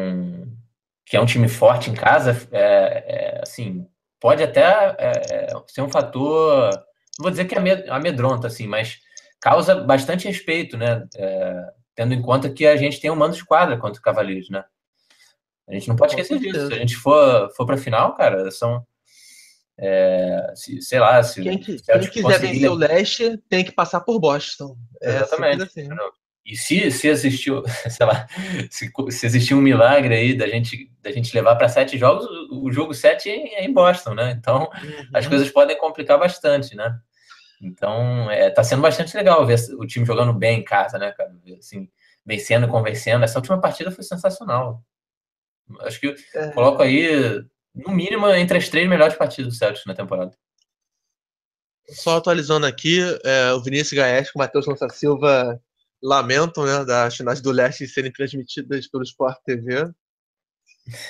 que 1.13 1.17
é 1.17 1.21
um 1.21 1.28
time 1.28 1.47
forte 1.47 1.91
em 1.91 1.93
casa, 1.93 2.36
é, 2.52 2.63
é, 3.06 3.41
assim, 3.43 3.88
pode 4.19 4.41
até 4.41 4.63
é, 4.97 5.47
ser 5.67 5.84
um 5.84 5.89
fator, 5.89 6.71
não 6.71 7.21
vou 7.21 7.30
dizer 7.30 7.45
que 7.45 7.54
é 7.54 7.91
amedronta, 7.91 8.47
assim, 8.47 8.65
mas 8.65 8.97
causa 9.39 9.76
bastante 9.76 10.28
respeito, 10.28 10.76
né? 10.76 11.08
É, 11.15 11.65
tendo 11.93 12.15
em 12.15 12.21
conta 12.23 12.49
que 12.49 12.65
a 12.65 12.76
gente 12.76 12.99
tem 12.99 13.12
um 13.12 13.15
mando 13.15 13.36
de 13.36 13.45
quadra 13.45 13.78
contra 13.78 13.99
o 13.99 14.02
Cavaleiros, 14.02 14.49
né? 14.49 14.63
A 15.69 15.76
gente 15.76 15.88
não 15.88 15.95
pode 15.95 16.13
esquecer 16.13 16.39
disso. 16.39 16.65
Se 16.65 16.73
a 16.73 16.78
gente 16.78 16.95
for, 16.95 17.47
for 17.56 17.67
para 17.67 17.76
a 17.76 17.78
final, 17.78 18.15
cara, 18.15 18.49
são. 18.49 18.84
É, 19.78 20.52
se, 20.56 20.82
sei 20.82 20.99
lá, 20.99 21.21
se. 21.21 21.43
Quem, 21.43 21.60
quem 21.60 21.78
quiser 22.10 22.39
vencer 22.39 22.71
o 22.71 22.73
leste 22.73 23.38
tem 23.47 23.63
que 23.63 23.71
passar 23.71 24.02
por 24.02 24.19
Boston. 24.19 24.76
É 24.99 25.17
Exatamente. 25.17 25.62
Assim. 25.62 25.88
E 26.45 26.58
se, 26.58 26.91
se 26.91 27.08
existiu, 27.08 27.63
sei 27.89 28.06
lá, 28.06 28.27
se, 28.69 28.91
se 29.10 29.25
existiu 29.25 29.58
um 29.58 29.62
milagre 29.62 30.13
aí 30.13 30.34
da 30.38 30.47
gente, 30.47 30.91
da 31.01 31.12
gente 31.12 31.34
levar 31.34 31.56
para 31.56 31.69
sete 31.69 31.97
jogos, 31.97 32.25
o, 32.51 32.71
jogo 32.71 32.93
sete 32.93 33.29
é 33.29 33.63
em 33.63 33.71
Boston, 33.71 34.13
né? 34.13 34.32
Então 34.32 34.63
uhum. 34.63 35.10
as 35.13 35.25
coisas 35.25 35.49
podem 35.49 35.77
complicar 35.77 36.19
bastante, 36.19 36.75
né? 36.75 36.99
Então 37.62 38.29
é, 38.29 38.49
tá 38.49 38.63
sendo 38.63 38.82
bastante 38.82 39.15
legal 39.15 39.45
ver 39.45 39.58
o 39.77 39.88
time 39.88 40.06
jogando 40.06 40.34
bem 40.34 40.60
em 40.60 40.63
casa, 40.63 40.97
né, 40.97 41.12
cara? 41.13 41.32
Assim, 41.58 41.89
vencendo 42.25 42.65
e 42.65 42.69
convencendo. 42.69 43.23
Essa 43.23 43.39
última 43.39 43.62
partida 43.62 43.89
foi 43.89 44.03
sensacional. 44.03 44.84
Acho 45.79 45.99
que 45.99 46.13
é. 46.36 46.49
coloco 46.51 46.82
aí, 46.82 47.41
no 47.73 47.93
mínimo, 47.93 48.27
entre 48.29 48.58
as 48.58 48.67
três 48.67 48.88
melhores 48.88 49.15
partidas 49.15 49.53
do 49.53 49.58
Celtics 49.58 49.86
na 49.86 49.95
temporada. 49.95 50.36
Só 51.89 52.17
atualizando 52.17 52.65
aqui, 52.65 52.99
é, 53.23 53.53
o 53.53 53.62
Vinícius 53.62 53.93
Gaes 53.93 54.32
com 54.32 54.39
o 54.39 54.41
Matheus 54.41 54.67
Lança 54.67 54.89
Silva 54.89 55.62
lamentam 56.04 56.66
né, 56.66 56.84
das 56.84 57.16
finais 57.16 57.42
do 57.42 57.50
leste 57.50 57.88
serem 57.88 58.12
transmitidas 58.12 58.88
pelo 58.88 59.04
Sport 59.04 59.38
TV. 59.46 59.89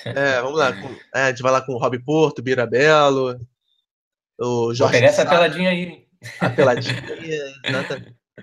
É, 0.04 0.40
vamos 0.40 0.56
lá. 0.56 0.72
Com, 0.72 0.88
é, 1.12 1.22
a 1.22 1.30
gente 1.30 1.42
vai 1.42 1.50
lá 1.50 1.60
com 1.60 1.72
o 1.72 1.78
Rob 1.78 1.98
Porto, 2.04 2.40
Bira 2.40 2.64
Belo, 2.64 3.36
o 4.40 4.72
Jorge. 4.72 4.94
Pegar 4.94 5.08
essa 5.08 5.26
peladinha 5.26 5.70
aí. 5.70 6.06
A 6.40 6.48
peladinha, 6.48 7.02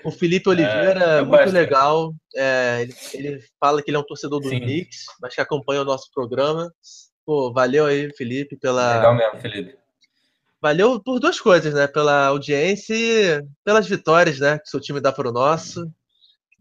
O 0.04 0.12
Felipe 0.12 0.50
Oliveira, 0.50 1.04
é, 1.04 1.22
muito 1.22 1.32
gosto. 1.32 1.54
legal. 1.54 2.14
É, 2.36 2.82
ele, 2.82 2.96
ele, 3.14 3.44
fala 3.60 3.82
que 3.82 3.90
ele 3.90 3.98
é 3.98 4.00
um 4.00 4.06
torcedor 4.06 4.42
do 4.42 4.50
Sim. 4.50 4.60
Knicks, 4.60 5.06
mas 5.22 5.34
que 5.34 5.42
acompanha 5.42 5.82
o 5.82 5.86
nosso 5.86 6.12
programa. 6.14 6.72
Pô, 7.26 7.52
valeu 7.54 7.86
aí, 7.86 8.14
Felipe, 8.14 8.58
pela. 8.58 8.96
Legal 8.96 9.16
mesmo, 9.16 9.40
Felipe. 9.40 9.78
Valeu 10.62 11.00
por 11.02 11.20
duas 11.20 11.40
coisas, 11.40 11.74
né? 11.74 11.88
Pela 11.88 12.28
audiência 12.28 12.94
e 12.94 13.44
pelas 13.64 13.88
vitórias, 13.88 14.40
né? 14.40 14.60
Que 14.60 14.70
seu 14.70 14.80
time 14.80 15.00
dá 15.00 15.12
para 15.12 15.30
o 15.30 15.32
nosso. 15.32 15.90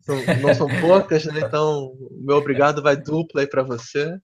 São, 0.00 0.16
não 0.42 0.54
são 0.54 0.68
poucas, 0.80 1.24
né? 1.26 1.40
Então, 1.40 1.94
meu 2.20 2.36
obrigado 2.36 2.82
vai 2.82 2.96
duplo 2.96 3.40
aí 3.40 3.46
para 3.46 3.62
você. 3.62 4.18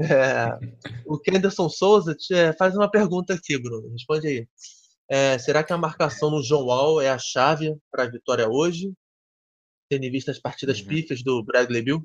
É, 0.00 0.58
o 1.06 1.18
Kenderson 1.18 1.68
Souza 1.68 2.14
te, 2.14 2.34
é, 2.34 2.52
faz 2.52 2.74
uma 2.76 2.90
pergunta 2.90 3.34
aqui, 3.34 3.58
Bruno. 3.58 3.90
Responde 3.92 4.26
aí. 4.26 4.48
É, 5.08 5.38
será 5.38 5.62
que 5.62 5.72
a 5.72 5.78
marcação 5.78 6.30
no 6.30 6.42
João 6.42 6.66
Wall 6.66 7.00
é 7.00 7.10
a 7.10 7.18
chave 7.18 7.76
para 7.90 8.04
a 8.04 8.10
vitória 8.10 8.48
hoje? 8.48 8.92
Tendo 9.88 10.04
em 10.04 10.10
vista 10.10 10.30
as 10.32 10.38
partidas 10.38 10.80
uhum. 10.80 10.88
pífias 10.88 11.22
do 11.22 11.44
Bradley 11.44 11.82
Bill? 11.82 12.04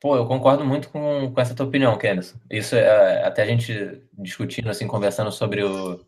Pô, 0.00 0.16
eu 0.16 0.26
concordo 0.26 0.64
muito 0.64 0.88
com, 0.88 1.32
com 1.32 1.40
essa 1.40 1.54
tua 1.54 1.66
opinião, 1.66 1.96
Kenderson. 1.98 2.38
Isso 2.50 2.76
é, 2.76 3.24
até 3.24 3.42
a 3.42 3.46
gente 3.46 4.02
discutindo, 4.12 4.68
assim, 4.68 4.86
conversando 4.86 5.32
sobre 5.32 5.62
o, 5.62 6.04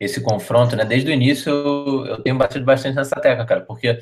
esse 0.00 0.22
confronto, 0.22 0.74
né? 0.74 0.84
Desde 0.84 1.10
o 1.10 1.12
início 1.12 1.50
eu, 1.50 2.06
eu 2.06 2.22
tenho 2.22 2.38
batido 2.38 2.64
bastante 2.64 2.96
nessa 2.96 3.20
tecla, 3.20 3.44
cara, 3.44 3.60
porque 3.60 3.98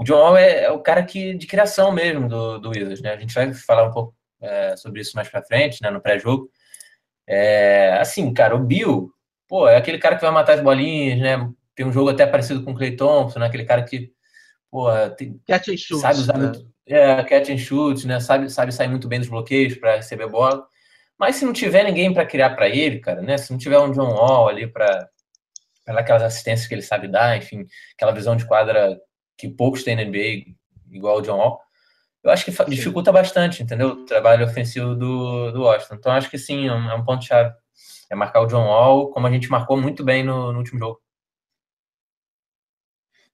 o 0.00 0.04
John 0.04 0.16
Wall 0.16 0.38
é, 0.38 0.62
é, 0.64 0.70
o 0.70 0.80
cara 0.80 1.02
que, 1.04 1.34
de 1.34 1.46
criação 1.46 1.92
mesmo 1.92 2.26
do, 2.26 2.58
do 2.58 2.70
Wizards, 2.70 3.02
né? 3.02 3.12
A 3.12 3.18
gente 3.18 3.34
vai 3.34 3.52
falar 3.52 3.84
um 3.86 3.90
pouco 3.90 4.14
é, 4.40 4.74
sobre 4.74 5.02
isso 5.02 5.14
mais 5.14 5.28
pra 5.28 5.42
frente, 5.42 5.82
né? 5.82 5.90
No 5.90 6.00
pré-jogo. 6.00 6.50
É, 7.28 7.98
assim, 8.00 8.32
cara, 8.32 8.56
o 8.56 8.64
Bill, 8.64 9.12
pô, 9.46 9.68
é 9.68 9.76
aquele 9.76 9.98
cara 9.98 10.16
que 10.16 10.22
vai 10.22 10.30
matar 10.30 10.54
as 10.54 10.62
bolinhas, 10.62 11.18
né? 11.18 11.46
Tem 11.74 11.84
um 11.84 11.92
jogo 11.92 12.08
até 12.08 12.26
parecido 12.26 12.64
com 12.64 12.72
o 12.72 12.74
Clay 12.74 12.96
Thompson, 12.96 13.40
né? 13.40 13.46
Aquele 13.46 13.66
cara 13.66 13.82
que, 13.82 14.10
pô, 14.70 14.86
tem, 15.18 15.38
catch 15.46 15.68
and 15.68 15.76
shoot, 15.76 16.00
sabe 16.00 16.20
usar 16.20 16.38
né? 16.38 16.44
muito, 16.44 16.66
é, 16.86 17.22
catch 17.22 17.50
and 17.50 17.58
shoot, 17.58 18.06
né? 18.06 18.20
Sabe, 18.20 18.48
sabe 18.48 18.72
sair 18.72 18.88
muito 18.88 19.06
bem 19.06 19.18
dos 19.18 19.28
bloqueios 19.28 19.74
para 19.74 19.96
receber 19.96 20.28
bola. 20.28 20.66
Mas 21.18 21.36
se 21.36 21.44
não 21.44 21.52
tiver 21.52 21.84
ninguém 21.84 22.14
para 22.14 22.24
criar 22.24 22.56
para 22.56 22.70
ele, 22.70 23.00
cara, 23.00 23.20
né? 23.20 23.36
Se 23.36 23.50
não 23.50 23.58
tiver 23.58 23.78
um 23.78 23.92
John 23.92 24.14
Wall 24.14 24.48
ali 24.48 24.66
para 24.66 25.06
aquelas 25.88 26.22
assistências 26.22 26.66
que 26.66 26.72
ele 26.72 26.80
sabe 26.80 27.06
dar, 27.06 27.36
enfim, 27.36 27.66
aquela 27.94 28.12
visão 28.12 28.34
de 28.34 28.46
quadra 28.46 28.98
que 29.40 29.48
poucos 29.48 29.82
têm 29.82 29.96
na 29.96 30.04
NBA, 30.04 30.54
igual 30.90 31.18
o 31.18 31.22
John 31.22 31.38
Wall, 31.38 31.60
eu 32.22 32.30
acho 32.30 32.44
que 32.44 32.64
dificulta 32.66 33.10
bastante, 33.10 33.62
entendeu? 33.62 33.88
O 33.88 34.04
trabalho 34.04 34.44
ofensivo 34.44 34.94
do, 34.94 35.50
do 35.52 35.62
Washington. 35.62 35.94
Então, 35.94 36.12
acho 36.12 36.30
que 36.30 36.36
sim, 36.36 36.68
é 36.68 36.72
um, 36.72 36.90
é 36.90 36.94
um 36.94 37.04
ponto-chave. 37.04 37.54
É 38.10 38.14
marcar 38.14 38.42
o 38.42 38.46
John 38.46 38.66
Wall, 38.66 39.10
como 39.10 39.26
a 39.26 39.30
gente 39.30 39.48
marcou 39.48 39.80
muito 39.80 40.04
bem 40.04 40.22
no, 40.22 40.52
no, 40.52 40.58
último 40.58 40.78
jogo. 40.78 41.00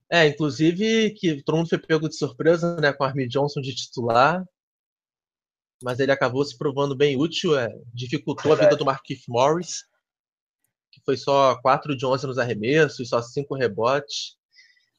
É, 0.09 0.27
inclusive 0.29 1.11
que 1.15 1.43
todo 1.43 1.57
mundo 1.57 1.69
foi 1.69 1.79
pego 1.79 2.09
de 2.09 2.17
surpresa, 2.17 2.77
né, 2.81 2.93
com 2.93 3.03
o 3.03 3.07
Armin 3.07 3.27
Johnson 3.27 3.61
de 3.61 3.75
titular, 3.75 4.45
mas 5.83 5.99
ele 5.99 6.13
acabou 6.13 6.45
se 6.45 6.57
provando 6.57 6.95
bem 6.95 7.17
útil, 7.17 7.59
é, 7.59 7.69
dificultou 7.93 8.51
Verdade. 8.51 8.61
a 8.61 8.65
vida 8.69 8.77
do 8.77 8.85
Marquinhos 8.85 9.25
Morris, 9.27 9.85
que 10.93 11.01
foi 11.05 11.17
só 11.17 11.61
4 11.61 11.97
de 11.97 12.07
11 12.07 12.27
nos 12.27 12.39
arremessos, 12.39 13.09
só 13.09 13.21
5 13.21 13.55
rebotes. 13.57 14.37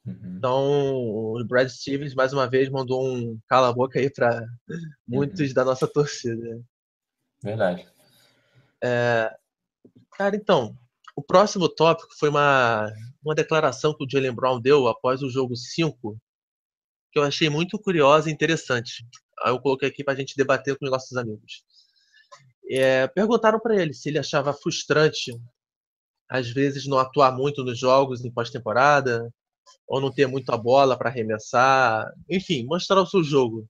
Uhum. 0.08 0.38
Então, 0.38 0.65
o 0.65 1.43
Brad 1.46 1.67
Stevens, 1.67 2.15
mais 2.15 2.32
uma 2.32 2.48
vez, 2.48 2.70
mandou 2.70 3.06
um 3.06 3.38
cala-boca 3.48 4.00
aí 4.00 4.10
para 4.10 4.46
muitos 5.06 5.50
uhum. 5.50 5.54
da 5.54 5.65
nossa 5.65 5.86
torcida. 5.86 6.62
Verdade. 7.43 7.86
É, 8.82 9.36
cara, 10.12 10.36
então, 10.36 10.78
o 11.15 11.22
próximo 11.22 11.67
tópico 11.67 12.15
foi 12.17 12.30
uma, 12.30 12.89
uma 13.24 13.36
declaração 13.36 13.93
que 13.93 14.04
o 14.04 14.08
Jalen 14.10 14.34
Brown 14.34 14.62
deu 14.62 14.88
após 14.88 15.22
o 15.22 15.30
jogo 15.30 15.56
5, 15.56 16.17
que 17.12 17.20
eu 17.20 17.24
achei 17.24 17.50
muito 17.50 17.78
curiosa 17.78 18.30
e 18.30 18.34
interessante. 18.34 19.06
Aí 19.43 19.52
eu 19.52 19.60
coloquei 19.60 19.89
aqui 19.89 20.04
para 20.04 20.13
a 20.13 20.17
gente 20.17 20.38
debater 20.38 20.78
com 20.78 20.86
os 20.86 20.91
nossos 20.91 21.17
amigos. 21.17 21.63
É, 22.70 23.08
perguntaram 23.08 23.60
para 23.60 23.76
ele 23.76 23.93
se 23.93 24.10
ele 24.10 24.20
achava 24.20 24.54
frustrante, 24.54 25.32
às 26.30 26.50
vezes, 26.50 26.86
não 26.86 26.98
atuar 26.98 27.32
muito 27.32 27.63
nos 27.63 27.80
jogos 27.80 28.24
em 28.24 28.32
pós-temporada, 28.32 29.30
ou 29.88 30.02
não 30.02 30.12
ter 30.12 30.28
muita 30.28 30.58
bola 30.58 30.98
para 30.98 31.10
arremessar, 31.10 32.12
enfim, 32.30 32.66
mostrar 32.66 33.02
o 33.02 33.06
seu 33.06 33.24
jogo. 33.24 33.68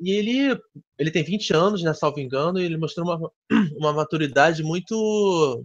e 0.00 0.10
ele, 0.12 0.58
ele 0.98 1.10
tem 1.10 1.22
20 1.22 1.54
anos, 1.54 1.82
né, 1.82 1.94
salvo 1.94 2.20
engano, 2.20 2.58
e 2.60 2.64
ele 2.64 2.76
mostrou 2.76 3.06
uma, 3.06 3.30
uma 3.78 3.92
maturidade 3.92 4.62
muito, 4.62 5.64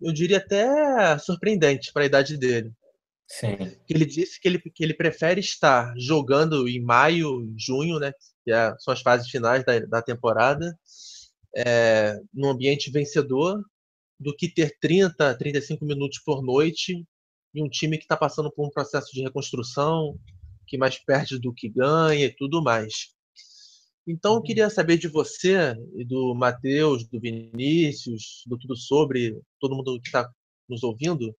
eu 0.00 0.12
diria 0.12 0.38
até 0.38 1.18
surpreendente 1.18 1.92
para 1.92 2.02
a 2.02 2.06
idade 2.06 2.36
dele. 2.36 2.72
Sim. 3.28 3.56
Ele 3.88 4.04
disse 4.04 4.40
que 4.40 4.48
ele, 4.48 4.58
que 4.58 4.82
ele 4.82 4.94
prefere 4.94 5.40
estar 5.40 5.94
jogando 5.96 6.68
em 6.68 6.82
maio, 6.82 7.48
junho, 7.56 7.98
né, 7.98 8.12
que 8.44 8.52
é, 8.52 8.74
são 8.78 8.92
as 8.92 9.00
fases 9.00 9.30
finais 9.30 9.64
da, 9.64 9.78
da 9.80 10.02
temporada, 10.02 10.76
é, 11.56 12.18
num 12.34 12.50
ambiente 12.50 12.90
vencedor, 12.90 13.62
do 14.18 14.36
que 14.36 14.52
ter 14.52 14.76
30, 14.80 15.34
35 15.36 15.84
minutos 15.84 16.20
por 16.24 16.42
noite 16.42 17.06
em 17.54 17.64
um 17.64 17.68
time 17.68 17.98
que 17.98 18.04
está 18.04 18.16
passando 18.16 18.50
por 18.50 18.66
um 18.66 18.70
processo 18.70 19.12
de 19.12 19.22
reconstrução, 19.22 20.18
que 20.66 20.78
mais 20.78 20.98
perde 20.98 21.38
do 21.38 21.52
que 21.52 21.68
ganha 21.68 22.26
e 22.26 22.34
tudo 22.34 22.62
mais. 22.62 23.14
Então, 24.06 24.32
eu 24.32 24.36
uhum. 24.38 24.42
queria 24.42 24.70
saber 24.70 24.98
de 24.98 25.08
você 25.08 25.74
e 25.96 26.04
do 26.04 26.34
Matheus, 26.34 27.06
do 27.06 27.20
Vinícius, 27.20 28.42
do 28.46 28.58
Tudo 28.58 28.76
Sobre, 28.76 29.38
todo 29.60 29.74
mundo 29.74 30.00
que 30.00 30.08
está 30.08 30.28
nos 30.68 30.82
ouvindo, 30.82 31.34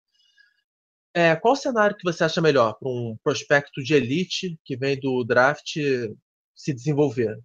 é, 1.13 1.35
qual 1.35 1.55
cenário 1.55 1.97
que 1.97 2.09
você 2.09 2.23
acha 2.23 2.39
melhor 2.39 2.77
para 2.79 2.89
um 2.89 3.17
prospecto 3.23 3.83
de 3.83 3.93
elite 3.93 4.57
que 4.63 4.77
vem 4.77 4.97
do 4.99 5.23
draft 5.23 5.75
se 6.55 6.73
desenvolver? 6.73 7.37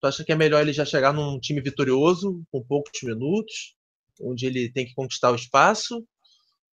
Tu 0.00 0.06
acha 0.06 0.24
que 0.24 0.32
é 0.32 0.36
melhor 0.36 0.62
ele 0.62 0.72
já 0.72 0.84
chegar 0.84 1.12
num 1.12 1.38
time 1.38 1.60
vitorioso, 1.60 2.42
com 2.50 2.62
poucos 2.62 3.02
minutos, 3.02 3.74
onde 4.20 4.46
ele 4.46 4.70
tem 4.70 4.86
que 4.86 4.94
conquistar 4.94 5.32
o 5.32 5.36
espaço, 5.36 6.06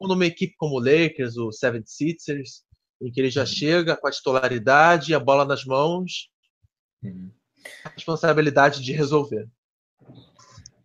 ou 0.02 0.08
numa 0.08 0.26
equipe 0.26 0.56
como 0.58 0.76
o 0.76 0.80
Lakers, 0.80 1.38
o 1.38 1.52
Seven 1.52 1.84
Sixers, 1.86 2.64
em 3.00 3.12
que 3.12 3.22
ele 3.22 3.30
já 3.30 3.42
uhum. 3.42 3.48
chega 3.48 3.96
com 3.96 4.08
a 4.08 4.12
titularidade, 4.12 5.14
a 5.14 5.20
bola 5.20 5.46
nas 5.46 5.64
mãos, 5.64 6.30
uhum. 7.04 7.30
a 7.86 7.90
responsabilidade 7.90 8.82
de 8.82 8.94
resolver. 8.94 9.48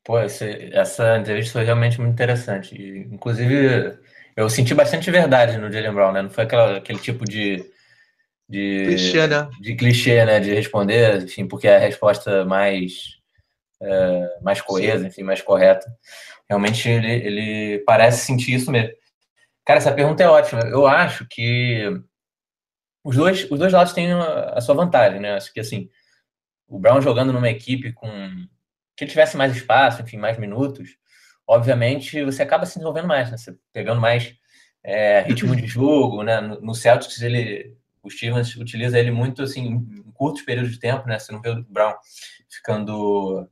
Pô, 0.04 0.20
esse, 0.20 0.70
essa 0.72 1.16
entrevista 1.16 1.54
foi 1.54 1.64
realmente 1.64 1.98
muito 1.98 2.12
interessante. 2.12 2.74
E, 2.76 2.98
inclusive, 3.10 3.98
eu 4.36 4.50
senti 4.50 4.74
bastante 4.74 5.10
verdade 5.10 5.56
no 5.56 5.72
Jalen 5.72 5.94
Brown, 5.94 6.12
né? 6.12 6.22
Não 6.22 6.30
foi 6.30 6.44
aquela, 6.44 6.76
aquele 6.76 6.98
tipo 6.98 7.24
de. 7.24 7.64
De 8.48 8.84
clichê, 8.86 9.26
né? 9.26 9.48
De 9.60 9.74
clichê, 9.74 10.24
né? 10.24 10.38
De 10.38 10.54
responder, 10.54 11.22
enfim, 11.22 11.48
porque 11.48 11.66
é 11.66 11.76
a 11.76 11.80
resposta 11.80 12.44
mais. 12.44 13.16
É, 13.82 14.38
mais 14.42 14.60
coesa, 14.60 15.00
Sim. 15.00 15.06
enfim, 15.06 15.22
mais 15.22 15.42
correta. 15.42 15.86
Realmente 16.48 16.88
ele, 16.88 17.12
ele 17.12 17.78
parece 17.84 18.24
sentir 18.24 18.54
isso 18.54 18.70
mesmo. 18.70 18.90
Cara, 19.66 19.78
essa 19.78 19.92
pergunta 19.92 20.22
é 20.22 20.28
ótima. 20.28 20.60
Eu 20.60 20.86
acho 20.86 21.26
que 21.26 22.00
os 23.02 23.16
dois, 23.16 23.50
os 23.50 23.58
dois 23.58 23.72
lados 23.72 23.92
têm 23.92 24.12
a, 24.12 24.60
sua 24.60 24.76
vantagem, 24.76 25.18
né? 25.18 25.34
Acho 25.34 25.52
que 25.52 25.58
assim, 25.58 25.90
o 26.68 26.78
Brown 26.78 27.02
jogando 27.02 27.32
numa 27.32 27.50
equipe 27.50 27.92
com 27.92 28.08
que 28.96 29.04
ele 29.04 29.10
tivesse 29.10 29.36
mais 29.36 29.54
espaço, 29.54 30.00
enfim, 30.02 30.16
mais 30.16 30.38
minutos, 30.38 30.96
obviamente 31.46 32.24
você 32.24 32.42
acaba 32.42 32.64
se 32.64 32.74
desenvolvendo 32.74 33.08
mais, 33.08 33.28
né? 33.30 33.36
Você 33.36 33.56
pegando 33.72 34.00
mais 34.00 34.34
é, 34.84 35.22
ritmo 35.22 35.56
de 35.56 35.66
jogo, 35.66 36.22
né? 36.22 36.40
No, 36.40 36.60
no 36.60 36.74
Celtics 36.74 37.20
ele, 37.20 37.76
o 38.04 38.08
Stevens 38.08 38.54
utiliza 38.54 38.96
ele 38.98 39.10
muito 39.10 39.42
assim 39.42 39.66
em 39.66 40.12
curtos 40.12 40.42
períodos 40.42 40.70
de 40.70 40.78
tempo, 40.78 41.08
né? 41.08 41.18
Você 41.18 41.32
não 41.32 41.42
vê 41.42 41.50
o 41.50 41.64
Brown 41.64 41.92
ficando 42.48 43.48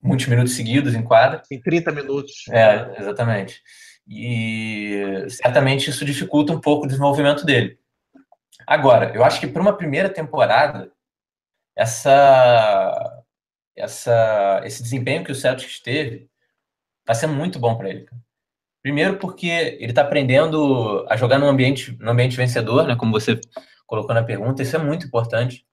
muitos 0.00 0.26
minutos 0.26 0.54
seguidos 0.54 0.94
em 0.94 1.02
quadra. 1.02 1.42
Em 1.50 1.60
30 1.60 1.90
minutos. 1.90 2.46
É, 2.48 3.00
exatamente 3.00 3.60
e 4.06 5.26
certamente 5.28 5.90
isso 5.90 6.04
dificulta 6.04 6.52
um 6.52 6.60
pouco 6.60 6.84
o 6.84 6.88
desenvolvimento 6.88 7.44
dele. 7.44 7.78
Agora, 8.66 9.14
eu 9.14 9.24
acho 9.24 9.40
que 9.40 9.46
para 9.46 9.62
uma 9.62 9.76
primeira 9.76 10.08
temporada, 10.08 10.92
essa, 11.76 13.22
essa, 13.76 14.60
esse 14.64 14.82
desempenho 14.82 15.24
que 15.24 15.32
o 15.32 15.34
Celtics 15.34 15.80
teve 15.80 16.28
está 17.00 17.14
sendo 17.14 17.34
muito 17.34 17.58
bom 17.58 17.76
para 17.76 17.90
ele. 17.90 18.06
Primeiro 18.82 19.18
porque 19.18 19.46
ele 19.46 19.92
está 19.92 20.02
aprendendo 20.02 21.06
a 21.08 21.16
jogar 21.16 21.38
num 21.38 21.48
ambiente, 21.48 21.96
num 22.00 22.10
ambiente 22.10 22.36
vencedor, 22.36 22.86
né, 22.86 22.96
como 22.96 23.12
você 23.12 23.40
colocou 23.86 24.14
na 24.14 24.22
pergunta, 24.22 24.62
isso 24.62 24.76
é 24.76 24.78
muito 24.78 25.06
importante. 25.06 25.66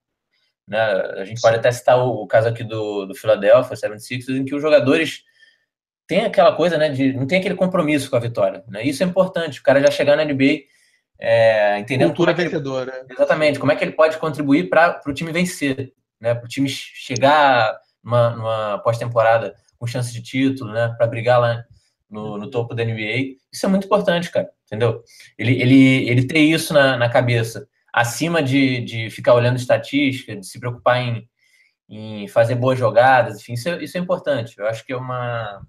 Né? 0.67 0.79
A 0.79 1.25
gente 1.25 1.41
pode 1.41 1.57
até 1.57 1.71
citar 1.71 1.99
o, 1.99 2.23
o 2.23 2.27
caso 2.27 2.47
aqui 2.47 2.63
do, 2.63 3.05
do 3.05 3.15
Philadelphia 3.15 3.75
76ers, 3.75 4.37
em 4.37 4.45
que 4.45 4.55
os 4.55 4.61
jogadores 4.61 5.23
tem 6.11 6.25
aquela 6.25 6.53
coisa, 6.53 6.77
né, 6.77 6.89
de 6.89 7.13
não 7.13 7.25
tem 7.25 7.39
aquele 7.39 7.55
compromisso 7.55 8.09
com 8.09 8.17
a 8.17 8.19
vitória, 8.19 8.65
né? 8.67 8.83
Isso 8.83 9.01
é 9.01 9.05
importante, 9.05 9.61
o 9.61 9.63
cara 9.63 9.79
já 9.79 9.89
chegar 9.89 10.17
na 10.17 10.25
NBA 10.25 10.63
é, 11.17 11.79
entendendo 11.79 12.09
cultura 12.09 12.31
é 12.31 12.33
vencedora. 12.33 12.91
Ele, 13.05 13.13
exatamente, 13.13 13.57
como 13.57 13.71
é 13.71 13.77
que 13.77 13.83
ele 13.85 13.93
pode 13.93 14.17
contribuir 14.17 14.69
para 14.69 14.99
o 15.07 15.13
time 15.13 15.31
vencer, 15.31 15.93
né? 16.19 16.35
Para 16.35 16.43
o 16.43 16.49
time 16.49 16.67
chegar 16.67 17.79
numa, 18.03 18.29
numa 18.31 18.79
pós-temporada 18.79 19.55
com 19.79 19.87
chance 19.87 20.11
de 20.11 20.21
título, 20.21 20.73
né? 20.73 20.93
Para 20.97 21.07
brigar 21.07 21.39
lá 21.39 21.63
no, 22.09 22.37
no, 22.37 22.49
topo 22.51 22.75
da 22.75 22.83
NBA. 22.83 23.37
Isso 23.49 23.65
é 23.65 23.69
muito 23.69 23.85
importante, 23.85 24.29
cara, 24.29 24.49
entendeu? 24.65 25.01
Ele, 25.37 25.61
ele, 25.61 26.09
ele 26.09 26.27
ter 26.27 26.39
isso 26.39 26.73
na, 26.73 26.97
na 26.97 27.07
cabeça, 27.07 27.65
acima 27.93 28.43
de, 28.43 28.81
de 28.81 29.09
ficar 29.09 29.33
olhando 29.33 29.55
estatística, 29.55 30.35
de 30.35 30.45
se 30.45 30.59
preocupar 30.59 30.97
em, 30.97 31.25
em 31.87 32.27
fazer 32.27 32.55
boas 32.55 32.77
jogadas, 32.77 33.39
enfim, 33.39 33.53
isso 33.53 33.69
é, 33.69 33.81
isso 33.81 33.97
é 33.97 34.01
importante. 34.01 34.55
Eu 34.57 34.67
acho 34.67 34.85
que 34.85 34.91
é 34.91 34.97
uma, 34.97 35.61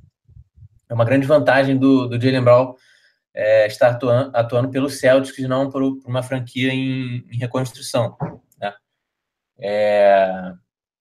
é 0.92 0.94
uma 0.94 1.05
grande 1.07 1.26
vantagem 1.26 1.76
do, 1.76 2.07
do 2.07 2.20
Jalen 2.20 2.44
Brown 2.44 2.74
é, 3.35 3.66
estar 3.66 3.88
atuando, 3.88 4.31
atuando 4.37 4.70
pelo 4.70 4.90
Celtics 4.90 5.38
e 5.38 5.48
não 5.48 5.70
por, 5.70 5.81
por 6.00 6.09
uma 6.09 6.22
franquia 6.22 6.72
em, 6.72 7.24
em 7.31 7.38
reconstrução. 7.38 8.16
Né? 8.61 8.74
É, 9.59 10.52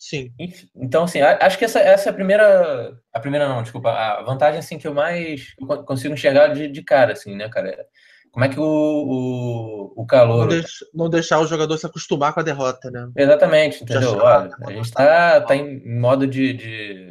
Sim. 0.01 0.34
Então, 0.75 1.04
assim, 1.04 1.21
acho 1.21 1.60
que 1.60 1.65
essa, 1.65 1.80
essa 1.80 2.10
é 2.10 2.12
a 2.12 2.13
primeira. 2.13 2.97
A 3.13 3.19
primeira 3.19 3.47
não, 3.47 3.62
desculpa. 3.62 3.91
A 3.91 4.23
vantagem 4.23 4.58
assim, 4.58 4.80
que 4.80 4.88
eu 4.88 4.95
mais 4.95 5.54
consigo 5.86 6.15
enxergar 6.15 6.47
de, 6.47 6.67
de 6.67 6.82
cara, 6.82 7.13
assim, 7.13 7.36
né, 7.36 7.47
cara? 7.49 7.86
Como 8.32 8.43
é 8.43 8.49
que 8.49 8.60
o, 8.60 8.63
o, 8.63 9.93
o 10.01 10.06
calor. 10.08 10.47
Não, 10.47 10.63
não, 10.91 11.10
deixar 11.10 11.39
o 11.39 11.45
jogador 11.45 11.77
se 11.77 11.86
acostumar 11.86 12.34
com 12.34 12.39
a 12.39 12.43
derrota, 12.43 12.89
né? 12.89 13.12
Exatamente, 13.15 13.84
entendeu? 13.84 14.17
Olha, 14.17 14.49
a 14.65 14.71
gente 14.71 14.91
tá, 14.91 15.41
tá 15.41 15.56
em 15.56 15.99
modo 15.99 16.25
de, 16.25 16.54
de 16.54 17.11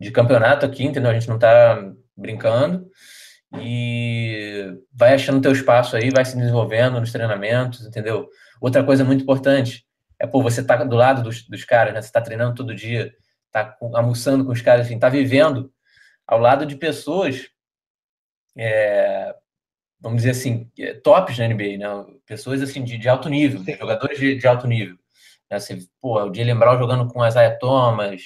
de 0.00 0.10
campeonato 0.10 0.66
aqui, 0.66 0.84
entendeu? 0.84 1.10
A 1.10 1.14
gente 1.14 1.28
não 1.28 1.38
tá 1.38 1.82
brincando 2.16 2.88
e 3.58 4.76
vai 4.92 5.14
achando 5.14 5.40
teu 5.40 5.52
espaço 5.52 5.96
aí, 5.96 6.10
vai 6.10 6.24
se 6.24 6.36
desenvolvendo 6.36 7.00
nos 7.00 7.12
treinamentos, 7.12 7.86
entendeu? 7.86 8.28
Outra 8.60 8.84
coisa 8.84 9.04
muito 9.04 9.22
importante 9.22 9.86
é, 10.18 10.26
pô, 10.26 10.42
você 10.42 10.64
tá 10.64 10.82
do 10.82 10.96
lado 10.96 11.22
dos, 11.22 11.46
dos 11.46 11.64
caras, 11.64 11.94
né? 11.94 12.00
Você 12.00 12.10
tá 12.10 12.20
treinando 12.20 12.54
todo 12.54 12.74
dia, 12.74 13.14
tá 13.50 13.76
almoçando 13.94 14.44
com 14.44 14.52
os 14.52 14.62
caras, 14.62 14.86
assim, 14.86 14.98
tá 14.98 15.08
vivendo 15.08 15.72
ao 16.26 16.38
lado 16.38 16.66
de 16.66 16.76
pessoas, 16.76 17.48
é, 18.56 19.34
vamos 20.00 20.18
dizer 20.18 20.30
assim, 20.30 20.70
é, 20.78 20.94
tops 20.94 21.38
na 21.38 21.48
NBA, 21.48 21.78
né? 21.78 21.86
Pessoas, 22.26 22.62
assim, 22.62 22.82
de, 22.82 22.98
de 22.98 23.08
alto 23.08 23.28
nível, 23.28 23.62
né? 23.62 23.76
jogadores 23.76 24.18
de, 24.18 24.36
de, 24.36 24.46
alto 24.46 24.66
nível. 24.66 24.96
Né? 25.50 25.58
Você, 25.60 25.78
pô, 26.00 26.22
o 26.22 26.34
Jalen 26.34 26.58
Brown 26.58 26.78
jogando 26.78 27.08
com 27.12 27.26
Isaiah 27.26 27.56
Thomas, 27.58 28.22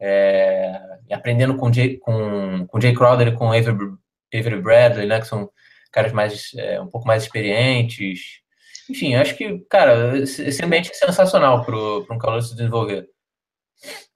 é, 0.00 0.98
aprendendo 1.10 1.56
com 1.56 1.72
Jay, 1.72 1.98
com, 1.98 2.66
com 2.66 2.80
Jay 2.80 2.94
Crowder 2.94 3.28
e 3.28 3.36
com 3.36 3.52
Avery, 3.52 3.96
Avery 4.34 4.60
Bradley, 4.60 5.06
né, 5.06 5.20
que 5.20 5.26
são 5.26 5.50
caras 5.90 6.12
mais 6.12 6.52
é, 6.56 6.80
um 6.80 6.88
pouco 6.88 7.06
mais 7.06 7.22
experientes. 7.22 8.40
Enfim, 8.88 9.14
acho 9.14 9.36
que, 9.36 9.58
cara, 9.70 10.18
esse 10.18 10.64
ambiente 10.64 10.90
é 10.90 10.94
sensacional 10.94 11.64
para 11.64 12.14
um 12.14 12.18
calor 12.18 12.42
se 12.42 12.54
desenvolver. 12.54 13.08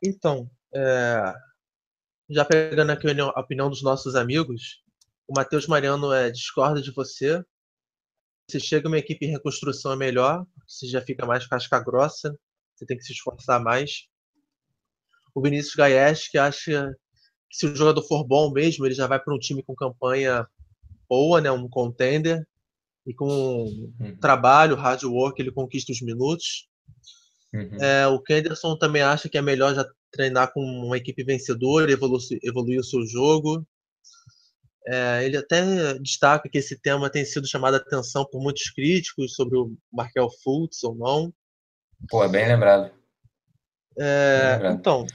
Então, 0.02 0.48
é, 0.74 1.34
já 2.28 2.44
pegando 2.44 2.92
aqui 2.92 3.06
a 3.08 3.40
opinião 3.40 3.68
dos 3.68 3.82
nossos 3.82 4.14
amigos, 4.14 4.82
o 5.26 5.34
Matheus 5.34 5.66
Mariano 5.66 6.12
é, 6.12 6.30
discorda 6.30 6.80
de 6.80 6.92
você. 6.92 7.42
Se 8.50 8.60
chega 8.60 8.88
uma 8.88 8.98
equipe 8.98 9.26
em 9.26 9.30
reconstrução 9.30 9.92
é 9.92 9.96
melhor, 9.96 10.44
você 10.66 10.86
já 10.86 11.00
fica 11.00 11.26
mais 11.26 11.46
casca 11.46 11.80
grossa, 11.80 12.36
você 12.74 12.84
tem 12.84 12.96
que 12.96 13.04
se 13.04 13.12
esforçar 13.12 13.62
mais 13.62 14.08
o 15.34 15.42
Vinícius 15.42 15.74
Gaes, 15.74 16.28
que 16.28 16.38
acha 16.38 16.92
que 17.48 17.56
se 17.56 17.66
o 17.66 17.74
jogador 17.74 18.02
for 18.02 18.24
bom 18.24 18.52
mesmo, 18.52 18.86
ele 18.86 18.94
já 18.94 19.06
vai 19.06 19.18
para 19.18 19.34
um 19.34 19.38
time 19.38 19.62
com 19.62 19.74
campanha 19.74 20.46
boa, 21.08 21.40
né, 21.40 21.50
um 21.50 21.68
contender, 21.68 22.46
e 23.06 23.12
com 23.12 23.26
uhum. 23.28 24.16
trabalho, 24.20 24.76
hard 24.76 25.02
work, 25.02 25.40
ele 25.40 25.50
conquista 25.50 25.90
os 25.90 26.00
minutos. 26.00 26.68
Uhum. 27.52 27.82
É, 27.82 28.06
o 28.06 28.20
Kenderson 28.20 28.76
também 28.76 29.02
acha 29.02 29.28
que 29.28 29.36
é 29.36 29.42
melhor 29.42 29.74
já 29.74 29.84
treinar 30.12 30.52
com 30.52 30.60
uma 30.60 30.96
equipe 30.96 31.24
vencedora, 31.24 31.90
evoluir, 31.90 32.38
evoluir 32.42 32.80
o 32.80 32.84
seu 32.84 33.04
jogo. 33.06 33.66
É, 34.86 35.24
ele 35.24 35.36
até 35.36 35.94
destaca 35.98 36.48
que 36.48 36.58
esse 36.58 36.80
tema 36.80 37.10
tem 37.10 37.24
sido 37.24 37.46
chamado 37.46 37.74
a 37.74 37.78
atenção 37.78 38.24
por 38.24 38.40
muitos 38.40 38.70
críticos 38.70 39.34
sobre 39.34 39.58
o 39.58 39.72
Markel 39.92 40.28
Fultz 40.42 40.82
ou 40.84 40.94
não. 40.94 41.32
Pô, 42.08 42.24
é 42.24 42.28
bem 42.28 42.46
lembrado. 42.46 42.90
É, 43.98 44.60
então, 44.72 45.06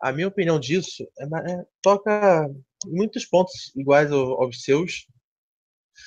a 0.00 0.12
minha 0.12 0.28
opinião 0.28 0.58
disso 0.58 1.06
é, 1.18 1.24
é, 1.24 1.64
toca 1.80 2.50
muitos 2.86 3.24
pontos 3.24 3.72
iguais 3.76 4.10
ao, 4.10 4.42
aos 4.42 4.62
seus. 4.62 5.06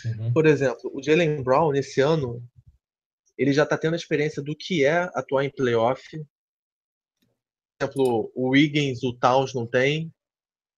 Uhum. 0.05 0.33
Por 0.33 0.45
exemplo, 0.45 0.91
o 0.93 1.01
Jalen 1.01 1.41
Brown, 1.43 1.71
nesse 1.71 2.01
ano, 2.01 2.43
ele 3.37 3.53
já 3.53 3.63
está 3.63 3.77
tendo 3.77 3.93
a 3.93 3.97
experiência 3.97 4.41
do 4.41 4.55
que 4.55 4.83
é 4.83 5.09
atuar 5.13 5.45
em 5.45 5.49
playoff. 5.49 6.03
Por 7.77 7.85
exemplo, 7.85 8.31
o 8.35 8.49
Wiggins, 8.49 9.03
o 9.03 9.13
Towns 9.13 9.53
não 9.53 9.67
tem. 9.67 10.11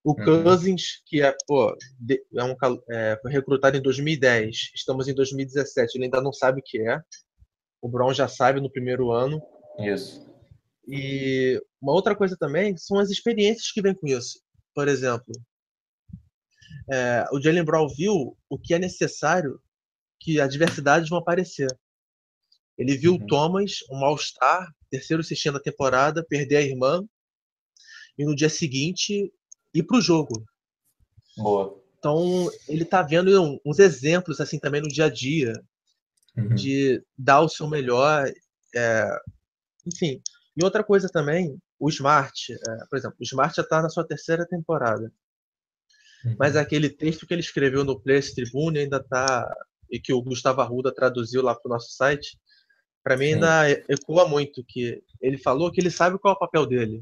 O 0.03 0.11
uhum. 0.11 0.43
Cousins, 0.43 1.01
que 1.05 1.21
é, 1.21 1.35
pô, 1.45 1.75
é 2.35 2.43
um, 2.43 2.55
é, 2.89 3.19
foi 3.21 3.31
recrutado 3.31 3.75
em 3.75 3.81
2010, 3.81 4.71
estamos 4.73 5.07
em 5.07 5.13
2017, 5.13 5.97
ele 5.97 6.05
ainda 6.05 6.21
não 6.21 6.31
sabe 6.31 6.61
o 6.61 6.63
que 6.63 6.79
é. 6.79 7.01
O 7.81 7.89
Brown 7.89 8.13
já 8.13 8.27
sabe 8.27 8.61
no 8.61 8.71
primeiro 8.71 9.11
ano. 9.11 9.41
Isso. 9.79 10.26
E 10.87 11.61
uma 11.81 11.93
outra 11.93 12.15
coisa 12.15 12.37
também 12.37 12.77
são 12.77 12.97
as 12.99 13.09
experiências 13.09 13.71
que 13.71 13.81
vêm 13.81 13.93
com 13.93 14.07
isso. 14.07 14.39
Por 14.73 14.87
exemplo, 14.87 15.33
é, 16.91 17.25
o 17.31 17.41
Jalen 17.41 17.65
Brown 17.65 17.87
viu 17.89 18.37
o 18.49 18.57
que 18.57 18.73
é 18.73 18.79
necessário 18.79 19.59
que 20.19 20.39
adversidades 20.39 21.09
vão 21.09 21.19
aparecer. 21.19 21.67
Ele 22.77 22.95
viu 22.95 23.13
uhum. 23.13 23.23
o 23.23 23.27
Thomas, 23.27 23.79
um 23.91 24.05
All-Star, 24.05 24.71
terceiro 24.89 25.23
sextinho 25.23 25.55
da 25.55 25.59
temporada, 25.59 26.25
perder 26.27 26.57
a 26.57 26.61
irmã 26.61 27.03
e 28.17 28.25
no 28.25 28.35
dia 28.35 28.49
seguinte 28.49 29.31
ir 29.73 29.83
para 29.83 29.97
o 29.97 30.01
jogo. 30.01 30.45
Boa. 31.35 31.83
Então, 31.97 32.49
ele 32.67 32.83
está 32.83 33.01
vendo 33.01 33.59
uns 33.65 33.79
exemplos 33.79 34.39
assim 34.39 34.59
também 34.59 34.81
no 34.81 34.87
dia 34.87 35.05
a 35.05 35.09
dia 35.09 35.53
uhum. 36.37 36.55
de 36.55 37.03
dar 37.17 37.41
o 37.41 37.49
seu 37.49 37.67
melhor. 37.67 38.31
É... 38.75 39.19
Enfim. 39.85 40.21
E 40.57 40.63
outra 40.63 40.83
coisa 40.83 41.07
também, 41.07 41.55
o 41.79 41.87
Smart, 41.87 42.51
é, 42.51 42.85
por 42.89 42.97
exemplo, 42.97 43.15
o 43.19 43.23
Smart 43.23 43.55
já 43.55 43.61
está 43.61 43.79
na 43.79 43.89
sua 43.89 44.03
terceira 44.07 44.43
temporada. 44.43 45.11
Uhum. 46.25 46.35
Mas 46.39 46.55
aquele 46.55 46.89
texto 46.89 47.27
que 47.27 47.33
ele 47.33 47.41
escreveu 47.41 47.83
no 47.83 47.99
Players 47.99 48.33
Tribune 48.33 48.79
ainda 48.79 48.97
está. 48.97 49.47
e 49.91 49.99
que 49.99 50.11
o 50.11 50.21
Gustavo 50.21 50.61
Arruda 50.61 50.91
traduziu 50.91 51.43
lá 51.43 51.53
para 51.53 51.69
o 51.69 51.73
nosso 51.73 51.91
site, 51.91 52.37
para 53.03 53.15
mim 53.15 53.33
ainda 53.33 53.69
ecoa 53.87 54.27
muito 54.27 54.63
que 54.67 55.01
ele 55.21 55.37
falou 55.37 55.71
que 55.71 55.79
ele 55.79 55.91
sabe 55.91 56.17
qual 56.17 56.33
é 56.33 56.35
o 56.35 56.39
papel 56.39 56.65
dele. 56.65 57.01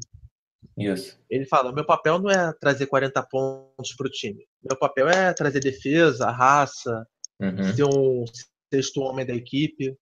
Isso. 0.77 1.17
Ele 1.29 1.45
fala: 1.45 1.71
meu 1.71 1.85
papel 1.85 2.19
não 2.19 2.29
é 2.29 2.53
trazer 2.53 2.87
40 2.87 3.23
pontos 3.23 3.95
para 3.95 4.07
o 4.07 4.11
time. 4.11 4.45
Meu 4.61 4.77
papel 4.77 5.07
é 5.07 5.33
trazer 5.33 5.61
defesa, 5.61 6.29
raça, 6.29 7.07
uhum. 7.39 7.73
ser 7.73 7.85
um 7.85 8.25
sexto 8.71 9.01
homem 9.01 9.25
da 9.25 9.33
equipe. 9.33 9.97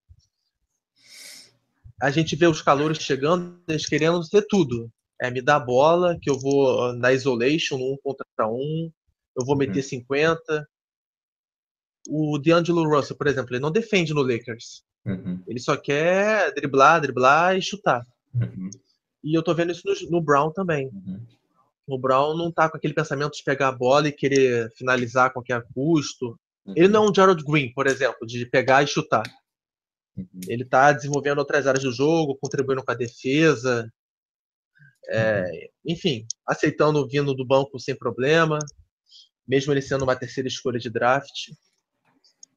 A 2.02 2.12
gente 2.12 2.36
vê 2.36 2.48
os 2.48 2.62
calouros 2.62 2.98
chegando, 3.00 3.60
eles 3.68 3.88
querendo 3.88 4.22
ter 4.28 4.46
tudo. 4.48 4.92
É 5.22 5.32
me 5.32 5.42
dar 5.42 5.60
bola, 5.60 6.18
que 6.22 6.30
eu 6.30 6.38
vou 6.40 6.94
na 6.94 7.14
isolation, 7.14 7.78
um 7.78 7.98
contra 8.04 8.26
um, 8.42 8.92
eu 9.38 9.46
vou 9.46 9.56
meter 9.56 9.78
uhum. 9.78 9.90
50. 9.90 10.68
O 12.10 12.38
D'Angelo 12.38 12.84
Russell, 12.84 13.16
por 13.16 13.28
exemplo, 13.28 13.54
ele 13.54 13.62
não 13.62 13.72
defende 13.72 14.14
no 14.14 14.22
Lakers. 14.22 14.84
Uhum. 15.06 15.42
Ele 15.48 15.60
só 15.60 15.78
quer 15.78 16.54
driblar, 16.54 17.02
driblar 17.02 17.58
e 17.58 17.62
chutar. 17.62 18.06
Uhum. 18.34 18.70
E 19.24 19.34
eu 19.34 19.44
tô 19.44 19.54
vendo 19.54 19.72
isso 19.72 19.84
no, 19.86 20.12
no 20.12 20.22
Brown 20.22 20.52
também. 20.52 20.88
Uhum. 20.88 21.26
O 21.88 21.98
Brown 21.98 22.36
não 22.36 22.52
tá 22.52 22.70
com 22.70 22.78
aquele 22.78 22.94
pensamento 22.94 23.34
de 23.34 23.44
pegar 23.44 23.70
a 23.70 23.74
bola 23.74 24.08
e 24.08 24.12
querer 24.12 24.72
finalizar 24.72 25.28
a 25.28 25.30
qualquer 25.30 25.64
custo. 25.74 26.38
Ele 26.76 26.88
não 26.88 27.06
é 27.06 27.10
um 27.10 27.14
Gerald 27.14 27.44
Green, 27.44 27.74
por 27.74 27.88
exemplo, 27.88 28.26
de 28.26 28.46
pegar 28.46 28.84
e 28.84 28.88
chutar. 28.88 29.24
Uhum. 30.16 30.28
Ele 30.48 30.66
tá 30.66 30.92
desenvolvendo 30.92 31.40
outras 31.40 31.66
áreas 31.68 31.84
do 31.84 31.92
jogo, 31.92 32.38
contribuindo 32.42 32.84
com 32.84 32.92
a 32.92 32.96
defesa. 32.96 33.92
É, 35.08 35.42
uhum. 35.42 35.94
enfim, 35.94 36.26
aceitando 36.48 37.08
vindo 37.08 37.34
do 37.34 37.46
banco 37.46 37.80
sem 37.80 37.96
problema, 37.96 38.58
mesmo 39.48 39.74
ele 39.74 39.82
sendo 39.82 40.04
uma 40.04 40.16
terceira 40.16 40.48
escolha 40.48 40.80
de 40.80 40.90
draft. 40.90 41.52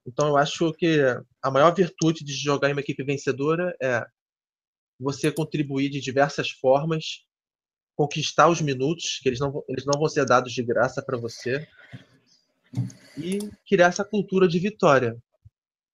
Então 0.07 0.29
eu 0.29 0.37
acho 0.37 0.73
que 0.75 1.01
a 1.43 1.51
maior 1.51 1.75
virtude 1.75 2.25
de 2.25 2.33
jogar 2.33 2.69
em 2.69 2.73
uma 2.73 2.81
equipe 2.81 3.03
vencedora 3.03 3.75
é 3.83 4.07
você 4.99 5.33
contribuir 5.33 5.91
de 5.91 6.01
diversas 6.01 6.51
formas, 6.51 7.25
conquistar 7.97 8.49
os 8.49 8.61
minutos, 8.61 9.19
que 9.21 9.29
eles 9.29 9.41
não, 9.41 9.65
eles 9.69 9.85
não 9.85 9.99
vão 9.99 10.09
ser 10.09 10.25
dados 10.25 10.53
de 10.53 10.63
graça 10.63 11.03
para 11.03 11.19
você, 11.19 11.67
e 13.17 13.39
criar 13.67 13.87
essa 13.87 14.05
cultura 14.05 14.47
de 14.47 14.59
vitória. 14.59 15.17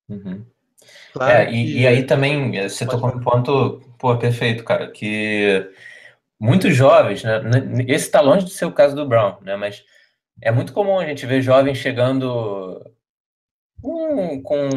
Uhum. 0.08 0.44
Claro 1.12 1.32
é, 1.32 1.52
e, 1.52 1.80
e, 1.80 1.86
aí 1.86 2.04
também 2.04 2.56
eh, 2.58 2.68
você 2.68 2.86
tocou 2.86 3.10
um 3.10 3.20
ponto 3.20 3.80
pô, 3.98 4.16
perfeito, 4.16 4.64
cara, 4.64 4.90
que 4.90 5.70
muitos 6.40 6.74
jovens, 6.74 7.22
né? 7.22 7.40
Esse 7.86 8.06
está 8.06 8.20
longe 8.20 8.46
de 8.46 8.52
ser 8.52 8.64
o 8.64 8.72
caso 8.72 8.96
do 8.96 9.06
Brown, 9.06 9.36
né? 9.42 9.56
Mas 9.56 9.84
é 10.40 10.50
muito 10.50 10.72
comum 10.72 10.98
a 10.98 11.06
gente 11.06 11.26
ver 11.26 11.42
jovens 11.42 11.78
chegando 11.78 12.82
com, 13.80 14.42
com, 14.42 14.68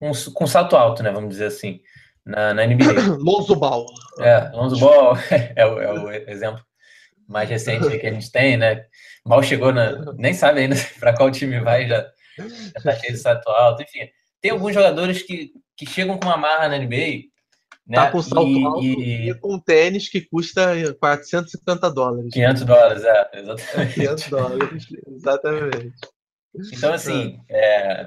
um, 0.00 0.12
com 0.34 0.46
salto 0.46 0.76
alto, 0.76 1.02
né? 1.02 1.10
Vamos 1.12 1.30
dizer 1.30 1.46
assim, 1.46 1.80
na, 2.24 2.54
na 2.54 2.66
NBA. 2.66 2.92
Lonzo 3.22 3.56
Ball. 3.56 3.86
É, 4.20 4.50
Lonzo 4.50 4.78
Ball 4.78 5.16
é 5.54 5.66
o, 5.66 5.80
é 5.80 5.92
o 5.92 6.10
exemplo 6.10 6.62
mais 7.28 7.48
recente 7.48 7.98
que 7.98 8.06
a 8.06 8.12
gente 8.12 8.32
tem, 8.32 8.56
né? 8.56 8.84
Mal 9.24 9.42
chegou 9.42 9.72
na. 9.72 10.12
Nem 10.14 10.32
sabe 10.32 10.60
ainda 10.60 10.76
para 10.98 11.14
qual 11.14 11.30
time 11.30 11.60
vai, 11.60 11.86
já, 11.86 12.06
já 12.38 12.82
tá 12.82 12.96
cheio 12.96 13.12
de 13.12 13.18
salto 13.18 13.48
alto. 13.50 13.82
Enfim, 13.82 14.08
tem 14.40 14.50
alguns 14.50 14.74
jogadores 14.74 15.22
que, 15.22 15.52
que 15.76 15.86
chegam 15.86 16.18
com 16.18 16.26
uma 16.26 16.36
marra 16.36 16.68
na 16.68 16.78
NBA. 16.78 17.28
Né? 17.86 17.96
Tá 17.96 18.10
com 18.10 18.20
salto 18.20 18.50
e, 18.50 18.64
alto 18.64 18.82
e... 18.84 19.30
e 19.30 19.34
com 19.34 19.58
tênis 19.58 20.08
que 20.08 20.20
custa 20.20 20.94
450 21.00 21.90
dólares. 21.90 22.32
500 22.32 22.64
dólares, 22.64 23.04
é, 23.04 23.30
exatamente. 23.34 23.94
500 23.94 24.28
dólares, 24.28 24.86
exatamente. 25.06 25.92
Então, 26.72 26.92
assim, 26.92 27.40
é, 27.48 28.04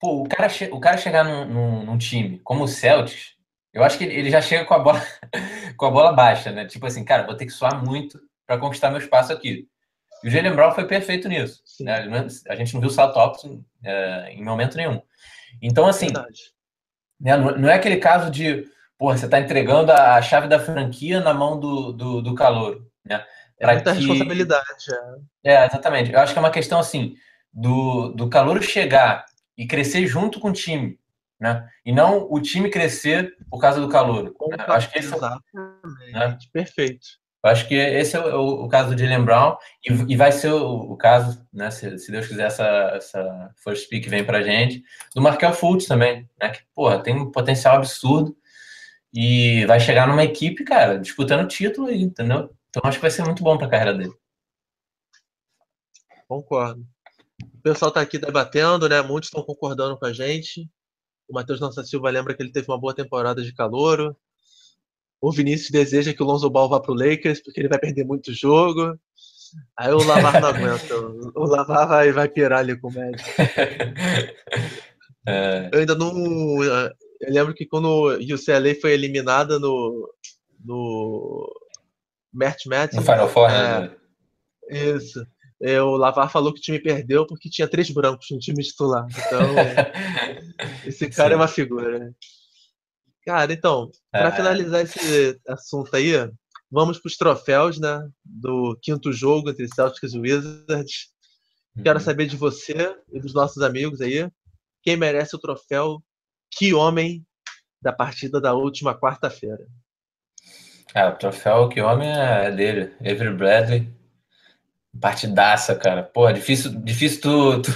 pô, 0.00 0.22
o, 0.22 0.28
cara 0.28 0.48
o 0.72 0.80
cara 0.80 0.98
chegar 0.98 1.24
num, 1.24 1.46
num, 1.46 1.84
num, 1.84 1.98
time 1.98 2.38
como 2.40 2.64
o 2.64 2.68
Celtics, 2.68 3.34
eu 3.72 3.82
acho 3.82 3.96
que 3.96 4.04
ele 4.04 4.30
já 4.30 4.42
chega 4.42 4.64
com 4.64 4.74
a 4.74 4.78
bola, 4.78 5.02
com 5.76 5.86
a 5.86 5.90
bola 5.90 6.12
baixa, 6.12 6.50
né? 6.50 6.66
Tipo 6.66 6.86
assim, 6.86 7.04
cara, 7.04 7.24
vou 7.24 7.36
ter 7.36 7.46
que 7.46 7.52
suar 7.52 7.82
muito 7.82 8.20
para 8.46 8.58
conquistar 8.58 8.90
meu 8.90 8.98
espaço 8.98 9.32
aqui. 9.32 9.68
E 10.22 10.28
o 10.28 10.30
Jalen 10.30 10.54
Brown 10.54 10.72
foi 10.72 10.86
perfeito 10.86 11.28
nisso. 11.28 11.62
Né? 11.80 12.26
A 12.48 12.56
gente 12.56 12.74
não 12.74 12.80
viu 12.80 12.90
o 12.90 12.92
salto 12.92 13.18
alto 13.18 13.64
é, 13.84 14.32
em 14.32 14.42
momento 14.42 14.76
nenhum. 14.76 15.00
Então, 15.60 15.86
assim, 15.86 16.08
né, 17.20 17.36
não 17.36 17.68
é 17.68 17.74
aquele 17.74 17.96
caso 17.96 18.30
de, 18.30 18.66
porra, 18.96 19.16
você 19.16 19.24
está 19.24 19.40
entregando 19.40 19.92
a 19.92 20.20
chave 20.22 20.48
da 20.48 20.60
franquia 20.60 21.20
na 21.20 21.34
mão 21.34 21.58
do, 21.58 21.92
do, 21.92 22.22
do 22.22 22.34
calor, 22.34 22.86
né? 23.04 23.24
É 23.58 23.72
muita 23.72 23.92
que... 23.92 23.98
responsabilidade. 23.98 24.84
É. 25.44 25.54
é, 25.54 25.66
exatamente. 25.66 26.12
Eu 26.12 26.20
acho 26.20 26.32
que 26.32 26.38
é 26.38 26.42
uma 26.42 26.50
questão, 26.50 26.78
assim, 26.78 27.16
do, 27.52 28.10
do 28.10 28.28
calor 28.28 28.62
chegar 28.62 29.24
e 29.56 29.66
crescer 29.66 30.06
junto 30.06 30.38
com 30.38 30.50
o 30.50 30.52
time, 30.52 30.98
né? 31.40 31.68
E 31.84 31.92
não 31.92 32.30
o 32.30 32.40
time 32.40 32.70
crescer 32.70 33.36
por 33.50 33.60
causa 33.60 33.80
do 33.80 33.88
calor. 33.88 34.24
Né? 34.48 34.56
Acho 34.68 34.90
que 34.90 34.98
esse 35.00 35.12
é, 35.12 36.12
né? 36.12 36.38
perfeito. 36.52 37.06
Eu 37.44 37.50
acho 37.50 37.68
que 37.68 37.74
esse 37.74 38.16
é 38.16 38.20
o, 38.34 38.64
o 38.64 38.68
caso 38.68 38.94
de 38.94 39.04
Jalen 39.04 39.24
Brown 39.24 39.56
e, 39.88 39.92
e, 40.12 40.16
vai 40.16 40.32
ser 40.32 40.52
o, 40.52 40.92
o 40.92 40.96
caso, 40.96 41.46
né? 41.52 41.70
Se, 41.70 41.96
se, 41.98 42.10
Deus 42.10 42.26
quiser 42.26 42.46
essa, 42.46 42.64
essa 42.94 43.54
first 43.62 43.88
pick 43.88 44.08
vem 44.08 44.24
pra 44.24 44.42
gente, 44.42 44.82
do 45.14 45.22
Markel 45.22 45.52
Fultz 45.52 45.86
também, 45.86 46.28
né? 46.40 46.50
Que, 46.50 46.60
porra, 46.74 47.00
tem 47.02 47.14
um 47.14 47.30
potencial 47.30 47.76
absurdo 47.76 48.36
e 49.14 49.64
vai 49.66 49.78
chegar 49.78 50.08
numa 50.08 50.24
equipe, 50.24 50.64
cara, 50.64 50.98
disputando 50.98 51.48
título 51.48 51.88
aí, 51.88 52.02
entendeu? 52.02 52.50
Então 52.70 52.82
acho 52.84 52.98
que 52.98 53.02
vai 53.02 53.10
ser 53.10 53.24
muito 53.24 53.42
bom 53.42 53.56
pra 53.56 53.68
carreira 53.68 53.94
dele. 53.96 54.12
Concordo. 56.26 56.84
O 57.54 57.60
pessoal 57.62 57.88
está 57.88 58.00
aqui 58.00 58.18
debatendo, 58.18 58.88
né? 58.88 59.00
Muitos 59.00 59.28
estão 59.28 59.42
concordando 59.42 59.96
com 59.96 60.06
a 60.06 60.12
gente. 60.12 60.68
O 61.28 61.34
Matheus 61.34 61.60
Nossa 61.60 61.84
Silva 61.84 62.10
lembra 62.10 62.34
que 62.34 62.42
ele 62.42 62.52
teve 62.52 62.68
uma 62.68 62.78
boa 62.80 62.94
temporada 62.94 63.42
de 63.42 63.52
calouro. 63.54 64.16
O 65.20 65.32
Vinícius 65.32 65.70
deseja 65.70 66.12
que 66.12 66.22
o 66.22 66.26
Lonzo 66.26 66.48
Ball 66.48 66.68
vá 66.68 66.80
para 66.80 66.92
o 66.92 66.94
Lakers, 66.94 67.42
porque 67.42 67.60
ele 67.60 67.68
vai 67.68 67.78
perder 67.78 68.04
muito 68.04 68.32
jogo. 68.32 68.98
Aí 69.76 69.92
o 69.92 70.02
Lavar 70.04 70.40
não 70.40 70.48
aguenta. 70.48 70.94
O 71.34 71.44
Lavar 71.46 71.88
vai, 71.88 72.12
vai 72.12 72.28
pirar 72.28 72.60
ali 72.60 72.78
com 72.78 72.88
o 72.88 72.92
médico. 72.92 73.28
É. 75.26 75.68
Eu 75.74 75.80
ainda 75.80 75.94
não. 75.94 76.64
Eu 76.64 76.90
lembro 77.20 77.52
que 77.52 77.66
quando 77.66 77.86
o 77.86 78.14
UCLA 78.14 78.74
foi 78.80 78.92
eliminada 78.92 79.58
no. 79.58 80.10
no. 80.64 81.52
Match 82.32 82.64
Match. 82.64 82.94
No 82.94 83.02
Final 83.02 83.28
Four, 83.28 83.50
é, 83.50 83.80
né? 83.80 83.90
Isso. 84.70 85.22
É, 85.60 85.82
o 85.82 85.96
Lavar 85.96 86.30
falou 86.30 86.52
que 86.54 86.60
o 86.60 86.62
time 86.62 86.78
perdeu 86.78 87.26
porque 87.26 87.50
tinha 87.50 87.68
três 87.68 87.90
brancos 87.90 88.28
no 88.30 88.38
time 88.38 88.62
titular. 88.62 89.06
Então, 89.10 89.54
esse 90.86 91.10
cara 91.10 91.30
Sim. 91.30 91.34
é 91.34 91.36
uma 91.36 91.48
figura. 91.48 92.14
Cara, 93.28 93.52
então, 93.52 93.90
para 94.10 94.28
é. 94.28 94.32
finalizar 94.32 94.80
esse 94.80 95.38
assunto 95.46 95.94
aí, 95.94 96.12
vamos 96.70 96.98
para 96.98 97.08
os 97.08 97.16
troféus, 97.18 97.78
né? 97.78 98.08
Do 98.24 98.74
quinto 98.80 99.12
jogo 99.12 99.50
entre 99.50 99.68
Celtics 99.68 100.14
e 100.14 100.18
Wizards. 100.18 101.12
Quero 101.82 101.98
uhum. 101.98 102.04
saber 102.06 102.26
de 102.26 102.38
você 102.38 102.96
e 103.12 103.20
dos 103.20 103.34
nossos 103.34 103.62
amigos 103.62 104.00
aí. 104.00 104.26
Quem 104.82 104.96
merece 104.96 105.36
o 105.36 105.38
troféu? 105.38 106.02
Que 106.50 106.72
homem 106.72 107.22
da 107.82 107.92
partida 107.92 108.40
da 108.40 108.54
última 108.54 108.98
quarta-feira? 108.98 109.66
Ah, 110.94 111.10
o 111.10 111.18
troféu 111.18 111.68
que 111.68 111.82
homem 111.82 112.10
é 112.10 112.50
dele, 112.50 112.94
Avery 113.00 113.36
Bradley 113.36 113.97
Partidaça, 115.00 115.74
cara. 115.76 116.02
Pô, 116.02 116.30
difícil, 116.32 116.80
difícil 116.82 117.20
tu, 117.20 117.62
tu, 117.62 117.72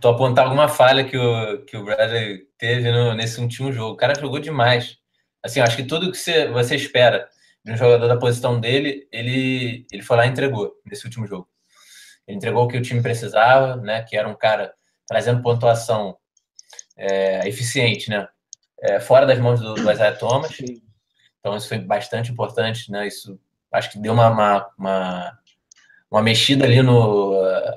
tu, 0.00 0.08
apontar 0.08 0.44
alguma 0.44 0.68
falha 0.68 1.04
que 1.04 1.16
o, 1.16 1.64
que 1.64 1.76
o 1.76 1.84
Bradley 1.84 2.46
teve 2.58 2.90
no, 2.90 3.14
nesse 3.14 3.40
último 3.40 3.72
jogo. 3.72 3.94
O 3.94 3.96
cara 3.96 4.18
jogou 4.18 4.38
demais. 4.38 4.98
Assim, 5.42 5.60
acho 5.60 5.76
que 5.76 5.84
tudo 5.84 6.10
que 6.10 6.18
você, 6.18 6.48
você 6.48 6.74
espera 6.74 7.28
de 7.64 7.72
um 7.72 7.76
jogador 7.76 8.08
da 8.08 8.16
posição 8.16 8.60
dele, 8.60 9.06
ele, 9.12 9.86
ele 9.92 10.02
foi 10.02 10.16
lá 10.16 10.26
e 10.26 10.30
entregou 10.30 10.72
nesse 10.84 11.04
último 11.04 11.26
jogo. 11.26 11.48
Ele 12.26 12.36
entregou 12.36 12.64
o 12.64 12.68
que 12.68 12.76
o 12.76 12.82
time 12.82 13.02
precisava, 13.02 13.76
né? 13.76 14.02
Que 14.02 14.16
era 14.16 14.28
um 14.28 14.34
cara 14.34 14.74
trazendo 15.06 15.42
pontuação 15.42 16.16
é, 16.96 17.48
eficiente, 17.48 18.10
né? 18.10 18.28
É, 18.80 19.00
fora 19.00 19.26
das 19.26 19.38
mãos 19.38 19.60
do, 19.60 19.74
do 19.74 19.90
Isaiah 19.90 20.16
Thomas. 20.16 20.56
Então 21.40 21.56
isso 21.56 21.68
foi 21.68 21.78
bastante 21.78 22.30
importante, 22.30 22.90
né? 22.90 23.06
Isso 23.06 23.38
acho 23.72 23.90
que 23.92 23.98
deu 23.98 24.12
uma, 24.12 24.30
uma, 24.30 24.70
uma, 24.78 25.38
uma 26.10 26.22
mexida 26.22 26.64
ali 26.64 26.82
no, 26.82 27.34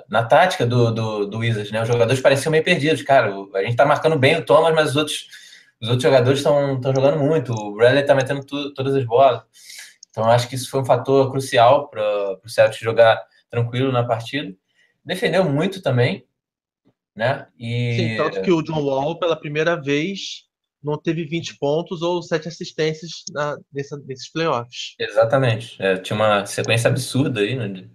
na 0.09 0.23
tática 0.23 0.65
do, 0.65 0.91
do, 0.91 1.25
do 1.27 1.37
Wizards, 1.39 1.71
né? 1.71 1.81
Os 1.81 1.87
jogadores 1.87 2.21
pareciam 2.21 2.51
meio 2.51 2.63
perdidos, 2.63 3.01
cara. 3.01 3.33
A 3.55 3.63
gente 3.63 3.75
tá 3.75 3.85
marcando 3.85 4.17
bem 4.17 4.37
o 4.37 4.45
Thomas, 4.45 4.73
mas 4.73 4.91
os 4.91 4.95
outros, 4.95 5.27
os 5.81 5.89
outros 5.89 6.03
jogadores 6.03 6.39
estão 6.39 6.79
jogando 6.95 7.19
muito. 7.19 7.53
O 7.53 7.75
Bradley 7.75 8.05
tá 8.05 8.15
metendo 8.15 8.45
tu, 8.45 8.73
todas 8.73 8.95
as 8.95 9.05
bolas. 9.05 9.41
Então 10.09 10.25
acho 10.29 10.47
que 10.47 10.55
isso 10.55 10.69
foi 10.69 10.81
um 10.81 10.85
fator 10.85 11.31
crucial 11.31 11.89
para 11.89 12.01
o 12.43 12.49
Celtics 12.49 12.81
jogar 12.81 13.21
tranquilo 13.49 13.91
na 13.91 14.03
partida. 14.03 14.53
Defendeu 15.03 15.43
muito 15.43 15.81
também, 15.81 16.25
né? 17.15 17.47
E... 17.57 17.95
Sim, 17.97 18.17
tanto 18.17 18.41
que 18.41 18.51
o 18.51 18.61
John 18.61 18.81
Wall, 18.81 19.17
pela 19.19 19.35
primeira 19.35 19.75
vez, 19.75 20.45
não 20.83 20.97
teve 20.97 21.25
20 21.25 21.57
pontos 21.57 22.01
ou 22.01 22.21
7 22.21 22.47
assistências 22.47 23.23
na, 23.31 23.57
nessa, 23.73 23.97
nesses 24.05 24.31
playoffs. 24.31 24.95
Exatamente. 24.99 25.81
É, 25.81 25.97
tinha 25.97 26.15
uma 26.15 26.45
sequência 26.45 26.89
absurda 26.89 27.41
aí, 27.41 27.55
né? 27.55 27.89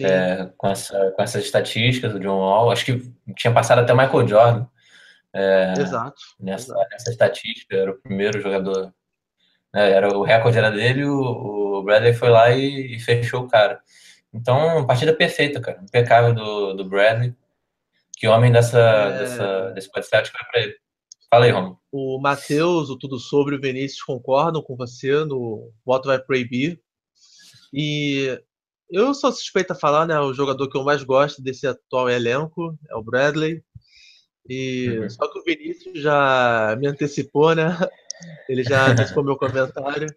É, 0.00 0.48
com, 0.56 0.68
essa, 0.68 1.10
com 1.10 1.22
essas 1.22 1.44
estatísticas 1.44 2.12
do 2.12 2.20
John 2.20 2.38
Wall. 2.38 2.70
Acho 2.70 2.84
que 2.84 3.12
tinha 3.34 3.52
passado 3.52 3.80
até 3.80 3.92
o 3.92 3.96
Michael 3.96 4.28
Jordan. 4.28 4.66
É, 5.34 5.74
exato, 5.78 6.20
nessa, 6.40 6.72
exato. 6.72 6.88
nessa 6.90 7.10
estatística, 7.10 7.76
era 7.76 7.90
o 7.90 8.00
primeiro 8.00 8.40
jogador. 8.40 8.92
Né, 9.74 9.90
era 9.90 10.16
o 10.16 10.22
recorde 10.22 10.58
era 10.58 10.70
dele, 10.70 11.04
o, 11.04 11.78
o 11.78 11.82
Bradley 11.82 12.14
foi 12.14 12.30
lá 12.30 12.50
e, 12.50 12.96
e, 12.96 13.00
fechou 13.00 13.42
o 13.42 13.48
cara. 13.48 13.80
Então, 14.32 14.86
partida 14.86 15.14
perfeita, 15.14 15.60
cara. 15.60 15.80
Impecável 15.82 16.34
do, 16.34 16.74
do 16.74 16.84
Bradley. 16.84 17.34
Que 18.16 18.26
homem 18.26 18.50
dessa, 18.50 18.78
é... 18.78 19.18
dessa, 19.18 19.70
desse 19.72 19.90
podcast 19.90 20.32
vai 20.32 20.50
pra 20.50 20.60
ele. 20.60 20.87
Fala 21.30 21.44
aí, 21.44 21.50
Romulo. 21.50 21.78
O 21.92 22.18
Matheus, 22.18 22.88
o 22.88 22.96
Tudo 22.96 23.18
Sobre 23.18 23.54
o 23.54 23.60
Vinícius 23.60 24.02
concordam 24.02 24.62
com 24.62 24.74
você 24.76 25.24
no 25.24 25.70
voto 25.84 26.06
vai 26.06 26.18
proibir. 26.18 26.80
E 27.72 28.40
eu 28.90 29.12
sou 29.12 29.30
suspeito 29.30 29.74
a 29.74 29.76
falar, 29.76 30.06
né? 30.06 30.18
O 30.18 30.32
jogador 30.32 30.68
que 30.70 30.76
eu 30.76 30.84
mais 30.84 31.02
gosto 31.02 31.42
desse 31.42 31.66
atual 31.66 32.08
elenco 32.08 32.78
é 32.88 32.96
o 32.96 33.02
Bradley. 33.02 33.62
E 34.48 34.88
uhum. 34.88 35.10
só 35.10 35.30
que 35.30 35.38
o 35.38 35.44
Vinícius 35.44 36.00
já 36.00 36.74
me 36.80 36.86
antecipou, 36.86 37.54
né? 37.54 37.66
Ele 38.48 38.64
já 38.64 38.90
antecipou 38.90 39.22
meu 39.22 39.36
comentário. 39.36 40.08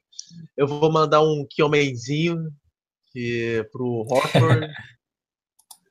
Eu 0.55 0.65
vou 0.65 0.89
mandar 0.89 1.21
um 1.21 1.45
Kiomenzinho 1.49 2.49
que 3.11 3.67
pro 3.71 4.03
Rockford. 4.03 4.67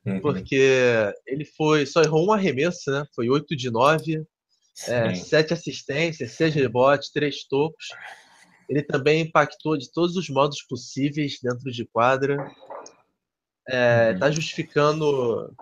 Uhum. 0.03 0.19
Porque 0.19 1.13
ele 1.27 1.45
foi. 1.45 1.85
Só 1.85 2.01
errou 2.01 2.25
um 2.25 2.31
arremesso, 2.31 2.89
né? 2.89 3.05
Foi 3.13 3.29
8 3.29 3.55
de 3.55 3.69
9 3.69 4.25
é, 4.87 5.15
sete 5.15 5.53
assistências, 5.53 6.31
seis 6.31 6.53
rebotes, 6.53 7.11
três 7.11 7.43
tocos. 7.43 7.89
Ele 8.69 8.81
também 8.81 9.21
impactou 9.21 9.77
de 9.77 9.91
todos 9.91 10.15
os 10.15 10.29
modos 10.29 10.61
possíveis 10.63 11.39
dentro 11.41 11.71
de 11.71 11.85
quadra. 11.85 12.37
Está 13.67 13.77
é, 13.77 14.13
tá 14.13 14.31
justificando 14.31 15.53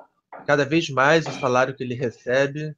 cada 0.45 0.63
vez 0.63 0.89
mais 0.89 1.25
o 1.25 1.39
salário 1.39 1.75
que 1.75 1.83
ele 1.83 1.95
recebe. 1.95 2.75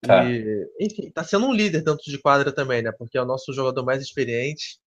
Tá. 0.00 0.24
E, 0.24 0.68
enfim, 0.80 1.06
está 1.06 1.22
sendo 1.22 1.46
um 1.46 1.52
líder 1.52 1.82
dentro 1.82 2.04
de 2.04 2.18
quadra 2.18 2.50
também, 2.50 2.82
né? 2.82 2.90
Porque 2.90 3.16
é 3.16 3.22
o 3.22 3.26
nosso 3.26 3.52
jogador 3.52 3.84
mais 3.84 4.02
experiente. 4.02 4.80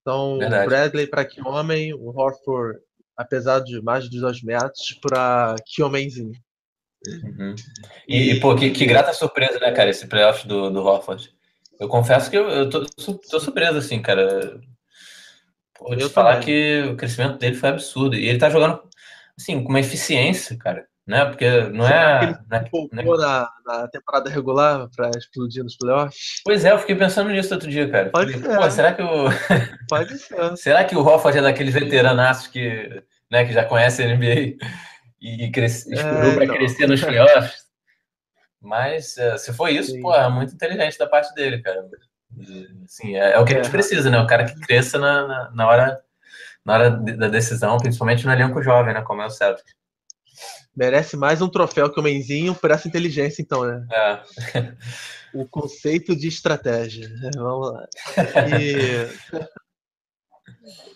Então, 0.00 0.38
Verdade. 0.38 0.64
o 0.64 0.68
Bradley 0.68 1.06
para 1.06 1.24
que 1.26 1.46
homem, 1.46 1.92
o 1.92 2.08
Horford, 2.08 2.78
apesar 3.16 3.60
de 3.60 3.82
mais 3.82 4.08
de 4.08 4.18
dois 4.18 4.42
metros, 4.42 4.98
para 5.02 5.54
que 5.66 5.82
homenzinho. 5.82 6.32
Uhum. 7.06 7.54
E, 8.06 8.32
e, 8.32 8.40
pô, 8.40 8.54
que, 8.54 8.70
que, 8.70 8.84
grata 8.84 9.12
surpresa, 9.12 9.58
né, 9.58 9.72
cara, 9.72 9.90
esse 9.90 10.06
playoff 10.06 10.46
do, 10.46 10.70
do 10.70 10.84
Hofford. 10.84 11.32
Eu 11.78 11.88
confesso 11.88 12.30
que 12.30 12.36
eu, 12.36 12.48
eu 12.48 12.68
tô, 12.68 12.84
tô 12.84 13.40
surpreso, 13.40 13.78
assim, 13.78 14.02
cara. 14.02 14.60
Vou 15.80 15.96
te 15.96 16.08
falar 16.10 16.40
também. 16.40 16.46
que 16.46 16.88
o 16.90 16.96
crescimento 16.96 17.38
dele 17.38 17.56
foi 17.56 17.70
absurdo. 17.70 18.14
E 18.14 18.28
ele 18.28 18.38
tá 18.38 18.50
jogando, 18.50 18.82
assim, 19.38 19.62
com 19.62 19.70
uma 19.70 19.80
eficiência, 19.80 20.58
cara. 20.58 20.86
Né? 21.06 21.24
Porque 21.24 21.48
não 21.70 21.86
Será 21.86 22.20
é. 22.20 22.24
ele 22.24 22.36
não 22.48 22.58
é, 22.58 23.04
não 23.04 23.14
é... 23.14 23.18
Na, 23.18 23.50
na, 23.66 23.88
temporada 23.88 24.30
regular 24.30 24.88
para 24.94 25.10
explodir 25.16 25.64
nos 25.64 25.76
playoffs? 25.76 26.42
Pois 26.44 26.64
é, 26.64 26.70
eu 26.70 26.78
fiquei 26.78 26.94
pensando 26.94 27.30
nisso 27.30 27.52
outro 27.54 27.68
dia, 27.68 27.90
cara. 27.90 28.10
Pode 28.10 28.32
Falei, 28.34 28.48
ser. 28.48 28.56
Pô, 28.58 28.70
será 28.70 28.92
que 28.92 29.02
o. 29.02 29.24
Pode 29.88 30.18
ser. 30.18 30.56
será 30.58 30.84
que 30.84 30.94
o 30.94 31.04
Hofford 31.04 31.38
é 31.38 31.42
daqueles 31.42 31.72
veteranaços 31.74 32.46
que, 32.46 33.02
né, 33.30 33.44
que 33.44 33.52
já 33.52 33.64
conhece 33.64 34.02
a 34.02 34.14
NBA? 34.14 34.56
E 35.20 35.50
cresce, 35.50 35.92
esperou 35.92 36.32
é, 36.32 36.34
para 36.34 36.46
crescer 36.46 36.86
nos 36.86 37.00
playoffs. 37.04 37.66
Mas 38.60 39.16
uh, 39.16 39.38
se 39.38 39.52
for 39.52 39.68
isso, 39.68 39.92
Sim. 39.92 40.02
pô, 40.02 40.14
é 40.14 40.28
muito 40.28 40.54
inteligente 40.54 40.98
da 40.98 41.06
parte 41.06 41.34
dele, 41.34 41.62
cara. 41.62 41.88
Assim, 42.84 43.16
é, 43.16 43.32
é, 43.32 43.38
o 43.38 43.44
que 43.44 43.52
a 43.52 43.56
gente 43.56 43.68
é. 43.68 43.70
precisa, 43.70 44.10
né? 44.10 44.18
O 44.18 44.26
cara 44.26 44.44
que 44.44 44.58
cresça 44.60 44.98
na, 44.98 45.26
na, 45.26 45.50
na 45.50 45.66
hora, 45.66 46.00
na 46.64 46.74
hora 46.74 46.90
da 46.90 47.28
decisão, 47.28 47.78
principalmente 47.78 48.24
no 48.24 48.32
elenco 48.32 48.62
jovem, 48.62 48.94
né? 48.94 49.02
Como 49.02 49.22
é 49.22 49.26
o 49.26 49.30
Celtic. 49.30 49.66
Merece 50.76 51.16
mais 51.16 51.42
um 51.42 51.48
troféu 51.48 51.92
que 51.92 51.98
o 51.98 52.02
Menzinho 52.02 52.54
por 52.54 52.70
essa 52.70 52.86
inteligência, 52.86 53.42
então, 53.42 53.64
né? 53.64 53.86
É. 53.90 54.22
o 55.34 55.46
conceito 55.46 56.14
de 56.14 56.28
estratégia. 56.28 57.08
Vamos 57.34 57.72
lá. 57.72 57.86
E... 58.60 59.08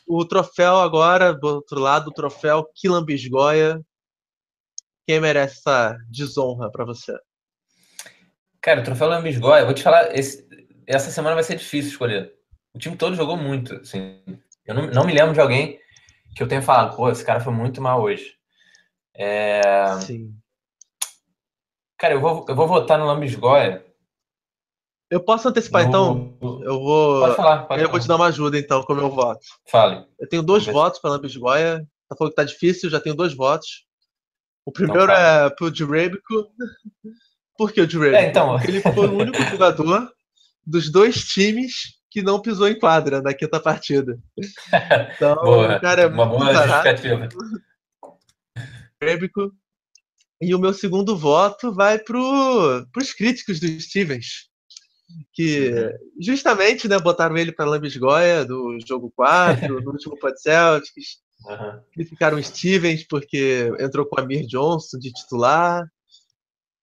o 0.06 0.24
troféu 0.24 0.76
agora, 0.76 1.32
do 1.32 1.46
outro 1.46 1.80
lado, 1.80 2.08
o 2.08 2.14
troféu 2.14 2.64
Quilambisgoia, 2.74 3.80
quem 5.06 5.20
merece 5.20 5.58
essa 5.58 5.96
desonra 6.08 6.70
para 6.70 6.84
você? 6.84 7.16
Cara, 8.60 8.80
o 8.80 8.84
troféu 8.84 9.08
Lambisgoia, 9.08 9.60
eu 9.60 9.66
vou 9.66 9.74
te 9.74 9.82
falar, 9.82 10.16
esse, 10.16 10.48
essa 10.86 11.10
semana 11.10 11.34
vai 11.34 11.44
ser 11.44 11.56
difícil 11.56 11.90
escolher. 11.90 12.32
O 12.74 12.78
time 12.78 12.96
todo 12.96 13.14
jogou 13.14 13.36
muito, 13.36 13.74
assim. 13.76 14.22
Eu 14.64 14.74
não, 14.74 14.86
não 14.86 15.06
me 15.06 15.12
lembro 15.12 15.34
de 15.34 15.40
alguém 15.40 15.78
que 16.34 16.42
eu 16.42 16.48
tenha 16.48 16.62
falado, 16.62 16.96
pô, 16.96 17.10
esse 17.10 17.24
cara 17.24 17.40
foi 17.40 17.52
muito 17.52 17.80
mal 17.80 18.02
hoje. 18.02 18.34
É... 19.14 19.60
Sim. 20.00 20.34
Cara, 21.98 22.14
eu 22.14 22.20
vou, 22.20 22.44
eu 22.48 22.54
vou 22.54 22.66
votar 22.66 22.98
no 22.98 23.06
Lambisgoia. 23.06 23.84
Eu 25.10 25.20
posso 25.20 25.48
antecipar, 25.48 25.82
no... 25.82 25.88
então? 25.88 26.38
Eu 26.64 26.80
vou. 26.80 27.20
Pode 27.20 27.36
falar, 27.36 27.58
pode 27.66 27.82
eu 27.82 27.86
falar. 27.86 27.92
vou 27.92 28.00
te 28.00 28.08
dar 28.08 28.16
uma 28.16 28.26
ajuda, 28.26 28.58
então, 28.58 28.82
com 28.82 28.92
o 28.94 28.96
meu 28.96 29.10
voto. 29.10 29.44
Fale. 29.68 30.04
Eu 30.18 30.28
tenho 30.28 30.42
dois 30.42 30.66
votos 30.66 30.98
para 30.98 31.10
Lambisgoia. 31.10 31.86
Tá 32.08 32.16
falando 32.16 32.32
que 32.32 32.36
tá 32.36 32.44
difícil, 32.44 32.90
já 32.90 33.00
tenho 33.00 33.14
dois 33.14 33.34
votos. 33.34 33.86
O 34.66 34.72
primeiro 34.72 35.04
então, 35.04 35.14
é 35.14 35.50
pro 35.50 35.74
Jurebico. 35.74 36.48
Por 37.56 37.72
que 37.72 37.80
o 37.80 37.88
Jurebico? 37.88 38.22
É, 38.22 38.28
então... 38.28 38.56
Porque 38.56 38.70
ele 38.70 38.80
foi 38.80 39.06
o 39.06 39.16
único 39.18 39.42
jogador 39.50 40.10
dos 40.66 40.90
dois 40.90 41.24
times 41.24 41.94
que 42.10 42.22
não 42.22 42.40
pisou 42.40 42.68
em 42.68 42.78
quadra 42.78 43.20
na 43.20 43.34
quinta 43.34 43.60
partida. 43.60 44.18
Então, 45.16 45.34
boa, 45.42 45.80
cara 45.80 46.02
é 46.02 46.06
uma 46.06 46.26
boa 46.26 46.54
justificativa. 46.54 47.28
Jurebico. 49.02 49.52
E 50.40 50.54
o 50.54 50.58
meu 50.58 50.72
segundo 50.72 51.16
voto 51.16 51.72
vai 51.74 51.98
pro, 51.98 52.86
pros 52.92 53.12
críticos 53.12 53.60
do 53.60 53.66
Stevens. 53.80 54.48
Que 55.32 55.70
uhum. 55.70 55.90
justamente 56.20 56.88
né, 56.88 56.98
botaram 56.98 57.36
ele 57.36 57.52
para 57.52 57.66
Lambisgoia 57.66 58.44
do 58.44 58.78
jogo 58.86 59.12
4, 59.14 59.80
no 59.82 59.90
último 59.90 60.18
Pod 60.18 60.40
Celtics. 60.40 61.23
Uhum. 61.44 61.80
Criticaram 61.92 62.38
o 62.38 62.42
Stevens 62.42 63.06
porque 63.06 63.70
entrou 63.78 64.06
com 64.06 64.18
a 64.18 64.22
Amir 64.22 64.46
Johnson 64.46 64.98
de 64.98 65.12
titular. 65.12 65.86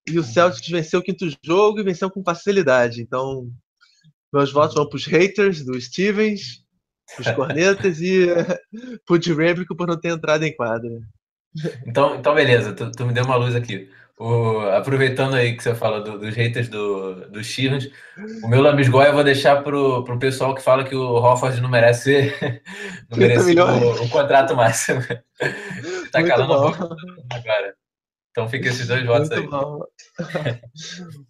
E 0.08 0.18
o 0.18 0.24
Celtics 0.24 0.70
venceu 0.70 1.00
o 1.00 1.04
quinto 1.04 1.28
jogo 1.44 1.80
e 1.80 1.84
venceu 1.84 2.10
com 2.10 2.24
facilidade. 2.24 3.02
Então, 3.02 3.48
meus 4.34 4.52
votos 4.52 4.76
vão 4.76 4.88
para 4.88 4.98
os 4.98 5.06
haters 5.06 5.64
do 5.64 5.80
Stevens, 5.80 6.64
os 7.20 7.30
cornetas 7.32 8.02
e 8.02 8.28
para 9.06 9.16
o 9.16 9.22
Jerebico 9.22 9.76
por 9.76 9.88
não 9.88 10.00
ter 10.00 10.10
entrado 10.10 10.44
em 10.44 10.56
quadra. 10.56 10.90
Então, 11.86 12.16
então 12.16 12.34
beleza, 12.34 12.74
tu, 12.74 12.92
tu 12.92 13.06
me 13.06 13.14
deu 13.14 13.26
uma 13.26 13.36
luz 13.36 13.56
aqui. 13.56 13.90
O, 14.22 14.60
aproveitando 14.70 15.34
aí 15.34 15.58
que 15.58 15.64
você 15.64 15.74
fala 15.74 16.00
do, 16.00 16.20
dos 16.20 16.36
haters 16.36 16.70
do, 16.70 17.28
do 17.32 17.44
Stevens, 17.44 17.90
o 18.44 18.48
meu 18.48 18.62
lambisgoia 18.62 19.08
eu 19.08 19.16
vou 19.16 19.24
deixar 19.24 19.64
pro, 19.64 20.04
pro 20.04 20.20
pessoal 20.20 20.54
que 20.54 20.62
fala 20.62 20.84
que 20.84 20.94
o 20.96 21.16
Hofford 21.16 21.60
não 21.60 21.68
merece, 21.68 22.32
não 23.10 23.18
merece 23.18 23.60
o, 23.60 24.04
o, 24.04 24.10
contrato 24.10 24.56
máximo. 24.56 25.02
tá 26.12 26.20
Muito 26.20 26.28
calando 26.28 26.54
bom. 26.54 26.68
a 26.68 26.72
boca 26.72 26.96
agora. 27.32 27.74
Então 28.30 28.48
fica 28.48 28.70
esses 28.70 28.88
dois 28.88 29.04
votos 29.04 29.28
Muito 29.28 29.42
aí. 29.42 29.50
Bom. 29.50 29.80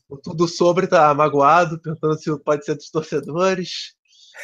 Tudo 0.21 0.45
sobre 0.49 0.85
tá 0.85 1.13
magoado, 1.13 1.81
perguntando 1.81 2.19
se 2.19 2.43
pode 2.43 2.65
ser 2.65 2.75
dos 2.75 2.91
torcedores. 2.91 3.93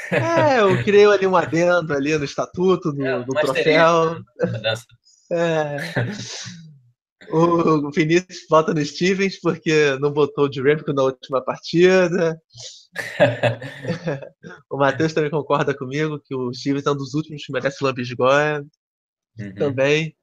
É, 0.09 0.61
eu 0.61 0.81
criei 0.85 1.05
ali 1.05 1.27
um 1.27 1.35
adendo 1.35 1.93
ali 1.93 2.17
no 2.17 2.23
estatuto, 2.23 2.93
no, 2.93 3.05
é, 3.05 3.19
no 3.19 3.25
troféu. 3.25 4.21
Mudança, 4.41 4.85
É. 5.33 5.79
O 7.29 7.91
Vinícius 7.91 8.45
volta 8.49 8.73
no 8.73 8.85
Stevens 8.85 9.39
porque 9.39 9.97
não 9.99 10.11
botou 10.11 10.47
o 10.47 10.53
Jurenko 10.53 10.93
na 10.93 11.03
última 11.03 11.43
partida. 11.43 12.39
o 14.69 14.77
Matheus 14.77 15.13
também 15.13 15.31
concorda 15.31 15.75
comigo 15.75 16.21
que 16.23 16.35
o 16.35 16.53
Stevens 16.53 16.85
é 16.85 16.91
um 16.91 16.95
dos 16.95 17.13
últimos 17.15 17.43
que 17.43 17.51
merece 17.51 17.83
Lambisgoia. 17.83 18.63
Uhum. 19.39 19.55
Também. 19.55 20.15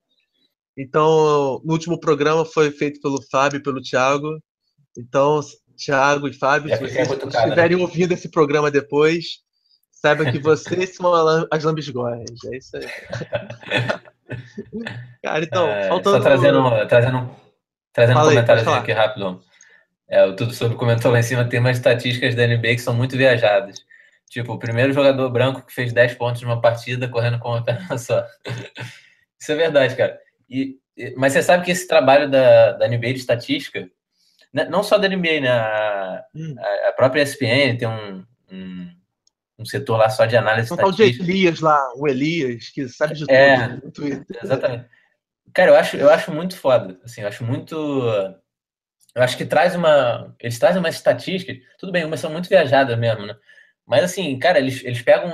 Então, 0.77 1.61
no 1.65 1.73
último 1.73 1.99
programa 1.99 2.45
foi 2.45 2.71
feito 2.71 3.01
pelo 3.01 3.23
Fábio 3.31 3.59
e 3.59 3.63
pelo 3.63 3.83
Thiago. 3.83 4.41
Então, 4.97 5.41
Thiago 5.77 6.29
e 6.29 6.33
Fábio, 6.33 6.73
é 6.73 6.77
se 6.77 6.83
vocês 6.83 7.09
estiverem 7.11 7.77
né? 7.77 7.83
ouvindo 7.83 8.13
esse 8.13 8.31
programa 8.31 8.71
depois, 8.71 9.41
saiba 9.91 10.31
que 10.31 10.39
vocês 10.41 10.95
são 10.95 11.13
as 11.51 11.65
lambisgoias. 11.65 12.31
É 12.53 12.57
isso 12.57 12.77
aí. 12.77 12.87
Cara, 15.23 15.45
então, 15.45 15.69
é, 15.69 15.89
faltando... 15.89 16.17
Só 16.17 16.23
trazendo, 16.23 16.87
trazendo, 16.87 17.31
trazendo 17.93 18.21
um 18.21 18.25
comentário 18.25 18.71
aqui 18.73 18.93
rápido. 18.93 19.43
É, 20.09 20.25
o 20.25 20.37
Tudo 20.37 20.53
Sobre 20.53 20.77
comentou 20.77 21.11
lá 21.11 21.21
em 21.21 21.23
cima, 21.23 21.45
tem 21.45 21.61
umas 21.61 21.77
estatísticas 21.77 22.35
da 22.35 22.47
NBA 22.47 22.75
que 22.75 22.79
são 22.79 22.95
muito 22.95 23.17
viajadas. 23.17 23.85
Tipo, 24.29 24.55
o 24.55 24.59
primeiro 24.59 24.93
jogador 24.93 25.31
branco 25.31 25.63
que 25.63 25.73
fez 25.73 25.93
10 25.93 26.15
pontos 26.15 26.43
numa 26.43 26.61
partida 26.61 27.09
correndo 27.09 27.39
com 27.39 27.51
uma 27.51 27.65
perna 27.65 27.97
só. 27.99 28.25
Isso 29.41 29.53
é 29.53 29.55
verdade, 29.55 29.97
cara. 29.97 30.19
E, 30.49 30.79
mas 31.17 31.33
você 31.33 31.43
sabe 31.43 31.65
que 31.65 31.71
esse 31.71 31.87
trabalho 31.87 32.31
da, 32.31 32.73
da 32.73 32.89
NBA 32.89 33.15
de 33.15 33.21
estatística, 33.21 33.89
né, 34.53 34.65
não 34.67 34.83
só 34.83 34.99
da 34.99 35.09
NBA, 35.09 35.41
né? 35.41 35.51
A, 35.51 36.25
hum. 36.35 36.55
a 36.89 36.93
própria 36.93 37.23
ESPN 37.23 37.77
tem 37.79 37.89
um, 37.89 38.25
um, 38.51 38.91
um, 39.59 39.65
setor 39.65 39.97
lá 39.97 40.09
só 40.11 40.27
de 40.27 40.37
análise 40.37 40.73
um 40.73 40.77
estatística. 40.77 41.17
Tal 41.19 41.27
de 41.27 41.33
Elias 41.33 41.61
lá, 41.61 41.93
o 41.97 42.09
Elias, 42.09 42.69
que 42.71 42.89
sabe 42.89 43.15
de 43.15 43.25
é, 43.31 43.77
tudo. 43.93 44.13
É, 44.13 44.25
exatamente. 44.43 44.87
Cara, 45.53 45.71
eu 45.71 45.77
acho, 45.77 45.97
eu 45.97 46.11
acho 46.11 46.33
muito 46.33 46.57
foda. 46.57 46.99
Assim, 47.05 47.21
eu 47.21 47.29
acho 47.29 47.45
muito. 47.45 47.75
Eu 49.15 49.23
acho 49.23 49.37
que 49.37 49.45
traz 49.45 49.75
uma. 49.75 50.35
Eles 50.41 50.59
trazem 50.59 50.81
uma 50.81 50.89
estatística. 50.89 51.55
Tudo 51.79 51.93
bem, 51.93 52.05
umas 52.05 52.21
são 52.21 52.31
muito 52.31 52.49
viajadas 52.49 52.99
mesmo, 52.99 53.27
né? 53.27 53.37
Mas 53.87 54.05
assim, 54.05 54.39
cara, 54.39 54.59
eles, 54.59 54.83
eles 54.85 55.03
pegam 55.03 55.31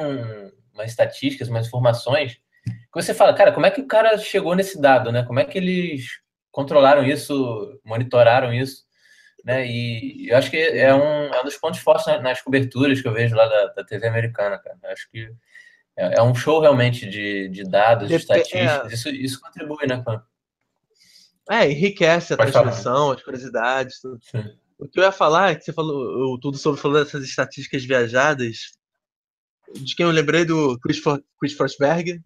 umas 0.75 0.91
estatísticas, 0.91 1.49
umas 1.49 1.67
informações 1.67 2.39
que 2.65 3.03
você 3.03 3.15
fala, 3.15 3.33
cara, 3.33 3.53
como 3.53 3.67
é 3.67 3.71
que 3.71 3.81
o 3.81 3.87
cara 3.87 4.19
chegou 4.19 4.55
nesse 4.55 4.81
dado, 4.81 5.13
né? 5.13 5.23
Como 5.23 5.39
é 5.39 5.45
que 5.45 5.57
eles 5.57 6.21
controlaram 6.51 7.05
isso, 7.05 7.81
monitoraram 7.85 8.53
isso, 8.53 8.85
né? 9.45 9.67
E 9.67 10.29
eu 10.29 10.37
acho 10.37 10.51
que 10.51 10.57
é 10.57 10.95
um, 10.95 11.33
é 11.33 11.41
um 11.41 11.45
dos 11.45 11.57
pontos 11.57 11.81
fortes 11.81 12.07
nas 12.23 12.41
coberturas 12.43 13.01
que 13.01 13.09
eu 13.09 13.13
vejo 13.13 13.35
lá 13.35 13.47
da, 13.47 13.67
da 13.67 13.85
TV 13.85 14.07
americana, 14.07 14.59
cara. 14.59 14.77
Eu 14.83 14.91
acho 14.91 15.11
que 15.11 15.31
é, 15.97 16.19
é, 16.19 16.23
um 16.23 16.35
show 16.35 16.61
realmente 16.61 17.09
de, 17.09 17.49
de 17.49 17.65
dados, 17.65 18.09
de 18.09 18.15
estatísticas. 18.15 18.91
É... 18.91 18.95
Isso, 18.95 19.09
isso 19.09 19.41
contribui, 19.41 19.87
né, 19.87 20.03
cara? 20.05 20.25
É, 21.51 21.71
enriquece 21.71 22.35
a 22.35 22.37
Pode 22.37 22.53
transmissão, 22.53 22.95
falar. 22.95 23.15
as 23.15 23.23
curiosidades. 23.23 24.01
Tudo. 24.01 24.21
O 24.79 24.89
que 24.89 24.99
eu 24.99 25.05
ia 25.05 25.13
falar 25.13 25.51
é 25.51 25.55
que 25.57 25.65
você 25.65 25.73
falou 25.73 26.39
tudo 26.41 26.57
sobre 26.57 26.81
falou 26.81 27.03
dessas 27.03 27.23
estatísticas 27.23 27.85
viajadas. 27.85 28.73
De 29.75 29.95
quem 29.95 30.07
eu 30.07 30.13
lembrei 30.13 30.45
do 30.45 30.79
Chris, 30.81 30.99
For, 30.99 31.23
Chris 31.39 31.53
Forsberg, 31.53 32.21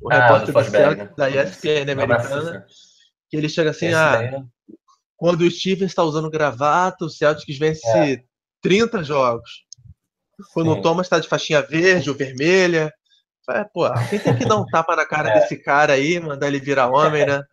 o 0.00 0.10
ah, 0.12 0.22
repórter 0.22 0.54
do 0.54 0.70
Celtic, 0.70 1.16
da 1.16 1.28
ESPN 1.28 1.90
americana, 1.90 2.66
que 3.28 3.36
ele 3.36 3.48
chega 3.48 3.70
assim, 3.70 3.92
ah, 3.92 4.22
é... 4.22 4.42
quando 5.18 5.42
o 5.42 5.50
Stevens 5.50 5.90
está 5.90 6.02
usando 6.02 6.30
gravata, 6.30 7.04
o 7.04 7.10
Celtics 7.10 7.58
vence 7.58 7.86
é. 7.86 8.22
30 8.62 9.04
jogos. 9.04 9.66
Quando 10.54 10.72
Sim. 10.72 10.78
o 10.78 10.82
Thomas 10.82 11.06
está 11.06 11.18
de 11.18 11.28
faixinha 11.28 11.60
verde 11.60 12.08
ou 12.08 12.16
vermelha, 12.16 12.90
é, 13.50 13.64
pô, 13.64 13.92
quem 14.08 14.18
tem 14.18 14.36
que 14.36 14.46
dar 14.46 14.56
um 14.56 14.64
tapa 14.70 14.94
na 14.94 15.04
cara 15.04 15.30
é. 15.30 15.40
desse 15.40 15.56
cara 15.56 15.94
aí, 15.94 16.20
mandar 16.20 16.46
ele 16.46 16.60
virar 16.60 16.88
homem, 16.88 17.26
né? 17.26 17.42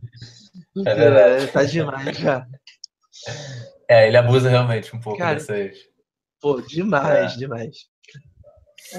É, 0.86 1.43
é 1.43 1.47
tá 1.47 1.63
demais 1.63 2.18
já. 2.18 2.45
É, 3.89 4.07
ele 4.07 4.18
abusa 4.18 4.49
realmente 4.49 4.93
um 4.93 4.99
pouco 4.99 5.20
cara, 5.20 5.36
dessas. 5.36 5.78
Pô, 6.41 6.59
demais, 6.59 7.34
é. 7.34 7.38
demais. 7.38 7.78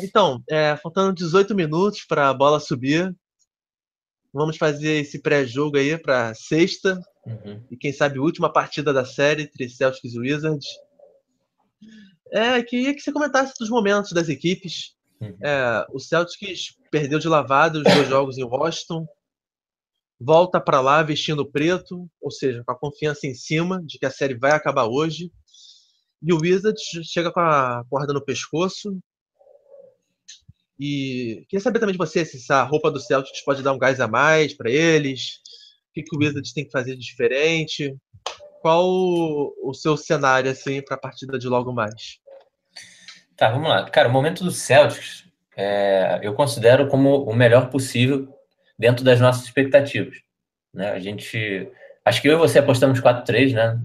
Então, 0.03 0.43
é, 0.51 0.75
faltando 0.77 1.15
18 1.15 1.55
minutos 1.55 2.03
para 2.07 2.31
a 2.31 2.35
bola 2.35 2.61
subir, 2.61 3.15
Vamos 4.37 4.59
fazer 4.59 5.01
esse 5.01 5.19
pré-jogo 5.23 5.79
aí 5.79 5.97
para 5.97 6.35
sexta. 6.35 7.01
Uhum. 7.27 7.63
E 7.71 7.77
quem 7.77 7.93
sabe 7.93 8.19
última 8.19 8.53
partida 8.53 8.93
da 8.93 9.05
série 9.05 9.43
entre 9.43 9.69
Celtics 9.69 10.15
e 10.15 10.19
Wizards. 10.19 10.67
É, 12.31 12.63
queria 12.63 12.95
que 12.95 13.01
você 13.01 13.13
comentasse 13.13 13.55
dos 13.59 13.69
momentos 13.69 14.13
das 14.13 14.29
equipes. 14.29 14.95
Uhum. 15.21 15.37
É, 15.43 15.87
o 15.91 15.99
Celtics 15.99 16.77
perdeu 16.91 17.19
de 17.19 17.29
lavada 17.29 17.79
os 17.79 17.85
dois 17.85 18.09
jogos 18.09 18.39
em 18.39 18.45
Washington. 18.45 19.07
Volta 20.19 20.61
para 20.61 20.81
lá 20.81 21.03
vestindo 21.03 21.51
preto, 21.51 22.09
ou 22.21 22.31
seja, 22.31 22.63
com 22.65 22.73
a 22.73 22.79
confiança 22.79 23.27
em 23.27 23.35
cima 23.35 23.83
de 23.85 23.99
que 23.99 24.07
a 24.07 24.11
série 24.11 24.35
vai 24.35 24.53
acabar 24.53 24.87
hoje. 24.87 25.31
E 26.23 26.33
o 26.33 26.41
Wizards 26.41 26.83
chega 27.05 27.31
com 27.31 27.41
a 27.41 27.85
corda 27.91 28.13
no 28.15 28.25
pescoço, 28.25 28.99
e 30.79 31.47
queria 31.49 31.63
saber 31.63 31.79
também 31.79 31.95
de 31.95 31.99
você 31.99 32.25
se 32.25 32.53
a 32.53 32.63
roupa 32.63 32.91
do 32.91 33.01
Celtics 33.01 33.43
pode 33.43 33.63
dar 33.63 33.73
um 33.73 33.79
gás 33.79 33.99
a 33.99 34.07
mais 34.07 34.53
para 34.53 34.71
eles. 34.71 35.41
O 35.97 35.99
que, 35.99 36.03
que 36.03 36.15
o 36.15 36.19
Wizards 36.19 36.53
tem 36.53 36.65
que 36.65 36.71
fazer 36.71 36.95
de 36.95 37.01
diferente? 37.01 37.97
Qual 38.61 38.85
o, 38.87 39.73
seu 39.73 39.97
cenário 39.97 40.51
assim 40.51 40.83
para 40.83 40.97
a 40.97 41.01
partida 41.01 41.39
de 41.39 41.49
logo 41.49 41.73
mais? 41.73 42.19
Tá, 43.35 43.49
vamos 43.49 43.69
lá. 43.69 43.89
Cara, 43.89 44.09
o 44.09 44.13
momento 44.13 44.45
do 44.45 44.51
Celtics 44.51 45.25
é, 45.57 46.21
eu 46.23 46.35
considero 46.35 46.87
como 46.89 47.25
o 47.25 47.35
melhor 47.35 47.71
possível 47.71 48.29
dentro 48.79 49.03
das 49.03 49.21
nossas 49.21 49.45
expectativas. 49.45 50.19
Né? 50.75 50.91
A 50.91 50.99
gente. 50.99 51.73
Acho 52.05 52.21
que 52.21 52.29
eu 52.29 52.35
e 52.35 52.37
você 52.37 52.59
apostamos 52.59 53.01
4-3, 53.01 53.55
né? 53.55 53.81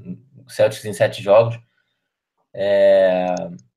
O 0.46 0.50
Celtics 0.50 0.84
em 0.84 0.94
sete 0.94 1.24
jogos. 1.24 1.58
É, 2.54 3.34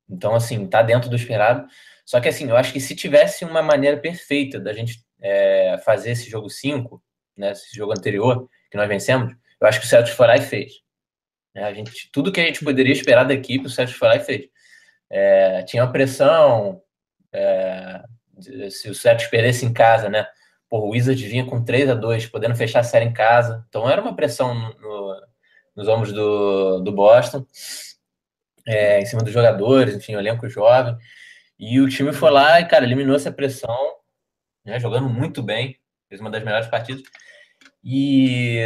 então, 0.09 0.35
assim, 0.35 0.67
tá 0.67 0.81
dentro 0.81 1.09
do 1.09 1.15
esperado. 1.15 1.65
Só 2.05 2.19
que 2.19 2.27
assim, 2.27 2.49
eu 2.49 2.57
acho 2.57 2.73
que 2.73 2.81
se 2.81 2.95
tivesse 2.95 3.45
uma 3.45 3.61
maneira 3.61 3.97
perfeita 3.97 4.59
da 4.59 4.73
gente 4.73 4.99
é, 5.21 5.77
fazer 5.85 6.11
esse 6.11 6.29
jogo 6.29 6.49
5, 6.49 7.01
né, 7.37 7.51
esse 7.51 7.75
jogo 7.75 7.91
anterior, 7.91 8.49
que 8.69 8.77
nós 8.77 8.87
vencemos, 8.87 9.33
eu 9.59 9.67
acho 9.67 9.79
que 9.79 9.85
o 9.85 9.89
Celtics 9.89 10.15
foi 10.15 10.27
lá 10.27 10.35
e 10.37 10.41
fez. 10.41 10.73
É, 11.53 11.63
a 11.63 11.73
gente, 11.73 12.09
tudo 12.11 12.31
que 12.31 12.41
a 12.41 12.45
gente 12.45 12.63
poderia 12.63 12.91
esperar 12.91 13.23
da 13.23 13.33
equipe, 13.33 13.65
o 13.65 13.69
Celtics 13.69 13.97
foi 13.97 14.07
lá 14.07 14.15
e 14.17 14.19
fez. 14.19 14.47
É, 15.09 15.63
tinha 15.63 15.83
uma 15.83 15.91
pressão, 15.91 16.81
é, 17.31 18.03
se 18.69 18.89
o 18.89 18.95
Celtics 18.95 19.29
perdesse 19.29 19.65
em 19.65 19.73
casa, 19.73 20.09
né? 20.09 20.27
Por 20.69 20.83
o 20.83 20.89
Wizards 20.89 21.23
vinha 21.23 21.45
com 21.45 21.63
3 21.63 21.89
a 21.89 21.93
2 21.93 22.27
podendo 22.27 22.55
fechar 22.55 22.79
a 22.79 22.83
série 22.83 23.05
em 23.05 23.13
casa. 23.13 23.65
Então 23.69 23.89
era 23.89 24.01
uma 24.01 24.15
pressão 24.15 24.53
no, 24.53 24.73
no, 24.79 25.21
nos 25.75 25.87
ombros 25.87 26.11
do, 26.11 26.79
do 26.81 26.91
Boston, 26.91 27.45
é, 28.67 28.99
em 28.99 29.05
cima 29.05 29.23
dos 29.23 29.31
jogadores, 29.31 29.95
enfim, 29.95 30.15
o 30.15 30.19
elenco 30.19 30.49
jovem. 30.49 30.97
E 31.57 31.79
o 31.79 31.87
time 31.87 32.11
foi 32.11 32.31
lá 32.31 32.59
e, 32.59 32.65
cara, 32.65 32.83
eliminou 32.83 33.15
essa 33.15 33.31
pressão, 33.31 33.95
né, 34.65 34.79
jogando 34.79 35.07
muito 35.09 35.41
bem, 35.41 35.79
fez 36.09 36.21
uma 36.21 36.29
das 36.29 36.43
melhores 36.43 36.67
partidas. 36.67 37.03
E, 37.83 38.61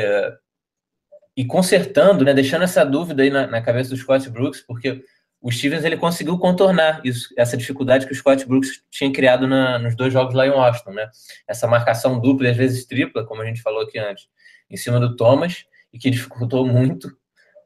e 1.35 1.45
consertando, 1.45 2.23
né, 2.23 2.33
deixando 2.33 2.63
essa 2.63 2.85
dúvida 2.85 3.23
aí 3.23 3.29
na, 3.29 3.47
na 3.47 3.61
cabeça 3.61 3.89
do 3.89 3.97
Scott 3.97 4.29
Brooks, 4.29 4.61
porque 4.61 5.03
o 5.41 5.51
Stevens 5.51 5.85
ele 5.85 5.95
conseguiu 5.95 6.37
contornar 6.37 7.01
isso, 7.05 7.33
essa 7.37 7.55
dificuldade 7.55 8.05
que 8.05 8.11
o 8.11 8.15
Scott 8.15 8.45
Brooks 8.45 8.83
tinha 8.91 9.11
criado 9.11 9.47
na, 9.47 9.79
nos 9.79 9.95
dois 9.95 10.11
jogos 10.11 10.33
lá 10.33 10.45
em 10.45 10.51
Washington, 10.51 10.91
né? 10.91 11.09
Essa 11.47 11.65
marcação 11.65 12.19
dupla 12.19 12.47
e 12.47 12.51
às 12.51 12.57
vezes 12.57 12.85
tripla, 12.85 13.25
como 13.25 13.41
a 13.41 13.45
gente 13.45 13.61
falou 13.61 13.81
aqui 13.81 13.97
antes, 13.97 14.27
em 14.69 14.75
cima 14.75 14.99
do 14.99 15.15
Thomas, 15.15 15.65
e 15.93 15.97
que 15.97 16.09
dificultou 16.09 16.65
muito 16.65 17.09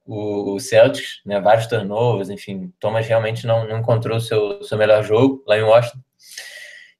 o, 0.06 0.60
Celtics, 0.60 1.22
né, 1.26 1.40
vários 1.40 1.68
turnovers, 1.68 2.30
enfim, 2.30 2.72
Thomas 2.80 3.08
realmente 3.08 3.48
não, 3.48 3.68
não 3.68 3.80
encontrou 3.80 4.18
o 4.18 4.22
seu, 4.22 4.64
seu 4.64 4.78
melhor 4.78 5.04
jogo 5.04 5.44
lá 5.48 5.58
em 5.58 5.64
Washington. 5.64 6.00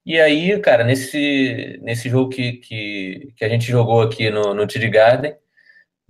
E 0.06 0.20
aí, 0.20 0.60
cara, 0.60 0.84
nesse, 0.84 1.78
nesse 1.82 2.10
jogo 2.10 2.30
que, 2.30 2.54
que, 2.54 3.32
que 3.36 3.44
a 3.44 3.48
gente 3.48 3.64
jogou 3.64 4.02
aqui 4.02 4.30
no, 4.30 4.52
no 4.52 4.66
TD 4.66 4.88
Garden, 4.90 5.36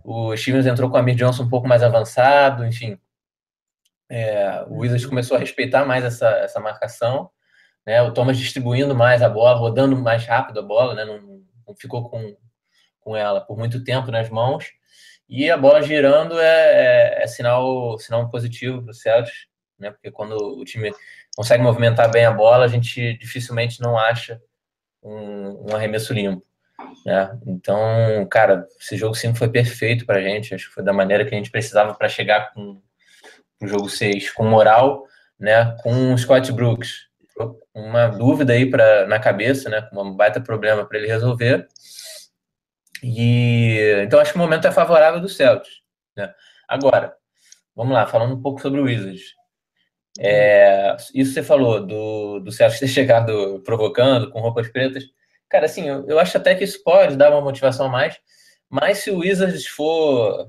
o 0.03 0.37
Stevens 0.37 0.67
entrou 0.67 0.91
com 0.91 0.97
a 0.97 1.01
Amir 1.01 1.15
Johnson 1.15 1.45
um 1.45 1.49
pouco 1.49 1.69
mais 1.69 1.83
avançado, 1.83 2.67
enfim. 2.67 2.99
É, 4.09 4.65
o 4.69 4.81
Wizards 4.81 5.07
começou 5.07 5.37
a 5.37 5.41
respeitar 5.41 5.85
mais 5.85 6.05
essa, 6.05 6.29
essa 6.39 6.61
marcação, 6.61 7.31
né? 7.87 8.03
O 8.03 8.13
Thomas 8.13 8.37
distribuindo 8.37 8.95
mais 8.95 9.23
a 9.23 9.29
bola, 9.29 9.59
rodando 9.59 9.97
mais 9.97 10.27
rápido 10.27 10.61
a 10.61 10.63
bola, 10.63 10.95
né? 10.95 11.05
Não, 11.05 11.43
não 11.67 11.75
ficou 11.77 12.11
com, 12.11 12.37
com 13.01 13.17
ela 13.17 13.41
por 13.41 13.57
muito 13.57 13.83
tempo 13.85 14.11
nas 14.11 14.29
mãos. 14.29 14.73
E 15.29 15.51
a 15.51 15.57
bola 15.57 15.83
girando 15.83 16.39
é, 16.39 17.21
é, 17.21 17.23
é 17.23 17.27
sinal, 17.27 17.99
sinal 17.99 18.29
positivo 18.29 18.83
para 18.83 18.91
o 18.91 18.95
Celtics, 18.95 19.47
né? 19.79 19.91
Porque 19.91 20.11
quando 20.11 20.37
o 20.37 20.65
time 20.65 20.93
consegue 21.37 21.63
movimentar 21.63 22.11
bem 22.11 22.25
a 22.25 22.33
bola, 22.33 22.65
a 22.65 22.69
gente 22.69 23.17
dificilmente 23.19 23.81
não 23.81 23.99
acha 23.99 24.41
um, 25.03 25.71
um 25.71 25.77
arremesso 25.77 26.13
limpo. 26.13 26.45
Né? 27.05 27.39
Então, 27.47 28.27
cara, 28.31 28.67
esse 28.81 28.97
jogo 28.97 29.15
5 29.15 29.37
foi 29.37 29.49
perfeito 29.49 30.07
para 30.07 30.19
a 30.19 30.23
gente. 30.23 30.55
Acho 30.55 30.69
que 30.69 30.75
foi 30.75 30.83
da 30.83 30.93
maneira 30.93 31.25
que 31.25 31.35
a 31.35 31.37
gente 31.37 31.51
precisava 31.51 31.95
para 31.95 32.09
chegar 32.09 32.53
com 32.53 32.81
o 33.61 33.67
jogo 33.67 33.89
6 33.89 34.33
com 34.33 34.45
moral, 34.45 35.05
né? 35.39 35.77
Com 35.83 36.13
o 36.13 36.19
Scott 36.19 36.51
Brooks. 36.53 37.09
Uma 37.75 38.07
dúvida 38.07 38.53
aí 38.53 38.71
pra, 38.71 39.07
na 39.07 39.19
cabeça, 39.19 39.69
né? 39.69 39.89
Um 39.93 40.15
baita 40.15 40.41
problema 40.41 40.87
para 40.87 40.99
ele 40.99 41.09
resolver 41.09 41.67
E 43.03 44.03
então 44.05 44.21
acho 44.21 44.33
que 44.33 44.39
o 44.39 44.41
momento 44.41 44.67
é 44.67 44.73
favorável 44.73 45.21
do 45.21 45.29
Celtics. 45.29 45.83
Né? 46.17 46.33
Agora, 46.69 47.15
vamos 47.75 47.93
lá, 47.93 48.07
falando 48.07 48.35
um 48.35 48.41
pouco 48.41 48.61
sobre 48.61 48.81
o 48.81 48.85
Wizards. 48.85 49.35
É, 50.19 50.97
isso 51.15 51.33
você 51.33 51.43
falou 51.43 51.85
do, 51.85 52.41
do 52.41 52.53
Celtics 52.53 52.81
ter 52.81 52.89
chegado 52.89 53.61
provocando, 53.65 54.31
com 54.31 54.41
roupas 54.41 54.69
pretas. 54.69 55.05
Cara, 55.49 55.67
assim, 55.67 55.89
eu, 55.89 56.07
eu 56.09 56.19
acho 56.19 56.37
até 56.37 56.55
que 56.55 56.65
isso 56.65 56.83
pode 56.83 57.17
dar 57.17 57.31
uma 57.31 57.41
motivação 57.41 57.87
a 57.87 57.91
mais, 57.91 58.19
mas 58.69 58.99
se 58.99 59.11
o 59.11 59.19
Wizards 59.19 59.67
for 59.67 60.49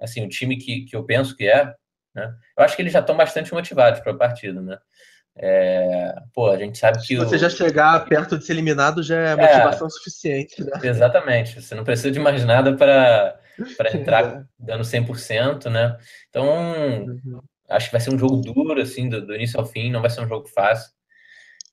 assim, 0.00 0.24
o 0.24 0.28
time 0.28 0.56
que, 0.56 0.82
que 0.82 0.96
eu 0.96 1.04
penso 1.04 1.36
que 1.36 1.46
é, 1.46 1.72
né? 2.14 2.34
Eu 2.56 2.64
acho 2.64 2.74
que 2.74 2.82
eles 2.82 2.92
já 2.92 3.00
estão 3.00 3.16
bastante 3.16 3.52
motivados 3.52 4.00
para 4.00 4.12
a 4.12 4.16
partida, 4.16 4.60
né? 4.60 4.78
É, 5.36 6.14
pô, 6.34 6.50
a 6.50 6.58
gente 6.58 6.76
sabe 6.76 6.98
que. 6.98 7.06
Se 7.06 7.16
você 7.16 7.36
o... 7.36 7.38
já 7.38 7.48
chegar 7.48 8.04
perto 8.06 8.36
de 8.36 8.44
ser 8.44 8.52
eliminado, 8.52 9.02
já 9.02 9.16
é, 9.16 9.32
é 9.32 9.36
motivação 9.36 9.86
é, 9.86 9.90
suficiente, 9.90 10.64
né? 10.64 10.72
Exatamente. 10.82 11.62
Você 11.62 11.74
não 11.74 11.84
precisa 11.84 12.10
de 12.10 12.18
mais 12.18 12.44
nada 12.44 12.74
para 12.76 13.38
entrar 13.94 14.24
é. 14.24 14.44
dando 14.58 14.82
100%, 14.82 15.70
né? 15.70 15.96
Então, 16.28 17.06
uhum. 17.06 17.40
Acho 17.70 17.86
que 17.86 17.92
vai 17.92 18.00
ser 18.00 18.10
um 18.10 18.18
jogo 18.18 18.36
duro, 18.36 18.80
assim, 18.80 19.08
do, 19.08 19.24
do, 19.24 19.34
início 19.34 19.58
ao 19.58 19.66
fim, 19.66 19.90
não 19.90 20.00
vai 20.00 20.10
ser 20.10 20.20
um 20.20 20.28
jogo 20.28 20.48
fácil. 20.48 20.90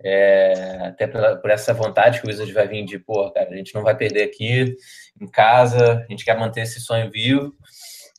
É, 0.04 0.88
até 0.88 1.08
por, 1.08 1.22
por, 1.42 1.50
essa 1.50 1.74
vontade 1.74 2.20
que 2.20 2.28
o 2.28 2.30
Wizards 2.30 2.54
vai 2.54 2.68
vir 2.68 2.86
de, 2.86 3.00
pô, 3.00 3.32
cara, 3.32 3.50
a 3.50 3.56
gente 3.56 3.74
não 3.74 3.82
vai 3.82 3.98
perder 3.98 4.24
aqui 4.24 4.76
em 5.20 5.28
casa, 5.28 6.06
a 6.08 6.12
gente 6.12 6.24
quer 6.24 6.38
manter 6.38 6.62
esse 6.62 6.80
sonho 6.80 7.10
vivo 7.10 7.56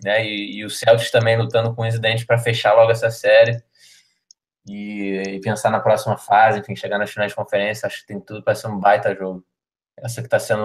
né? 0.03 0.24
E, 0.24 0.59
e 0.59 0.64
o 0.64 0.70
Celtics 0.70 1.11
também 1.11 1.37
lutando 1.37 1.74
com 1.74 1.83
o 1.83 1.85
Resident 1.85 2.24
para 2.24 2.39
fechar 2.39 2.74
logo 2.74 2.91
essa 2.91 3.11
série 3.11 3.62
e, 4.66 5.22
e, 5.26 5.41
pensar 5.41 5.70
na 5.70 5.81
próxima 5.81 6.16
fase, 6.16 6.61
enfim, 6.61 6.76
chegar 6.76 6.99
nas 6.99 7.11
finais 7.11 7.33
de 7.33 7.37
conferência, 7.37 7.87
acho 7.87 8.01
que 8.01 8.07
tem 8.07 8.20
tudo 8.20 8.43
para 8.43 8.55
ser 8.55 8.68
um 8.68 8.79
baita 8.79 9.14
jogo. 9.14 9.45
Essa 9.97 10.20
que 10.20 10.26
está 10.26 10.39
sendo 10.39 10.62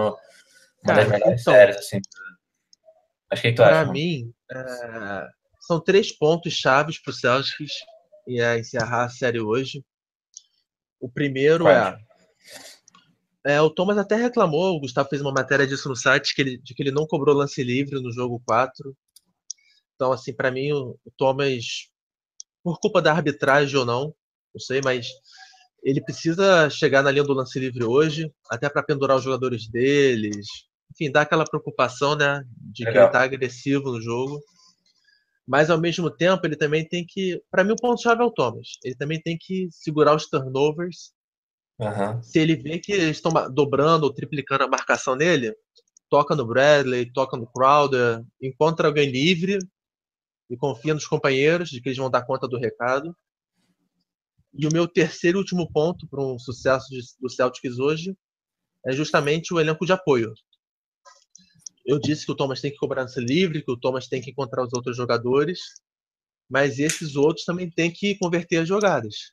uma 0.82 0.94
Cara, 0.94 1.00
das 1.00 1.08
melhores 1.08 1.40
então, 1.40 1.54
séries, 1.54 1.76
assim. 1.76 2.00
Acho 3.30 3.42
que, 3.42 3.48
que 3.48 3.54
tu 3.54 3.64
acha? 3.64 3.84
Para 3.84 3.92
mim, 3.92 4.32
é, 4.50 5.28
são 5.66 5.80
três 5.80 6.12
pontos 6.12 6.52
chaves 6.52 6.98
para 6.98 7.10
o 7.10 7.14
Celtics 7.14 7.72
e 8.26 8.40
é 8.40 8.58
encerrar 8.58 9.04
a 9.04 9.08
série 9.08 9.40
hoje. 9.40 9.84
O 11.00 11.08
primeiro 11.08 11.66
é, 11.68 11.98
é, 13.44 13.60
o 13.60 13.70
Thomas 13.70 13.98
até 13.98 14.16
reclamou, 14.16 14.76
o 14.76 14.80
Gustavo 14.80 15.08
fez 15.08 15.20
uma 15.20 15.32
matéria 15.32 15.66
disso 15.66 15.88
no 15.88 15.96
site, 15.96 16.34
que 16.34 16.42
ele, 16.42 16.58
de 16.58 16.74
que 16.74 16.82
ele 16.82 16.90
não 16.90 17.06
cobrou 17.06 17.34
lance 17.34 17.62
livre 17.62 18.00
no 18.00 18.10
jogo 18.12 18.42
4. 18.46 18.96
Então, 19.94 20.12
assim, 20.12 20.34
para 20.34 20.50
mim, 20.50 20.72
o 20.72 20.98
Thomas, 21.16 21.90
por 22.62 22.80
culpa 22.80 23.02
da 23.02 23.12
arbitragem 23.12 23.78
ou 23.78 23.84
não, 23.84 24.14
não 24.54 24.60
sei, 24.60 24.80
mas 24.82 25.08
ele 25.82 26.02
precisa 26.02 26.70
chegar 26.70 27.02
na 27.02 27.10
linha 27.10 27.24
do 27.24 27.34
lance 27.34 27.58
livre 27.58 27.84
hoje, 27.84 28.32
até 28.50 28.68
para 28.70 28.82
pendurar 28.82 29.16
os 29.16 29.22
jogadores 29.22 29.68
deles. 29.68 30.46
Enfim, 30.90 31.12
dá 31.12 31.20
aquela 31.22 31.44
preocupação, 31.44 32.16
né, 32.16 32.42
de 32.72 32.84
Legal. 32.84 32.92
que 32.92 32.98
ele 33.06 33.12
tá 33.12 33.22
agressivo 33.22 33.92
no 33.92 34.00
jogo. 34.00 34.40
Mas 35.46 35.68
ao 35.68 35.78
mesmo 35.78 36.10
tempo, 36.10 36.46
ele 36.46 36.56
também 36.56 36.86
tem 36.86 37.04
que, 37.06 37.42
para 37.50 37.62
mim 37.62 37.72
o 37.72 37.76
ponto 37.76 38.02
chave 38.02 38.22
é 38.22 38.24
o 38.24 38.30
Thomas. 38.30 38.78
Ele 38.82 38.94
também 38.94 39.20
tem 39.20 39.36
que 39.38 39.68
segurar 39.70 40.14
os 40.14 40.26
turnovers. 40.28 41.12
Uhum. 41.78 42.22
Se 42.22 42.38
ele 42.38 42.56
vê 42.56 42.78
que 42.78 42.92
eles 42.92 43.16
estão 43.16 43.32
dobrando 43.52 44.04
ou 44.04 44.12
triplicando 44.12 44.64
a 44.64 44.68
marcação 44.68 45.14
nele, 45.14 45.54
toca 46.08 46.34
no 46.34 46.46
Bradley, 46.46 47.12
toca 47.12 47.36
no 47.36 47.46
Crowder, 47.46 48.24
encontra 48.40 48.88
alguém 48.88 49.10
livre 49.10 49.58
e 50.48 50.56
confia 50.56 50.94
nos 50.94 51.06
companheiros 51.06 51.68
de 51.68 51.80
que 51.80 51.88
eles 51.88 51.98
vão 51.98 52.10
dar 52.10 52.24
conta 52.24 52.48
do 52.48 52.58
recado. 52.58 53.14
E 54.56 54.66
o 54.66 54.72
meu 54.72 54.86
terceiro 54.86 55.38
e 55.38 55.40
último 55.40 55.70
ponto 55.70 56.06
para 56.06 56.22
um 56.22 56.38
sucesso 56.38 56.88
de, 56.88 57.00
do 57.20 57.28
Celtics 57.28 57.78
hoje 57.78 58.16
é 58.86 58.92
justamente 58.92 59.52
o 59.52 59.60
elenco 59.60 59.84
de 59.84 59.92
apoio. 59.92 60.32
Eu 61.84 61.98
disse 61.98 62.24
que 62.24 62.32
o 62.32 62.36
Thomas 62.36 62.60
tem 62.60 62.70
que 62.70 62.78
cobrar 62.78 63.06
ser 63.08 63.22
livre, 63.22 63.62
que 63.62 63.70
o 63.70 63.78
Thomas 63.78 64.08
tem 64.08 64.20
que 64.20 64.30
encontrar 64.30 64.64
os 64.64 64.72
outros 64.72 64.96
jogadores, 64.96 65.60
mas 66.48 66.78
esses 66.78 67.16
outros 67.16 67.44
também 67.44 67.70
têm 67.70 67.90
que 67.90 68.16
converter 68.18 68.58
as 68.58 68.68
jogadas. 68.68 69.32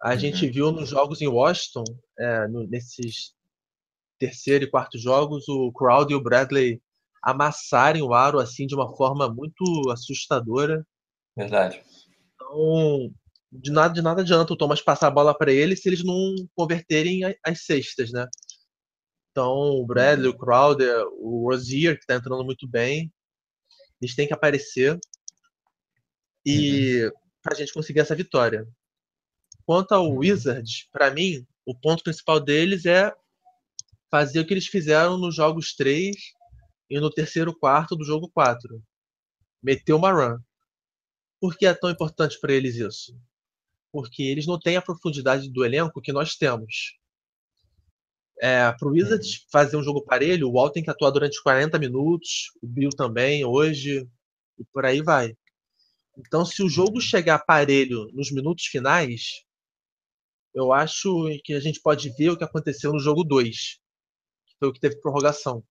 A 0.00 0.12
uhum. 0.12 0.18
gente 0.18 0.48
viu 0.48 0.72
nos 0.72 0.90
jogos 0.90 1.22
em 1.22 1.28
Washington, 1.28 1.84
é, 2.18 2.48
no, 2.48 2.66
nesses 2.66 3.34
terceiro 4.18 4.64
e 4.64 4.70
quarto 4.70 4.98
jogos, 4.98 5.46
o 5.48 5.70
Crowd 5.72 6.12
e 6.12 6.16
o 6.16 6.22
Bradley 6.22 6.80
amassarem 7.22 8.02
o 8.02 8.14
aro 8.14 8.38
assim 8.38 8.66
de 8.66 8.74
uma 8.74 8.94
forma 8.96 9.28
muito 9.28 9.64
assustadora. 9.90 10.86
Verdade. 11.36 11.82
Então, 12.34 13.12
de 13.52 13.70
nada, 13.70 13.94
de 13.94 14.02
nada 14.02 14.22
adianta 14.22 14.52
o 14.52 14.56
Thomas 14.56 14.80
passar 14.80 15.08
a 15.08 15.10
bola 15.10 15.36
para 15.36 15.52
eles 15.52 15.82
se 15.82 15.88
eles 15.88 16.04
não 16.04 16.34
converterem 16.54 17.22
as 17.44 17.64
cestas, 17.64 18.10
né? 18.12 18.26
Então, 19.36 19.52
o 19.52 19.84
Bradley, 19.84 20.30
o 20.30 20.38
Crowder, 20.38 21.06
o 21.18 21.50
Rozier, 21.50 21.94
que 21.96 22.04
está 22.04 22.14
entrando 22.14 22.42
muito 22.42 22.66
bem, 22.66 23.12
eles 24.00 24.14
têm 24.14 24.26
que 24.26 24.32
aparecer 24.32 24.98
e 26.42 27.04
uhum. 27.04 27.10
para 27.42 27.52
a 27.52 27.56
gente 27.58 27.70
conseguir 27.70 28.00
essa 28.00 28.14
vitória. 28.14 28.66
Quanto 29.66 29.92
ao 29.92 30.06
uhum. 30.06 30.20
Wizards, 30.20 30.88
para 30.90 31.10
mim, 31.10 31.46
o 31.66 31.78
ponto 31.78 32.02
principal 32.02 32.40
deles 32.40 32.86
é 32.86 33.14
fazer 34.10 34.40
o 34.40 34.46
que 34.46 34.54
eles 34.54 34.68
fizeram 34.68 35.18
nos 35.18 35.34
jogos 35.34 35.74
3 35.74 36.16
e 36.88 36.98
no 36.98 37.10
terceiro 37.10 37.54
quarto 37.54 37.94
do 37.94 38.06
jogo 38.06 38.30
4. 38.30 38.82
Meteu 39.62 39.98
uma 39.98 40.12
run. 40.12 40.38
Por 41.38 41.58
que 41.58 41.66
é 41.66 41.74
tão 41.74 41.90
importante 41.90 42.40
para 42.40 42.54
eles 42.54 42.76
isso? 42.76 43.14
Porque 43.92 44.22
eles 44.22 44.46
não 44.46 44.58
têm 44.58 44.78
a 44.78 44.82
profundidade 44.82 45.50
do 45.50 45.62
elenco 45.62 46.00
que 46.00 46.10
nós 46.10 46.36
temos. 46.36 46.96
É, 48.40 48.70
para 48.72 48.88
o 48.88 48.92
Wizards 48.92 49.46
fazer 49.50 49.76
um 49.76 49.82
jogo 49.82 50.04
parelho, 50.04 50.48
o 50.48 50.52
Walt 50.52 50.74
tem 50.74 50.82
que 50.82 50.90
atuar 50.90 51.10
durante 51.10 51.42
40 51.42 51.78
minutos, 51.78 52.50
o 52.62 52.66
Bill 52.66 52.90
também, 52.90 53.44
hoje, 53.44 54.06
e 54.58 54.64
por 54.72 54.84
aí 54.84 55.02
vai. 55.02 55.34
Então, 56.18 56.44
se 56.44 56.62
o 56.62 56.68
jogo 56.68 57.00
chegar 57.00 57.38
parelho 57.44 58.10
nos 58.12 58.30
minutos 58.30 58.66
finais, 58.66 59.42
eu 60.54 60.72
acho 60.72 61.28
que 61.44 61.52
a 61.52 61.60
gente 61.60 61.80
pode 61.80 62.10
ver 62.16 62.30
o 62.30 62.36
que 62.36 62.44
aconteceu 62.44 62.92
no 62.92 62.98
jogo 62.98 63.22
2, 63.22 63.56
que 64.46 64.54
foi 64.58 64.68
o 64.68 64.72
que 64.72 64.80
teve 64.80 65.00
prorrogação. 65.00 65.62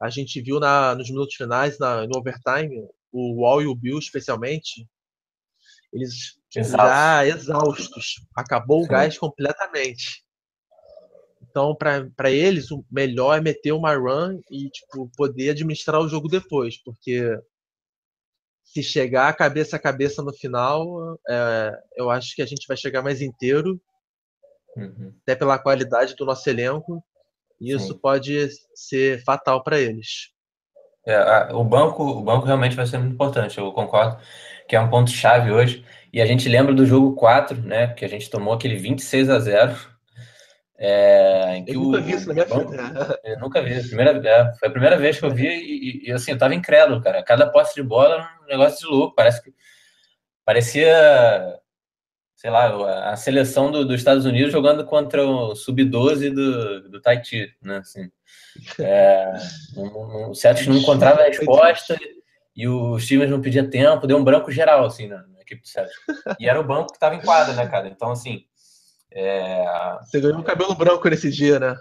A 0.00 0.10
gente 0.10 0.40
viu 0.42 0.60
na, 0.60 0.94
nos 0.94 1.08
minutos 1.08 1.34
finais, 1.34 1.78
na, 1.78 2.06
no 2.06 2.18
overtime, 2.18 2.86
o 3.10 3.42
Wall 3.42 3.62
e 3.62 3.66
o 3.66 3.74
Bill, 3.74 3.98
especialmente, 3.98 4.86
eles 5.92 6.38
Exausto. 6.54 6.76
já 6.76 7.26
exaustos. 7.26 8.14
Acabou 8.34 8.82
o 8.82 8.86
gás 8.86 9.16
completamente. 9.16 10.23
Então, 11.54 11.72
para 11.72 12.32
eles, 12.32 12.72
o 12.72 12.84
melhor 12.90 13.38
é 13.38 13.40
meter 13.40 13.70
uma 13.70 13.94
run 13.94 14.40
e 14.50 14.68
tipo, 14.70 15.08
poder 15.16 15.50
administrar 15.50 16.00
o 16.00 16.08
jogo 16.08 16.26
depois, 16.26 16.76
porque 16.82 17.38
se 18.64 18.82
chegar 18.82 19.32
cabeça 19.36 19.76
a 19.76 19.78
cabeça 19.78 20.20
no 20.20 20.32
final, 20.32 21.16
é, 21.30 21.80
eu 21.96 22.10
acho 22.10 22.34
que 22.34 22.42
a 22.42 22.46
gente 22.46 22.66
vai 22.66 22.76
chegar 22.76 23.02
mais 23.02 23.22
inteiro, 23.22 23.80
uhum. 24.76 25.14
até 25.22 25.36
pela 25.36 25.56
qualidade 25.56 26.16
do 26.16 26.26
nosso 26.26 26.50
elenco, 26.50 27.00
isso 27.60 27.92
Sim. 27.92 27.98
pode 27.98 28.48
ser 28.74 29.22
fatal 29.22 29.62
para 29.62 29.78
eles. 29.78 30.32
É, 31.06 31.52
o 31.52 31.62
banco, 31.62 32.02
o 32.02 32.20
banco 32.20 32.46
realmente 32.46 32.74
vai 32.74 32.86
ser 32.86 32.98
muito 32.98 33.14
importante. 33.14 33.58
Eu 33.58 33.70
concordo 33.70 34.18
que 34.66 34.74
é 34.74 34.80
um 34.80 34.90
ponto 34.90 35.08
chave 35.08 35.52
hoje. 35.52 35.84
E 36.12 36.20
a 36.20 36.26
gente 36.26 36.48
lembra 36.48 36.74
do 36.74 36.84
jogo 36.84 37.14
4, 37.14 37.62
né? 37.62 37.94
Que 37.94 38.04
a 38.04 38.08
gente 38.08 38.28
tomou 38.28 38.54
aquele 38.54 38.74
26 38.74 39.30
a 39.30 39.38
0. 39.38 39.93
É, 40.76 41.64
eu 41.66 41.80
nunca 41.80 42.00
vi 42.00 42.12
isso 42.12 42.28
na 42.28 42.34
minha 42.34 42.46
banco, 42.46 42.70
vida. 42.70 43.20
Eu 43.24 43.38
nunca 43.38 43.62
vi. 43.62 43.88
Primeira, 43.88 44.28
é, 44.28 44.52
foi 44.54 44.68
a 44.68 44.72
primeira 44.72 44.96
vez 44.98 45.18
que 45.18 45.24
eu 45.24 45.30
vi 45.30 45.46
e, 45.46 46.08
e, 46.08 46.12
assim, 46.12 46.32
eu 46.32 46.38
tava 46.38 46.54
incrédulo, 46.54 47.00
cara. 47.00 47.22
Cada 47.22 47.46
posse 47.46 47.74
de 47.74 47.82
bola 47.82 48.14
era 48.14 48.30
um 48.42 48.46
negócio 48.46 48.80
de 48.80 48.86
louco. 48.86 49.14
Parece 49.14 49.42
que 49.42 49.54
parecia 50.44 51.60
sei 52.44 52.50
lá, 52.50 53.10
a 53.10 53.16
seleção 53.16 53.70
do, 53.70 53.86
dos 53.86 53.96
Estados 53.96 54.26
Unidos 54.26 54.52
jogando 54.52 54.84
contra 54.84 55.26
o 55.26 55.54
sub-12 55.54 56.28
do, 56.30 56.90
do 56.90 57.00
Tahiti, 57.00 57.50
né? 57.62 57.78
Assim, 57.78 58.10
é, 58.78 59.32
um, 59.78 59.86
um, 59.86 60.30
o 60.30 60.34
Celtics 60.34 60.66
não 60.66 60.76
encontrava 60.76 61.22
a 61.22 61.24
resposta 61.24 61.98
e 62.54 62.68
os 62.68 63.06
times 63.06 63.30
não 63.30 63.40
pediam 63.40 63.70
tempo, 63.70 64.06
deu 64.06 64.18
um 64.18 64.24
branco 64.24 64.52
geral, 64.52 64.84
assim, 64.84 65.06
na, 65.06 65.26
na 65.26 65.40
equipe 65.40 65.62
do 65.62 65.68
Celtics. 65.68 65.98
E 66.38 66.46
era 66.46 66.60
o 66.60 66.64
banco 66.64 66.88
que 66.88 66.96
estava 66.96 67.14
em 67.14 67.22
quadra, 67.22 67.54
né, 67.54 67.66
cara? 67.66 67.88
Então, 67.88 68.10
assim... 68.10 68.44
É... 69.14 69.64
Você 70.00 70.20
ganhou 70.20 70.38
um 70.38 70.42
cabelo 70.42 70.74
branco 70.74 71.08
nesse 71.08 71.30
dia, 71.30 71.60
né? 71.60 71.76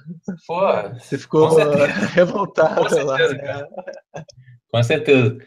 Pô, 0.45 0.61
Você 0.99 1.17
ficou 1.17 1.49
revoltado 2.13 2.75
com 2.75 2.89
certeza, 2.89 3.05
lá. 3.05 3.37
Cara. 3.37 3.69
Com 4.71 4.83
certeza. 4.83 5.37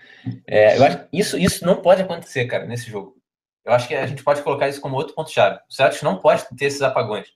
É, 0.47 0.78
eu 0.78 0.84
acho 0.84 0.99
que 0.99 1.09
isso, 1.12 1.39
isso 1.39 1.64
não 1.64 1.80
pode 1.80 2.03
acontecer, 2.03 2.47
cara, 2.47 2.66
nesse 2.66 2.91
jogo. 2.91 3.16
Eu 3.64 3.72
acho 3.72 3.87
que 3.87 3.95
a 3.95 4.07
gente 4.07 4.22
pode 4.22 4.43
colocar 4.43 4.68
isso 4.68 4.80
como 4.80 4.97
outro 4.97 5.14
ponto-chave. 5.14 5.61
O 5.68 5.72
Celtics 5.72 6.03
não 6.03 6.18
pode 6.18 6.45
ter 6.57 6.66
esses 6.66 6.82
apagões. 6.82 7.28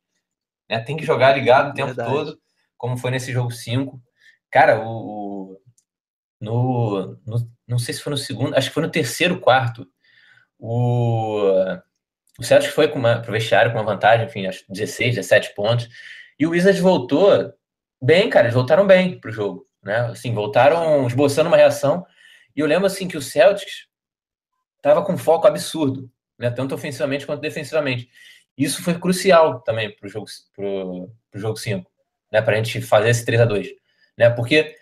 Né? 0.68 0.80
Tem 0.80 0.96
que 0.96 1.04
jogar 1.04 1.36
ligado 1.36 1.70
o 1.70 1.74
tempo 1.74 1.88
Verdade. 1.88 2.10
todo, 2.10 2.40
como 2.76 2.96
foi 2.96 3.10
nesse 3.10 3.32
jogo 3.32 3.50
5. 3.50 4.00
Cara, 4.50 4.80
o, 4.84 5.60
no, 6.40 7.18
no, 7.24 7.50
Não 7.66 7.78
sei 7.78 7.94
se 7.94 8.00
foi 8.00 8.12
no 8.12 8.16
segundo, 8.16 8.54
acho 8.56 8.68
que 8.68 8.74
foi 8.74 8.82
no 8.82 8.90
terceiro 8.90 9.40
quarto. 9.40 9.86
O, 10.58 11.52
o 12.40 12.42
Celtics 12.42 12.72
foi 12.72 12.90
uma, 12.92 13.20
pro 13.20 13.32
vestiário 13.32 13.70
com 13.70 13.76
uma 13.76 13.84
vantagem, 13.84 14.24
enfim, 14.24 14.46
acho 14.46 14.64
16, 14.70 15.16
17 15.16 15.54
pontos. 15.54 15.90
E 16.38 16.46
o 16.46 16.50
Wizards 16.50 16.80
voltou 16.80 17.52
bem, 18.00 18.30
cara. 18.30 18.46
Eles 18.46 18.54
voltaram 18.54 18.86
bem 18.86 19.20
pro 19.20 19.30
jogo. 19.30 19.66
né? 19.82 19.98
Assim, 20.06 20.32
voltaram 20.32 21.06
esboçando 21.06 21.48
uma 21.48 21.56
reação. 21.58 22.06
E 22.56 22.60
eu 22.60 22.66
lembro 22.66 22.86
assim 22.86 23.06
que 23.06 23.18
o 23.18 23.20
Celtics 23.20 23.88
estava 24.78 25.04
com 25.04 25.18
foco 25.18 25.46
absurdo, 25.46 26.10
né? 26.38 26.50
Tanto 26.50 26.74
ofensivamente 26.74 27.26
quanto 27.26 27.42
defensivamente. 27.42 28.08
Isso 28.56 28.82
foi 28.82 28.98
crucial 28.98 29.60
também 29.60 29.94
para 29.94 30.06
o 30.06 30.08
jogo, 30.08 30.24
pro, 30.56 31.10
pro 31.30 31.40
jogo 31.40 31.58
5, 31.58 31.90
né? 32.32 32.40
Para 32.40 32.54
a 32.54 32.56
gente 32.56 32.80
fazer 32.80 33.10
esse 33.10 33.22
3 33.26 33.42
a 33.42 33.44
2 33.44 33.68
né? 34.16 34.30
Porque 34.30 34.74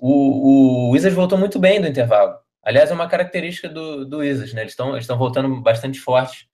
o, 0.00 0.88
o 0.88 0.90
Wizards 0.90 1.14
voltou 1.14 1.38
muito 1.38 1.60
bem 1.60 1.80
do 1.80 1.86
intervalo. 1.86 2.36
Aliás, 2.60 2.90
é 2.90 2.94
uma 2.94 3.08
característica 3.08 3.68
do, 3.68 4.04
do 4.04 4.18
Wizards, 4.18 4.52
né? 4.52 4.62
Eles 4.62 4.72
estão 4.72 5.16
voltando 5.16 5.60
bastante 5.60 6.00
forte 6.00 6.52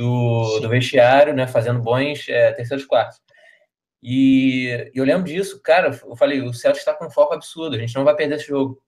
do, 0.00 0.60
do 0.60 0.68
vestiário, 0.68 1.34
né? 1.34 1.46
Fazendo 1.46 1.80
bons 1.80 2.26
é, 2.28 2.52
terceiros 2.52 2.86
quartos. 2.86 3.20
E 4.02 4.90
eu 4.94 5.04
lembro 5.04 5.24
disso, 5.24 5.60
cara. 5.62 5.88
Eu 6.04 6.16
falei, 6.16 6.40
o 6.40 6.54
Celtics 6.54 6.80
está 6.80 6.94
com 6.94 7.10
foco 7.10 7.34
absurdo. 7.34 7.76
A 7.76 7.78
gente 7.78 7.94
não 7.94 8.04
vai 8.04 8.16
perder 8.16 8.36
esse 8.36 8.46
jogo, 8.46 8.82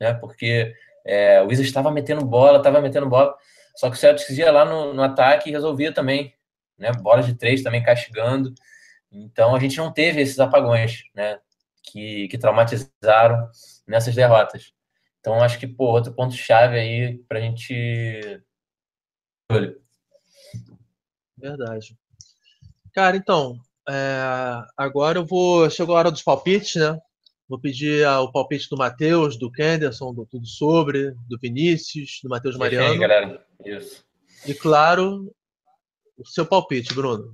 né? 0.00 0.12
Porque 0.12 0.74
é, 1.06 1.40
o 1.40 1.46
Wizards 1.46 1.68
estava 1.68 1.90
metendo 1.90 2.24
bola, 2.24 2.58
estava 2.58 2.80
metendo 2.80 3.08
bola. 3.08 3.34
Só 3.76 3.88
que 3.88 3.96
o 3.96 3.98
Celtics 3.98 4.36
ia 4.36 4.52
lá 4.52 4.64
no, 4.64 4.92
no 4.92 5.02
ataque 5.02 5.48
e 5.48 5.52
resolvia 5.52 5.92
também, 5.92 6.34
né? 6.78 6.92
Bola 6.92 7.22
de 7.22 7.34
três 7.34 7.62
também 7.62 7.82
castigando. 7.82 8.52
Então 9.10 9.54
a 9.54 9.58
gente 9.58 9.78
não 9.78 9.92
teve 9.92 10.20
esses 10.20 10.38
apagões, 10.38 11.04
né? 11.14 11.38
Que, 11.82 12.28
que 12.28 12.38
traumatizaram 12.38 13.48
nessas 13.86 14.14
derrotas. 14.14 14.72
Então, 15.20 15.42
acho 15.42 15.58
que, 15.58 15.66
pô, 15.66 15.86
outro 15.86 16.12
ponto-chave 16.12 16.78
aí 16.78 17.18
para 17.26 17.38
a 17.38 17.40
gente. 17.40 18.42
Verdade. 21.44 21.94
Cara, 22.94 23.18
então, 23.18 23.58
é, 23.86 24.62
agora 24.78 25.18
eu 25.18 25.26
vou. 25.26 25.68
Chegou 25.68 25.94
a 25.94 25.98
hora 25.98 26.10
dos 26.10 26.22
palpites, 26.22 26.76
né? 26.76 26.98
Vou 27.46 27.60
pedir 27.60 28.06
o 28.06 28.32
palpite 28.32 28.70
do 28.70 28.78
Matheus, 28.78 29.38
do 29.38 29.52
Kenderson, 29.52 30.14
do 30.14 30.24
Tudo 30.24 30.46
Sobre, 30.46 31.10
do 31.28 31.38
Vinícius, 31.38 32.20
do 32.22 32.30
Matheus 32.30 32.56
Mariano. 32.56 32.92
Aí, 32.94 32.98
galera. 32.98 33.46
Isso. 33.62 34.02
E 34.46 34.54
claro, 34.54 35.30
o 36.16 36.26
seu 36.26 36.46
palpite, 36.46 36.94
Bruno. 36.94 37.30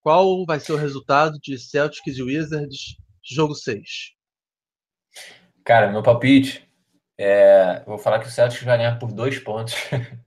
Qual 0.00 0.46
vai 0.46 0.58
ser 0.58 0.72
o 0.72 0.76
resultado 0.76 1.38
de 1.42 1.58
Celtics 1.58 2.16
e 2.16 2.22
Wizards, 2.22 2.96
jogo 3.22 3.54
6? 3.54 4.14
Cara, 5.62 5.92
meu 5.92 6.02
palpite 6.02 6.66
é, 7.18 7.82
vou 7.84 7.98
falar 7.98 8.20
que 8.20 8.28
o 8.28 8.30
Celtics 8.30 8.64
vai 8.64 8.78
ganhar 8.78 8.98
por 8.98 9.12
dois 9.12 9.38
pontos. 9.38 9.74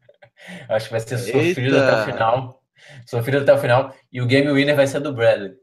Acho 0.70 0.86
que 0.86 0.92
vai 0.92 1.00
ser 1.00 1.18
sofrido 1.18 1.76
Eita. 1.76 1.88
até 1.88 2.02
o 2.04 2.14
final. 2.14 2.63
Sofrido 3.06 3.40
até 3.40 3.54
o 3.54 3.58
final. 3.58 3.96
E 4.12 4.22
o 4.22 4.28
game 4.28 4.52
winner 4.52 4.76
vai 4.76 4.88
ser 4.88 5.00
do 5.00 5.14
Bradley. 5.14 5.54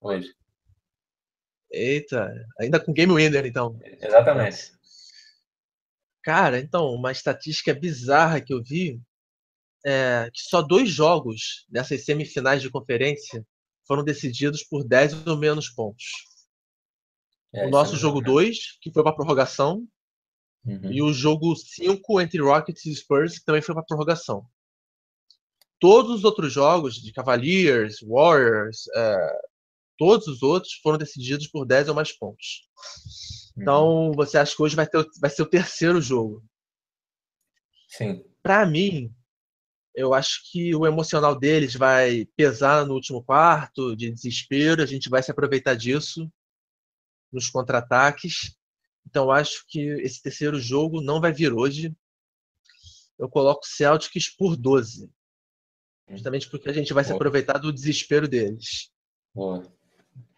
Hoje. 0.00 0.28
Eita, 1.70 2.30
ainda 2.60 2.78
com 2.78 2.92
game 2.92 3.12
winner, 3.12 3.46
então. 3.46 3.78
Exatamente. 4.00 4.72
Cara, 6.22 6.58
então, 6.58 6.86
uma 6.92 7.10
estatística 7.10 7.74
bizarra 7.74 8.40
que 8.40 8.52
eu 8.52 8.62
vi 8.62 9.00
é 9.84 10.28
que 10.32 10.40
só 10.40 10.62
dois 10.62 10.88
jogos 10.88 11.66
dessas 11.68 12.04
semifinais 12.04 12.62
de 12.62 12.70
conferência 12.70 13.44
foram 13.86 14.04
decididos 14.04 14.62
por 14.62 14.84
10 14.84 15.26
ou 15.26 15.36
menos 15.36 15.68
pontos. 15.68 16.04
É, 17.52 17.66
o 17.66 17.70
nosso 17.70 17.96
é 17.96 17.98
jogo 17.98 18.20
2, 18.20 18.78
que 18.80 18.92
foi 18.92 19.02
para 19.02 19.14
prorrogação, 19.14 19.86
Uhum. 20.64 20.92
E 20.92 21.02
o 21.02 21.12
jogo 21.12 21.54
5 21.56 22.20
entre 22.20 22.40
Rockets 22.40 22.86
e 22.86 22.94
Spurs 22.94 23.42
também 23.42 23.62
foi 23.62 23.74
para 23.74 23.84
prorrogação. 23.84 24.46
Todos 25.82 26.12
os 26.12 26.24
outros 26.24 26.52
jogos 26.52 26.94
de 26.94 27.12
Cavaliers, 27.12 27.96
Warriors, 28.06 28.84
é, 28.94 29.40
todos 29.98 30.28
os 30.28 30.40
outros 30.40 30.74
foram 30.74 30.96
decididos 30.96 31.48
por 31.48 31.66
10 31.66 31.88
ou 31.88 31.94
mais 31.96 32.12
pontos. 32.12 32.68
Uhum. 33.56 33.62
Então, 33.62 34.12
você 34.14 34.38
acha 34.38 34.54
que 34.54 34.62
hoje 34.62 34.76
vai, 34.76 34.86
ter, 34.86 35.04
vai 35.20 35.28
ser 35.28 35.42
o 35.42 35.50
terceiro 35.50 36.00
jogo? 36.00 36.40
Sim. 37.88 38.24
Para 38.40 38.64
mim, 38.64 39.12
eu 39.92 40.14
acho 40.14 40.40
que 40.52 40.72
o 40.72 40.86
emocional 40.86 41.36
deles 41.36 41.74
vai 41.74 42.26
pesar 42.36 42.86
no 42.86 42.94
último 42.94 43.20
quarto, 43.20 43.96
de 43.96 44.08
desespero. 44.08 44.84
A 44.84 44.86
gente 44.86 45.10
vai 45.10 45.20
se 45.20 45.32
aproveitar 45.32 45.74
disso 45.74 46.32
nos 47.32 47.50
contra-ataques. 47.50 48.56
Então 49.04 49.32
acho 49.32 49.64
que 49.66 49.80
esse 50.00 50.22
terceiro 50.22 50.60
jogo 50.60 51.00
não 51.00 51.20
vai 51.20 51.32
vir 51.32 51.52
hoje. 51.52 51.92
Eu 53.18 53.28
coloco 53.28 53.66
Celtics 53.66 54.30
por 54.30 54.56
12. 54.56 55.10
Justamente 56.08 56.48
porque 56.48 56.68
a 56.68 56.72
gente 56.72 56.92
vai 56.92 57.04
se 57.04 57.12
aproveitar 57.12 57.58
do 57.58 57.72
desespero 57.72 58.28
deles. 58.28 58.90
Boa. 59.34 59.62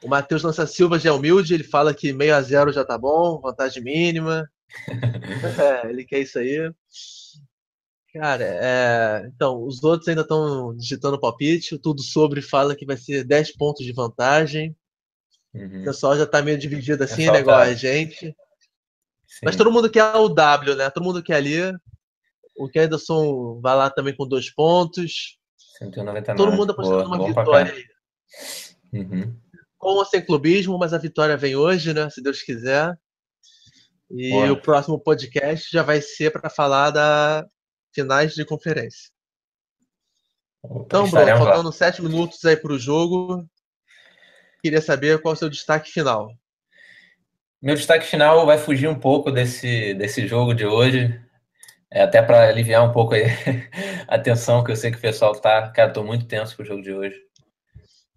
O 0.03 0.09
Matheus 0.09 0.43
Lança 0.43 0.67
Silva 0.67 0.99
já 0.99 1.11
é 1.11 1.13
humilde, 1.13 1.55
ele 1.55 1.65
fala 1.65 1.95
que 1.95 2.13
meio 2.13 2.35
a 2.35 2.43
zero 2.43 2.73
já 2.73 2.85
tá 2.85 2.97
bom, 2.97 3.41
vantagem 3.41 3.83
mínima. 3.83 4.49
é, 5.85 5.89
ele 5.89 6.05
quer 6.05 6.21
isso 6.21 6.39
aí. 6.39 6.71
Cara, 8.13 8.45
é... 8.45 9.27
então, 9.35 9.65
os 9.65 9.83
outros 9.83 10.09
ainda 10.09 10.21
estão 10.21 10.77
digitando 10.77 11.19
palpite. 11.19 11.79
Tudo 11.79 12.01
sobre 12.03 12.41
fala 12.41 12.77
que 12.77 12.87
vai 12.87 12.97
ser 12.97 13.25
10 13.25 13.57
pontos 13.57 13.85
de 13.85 13.93
vantagem. 13.93 14.77
Uhum. 15.53 15.83
O 15.83 15.85
pessoal 15.85 16.17
já 16.17 16.27
tá 16.27 16.41
meio 16.41 16.59
dividido 16.59 17.03
assim, 17.03 17.29
é 17.29 17.41
igual 17.41 17.59
a 17.59 17.75
gente. 17.75 18.27
Sim. 19.27 19.41
Mas 19.43 19.57
todo 19.57 19.73
mundo 19.73 19.91
quer 19.91 20.05
o 20.15 20.29
W, 20.29 20.77
né? 20.77 20.91
Todo 20.91 21.03
mundo 21.03 21.23
quer 21.23 21.37
ali. 21.37 21.57
O 22.57 22.69
Kenderson 22.69 23.61
vai 23.61 23.75
lá 23.75 23.91
também 23.91 24.15
com 24.15 24.29
dois 24.29 24.53
pontos. 24.53 25.39
199. 25.79 26.37
Todo 26.37 26.57
mundo 26.57 26.73
apostando 26.73 27.05
numa 27.05 27.27
vitória 27.27 27.73
aí. 27.73 27.85
Uhum. 28.93 29.37
Com 29.77 29.89
ou 29.89 30.05
sem 30.05 30.25
clubismo, 30.25 30.79
mas 30.79 30.93
a 30.93 30.99
vitória 30.99 31.37
vem 31.37 31.57
hoje, 31.57 31.93
né? 31.93 32.09
Se 32.11 32.23
Deus 32.23 32.43
quiser. 32.43 32.97
E 34.11 34.31
Boa. 34.31 34.53
o 34.53 34.61
próximo 34.61 34.99
podcast 34.99 35.69
já 35.71 35.83
vai 35.83 36.01
ser 36.01 36.31
para 36.31 36.49
falar 36.49 36.91
da 36.91 37.45
finais 37.93 38.35
de 38.35 38.45
conferência. 38.45 39.11
Opa, 40.63 40.85
então, 40.85 41.09
Bruno, 41.09 41.27
faltando 41.27 41.69
lá. 41.69 41.73
sete 41.73 42.03
minutos 42.03 42.45
aí 42.45 42.57
para 42.57 42.73
o 42.73 42.79
jogo, 42.79 43.45
queria 44.63 44.81
saber 44.81 45.21
qual 45.21 45.35
é 45.35 45.37
o 45.37 45.39
seu 45.39 45.51
destaque 45.51 45.91
final. 45.91 46.31
Meu 47.61 47.75
destaque 47.75 48.07
final 48.07 48.45
vai 48.47 48.59
fugir 48.59 48.89
um 48.89 48.99
pouco 48.99 49.31
desse, 49.31 49.95
desse 49.95 50.27
jogo 50.27 50.55
de 50.55 50.67
hoje, 50.67 51.21
é, 51.95 52.03
até 52.03 52.21
para 52.21 52.49
aliviar 52.49 52.85
um 52.85 52.91
pouco 52.91 53.15
a 54.09 54.19
tensão 54.19 54.65
que 54.65 54.73
eu 54.73 54.77
sei 54.77 54.91
que 54.91 54.99
o 54.99 55.01
pessoal 55.01 55.33
tá. 55.33 55.71
Cara, 55.71 55.93
tô 55.93 56.03
muito 56.03 56.27
tenso 56.27 56.57
com 56.57 56.65
o 56.65 56.67
jogo 56.67 56.83
de 56.83 56.93
hoje. 56.93 57.17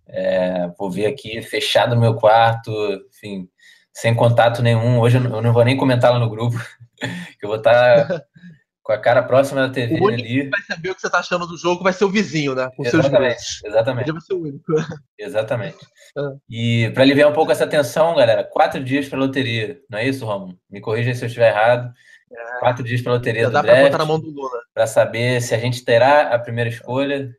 É, 0.07 0.67
vou 0.80 0.89
ver 0.89 1.05
aqui 1.05 1.43
fechado 1.43 1.93
no 1.93 2.01
meu 2.01 2.15
quarto, 2.15 2.71
enfim, 3.13 3.47
sem 3.93 4.15
contato 4.15 4.63
nenhum. 4.63 4.99
Hoje 4.99 5.17
eu 5.17 5.41
não 5.41 5.53
vou 5.53 5.63
nem 5.63 5.78
comentar 5.78 6.11
lá 6.11 6.17
no 6.17 6.30
grupo, 6.30 6.57
que 7.39 7.45
eu 7.45 7.49
vou 7.49 7.57
estar 7.59 8.07
tá 8.07 8.23
com 8.82 8.93
a 8.93 8.97
cara 8.97 9.21
próxima 9.21 9.67
da 9.67 9.71
TV 9.71 9.99
o 9.99 10.07
ali. 10.07 10.45
Que 10.45 10.49
vai 10.49 10.61
saber 10.61 10.89
o 10.89 10.95
que 10.95 11.01
você 11.01 11.07
está 11.07 11.19
achando 11.19 11.45
do 11.45 11.55
jogo 11.55 11.84
vai 11.84 11.93
ser 11.93 12.05
o 12.05 12.09
vizinho, 12.09 12.55
né? 12.55 12.71
Com 12.75 12.84
exatamente, 12.84 13.43
seus 13.43 13.63
exatamente. 13.63 14.11
Vai 14.11 14.21
ser 14.21 14.34
o 14.34 14.41
único. 14.41 14.73
Exatamente. 15.19 15.78
É. 16.17 16.21
E 16.49 16.91
para 16.95 17.03
aliviar 17.03 17.30
um 17.30 17.34
pouco 17.34 17.51
essa 17.51 17.67
tensão, 17.67 18.15
galera, 18.15 18.43
quatro 18.43 18.84
dias 18.84 19.07
para 19.07 19.19
loteria, 19.19 19.80
não 19.88 19.99
é 19.99 20.07
isso, 20.07 20.25
Romulo? 20.25 20.57
Me 20.67 20.82
corrija 20.82 21.13
se 21.13 21.23
eu 21.23 21.28
estiver 21.28 21.49
errado. 21.49 21.93
É. 22.32 22.59
Quatro 22.59 22.84
dias 22.84 23.01
para 23.01 23.13
loteria 23.13 23.43
Já 23.43 23.47
do 23.47 23.53
dá 23.53 23.61
draft. 23.61 23.84
botar 23.84 23.97
na 23.97 24.05
mão 24.05 24.19
do 24.19 24.30
Lula. 24.30 24.61
Para 24.73 24.88
saber 24.88 25.41
se 25.41 25.55
a 25.55 25.57
gente 25.57 25.84
terá 25.84 26.34
a 26.34 26.39
primeira 26.39 26.69
escolha. 26.69 27.36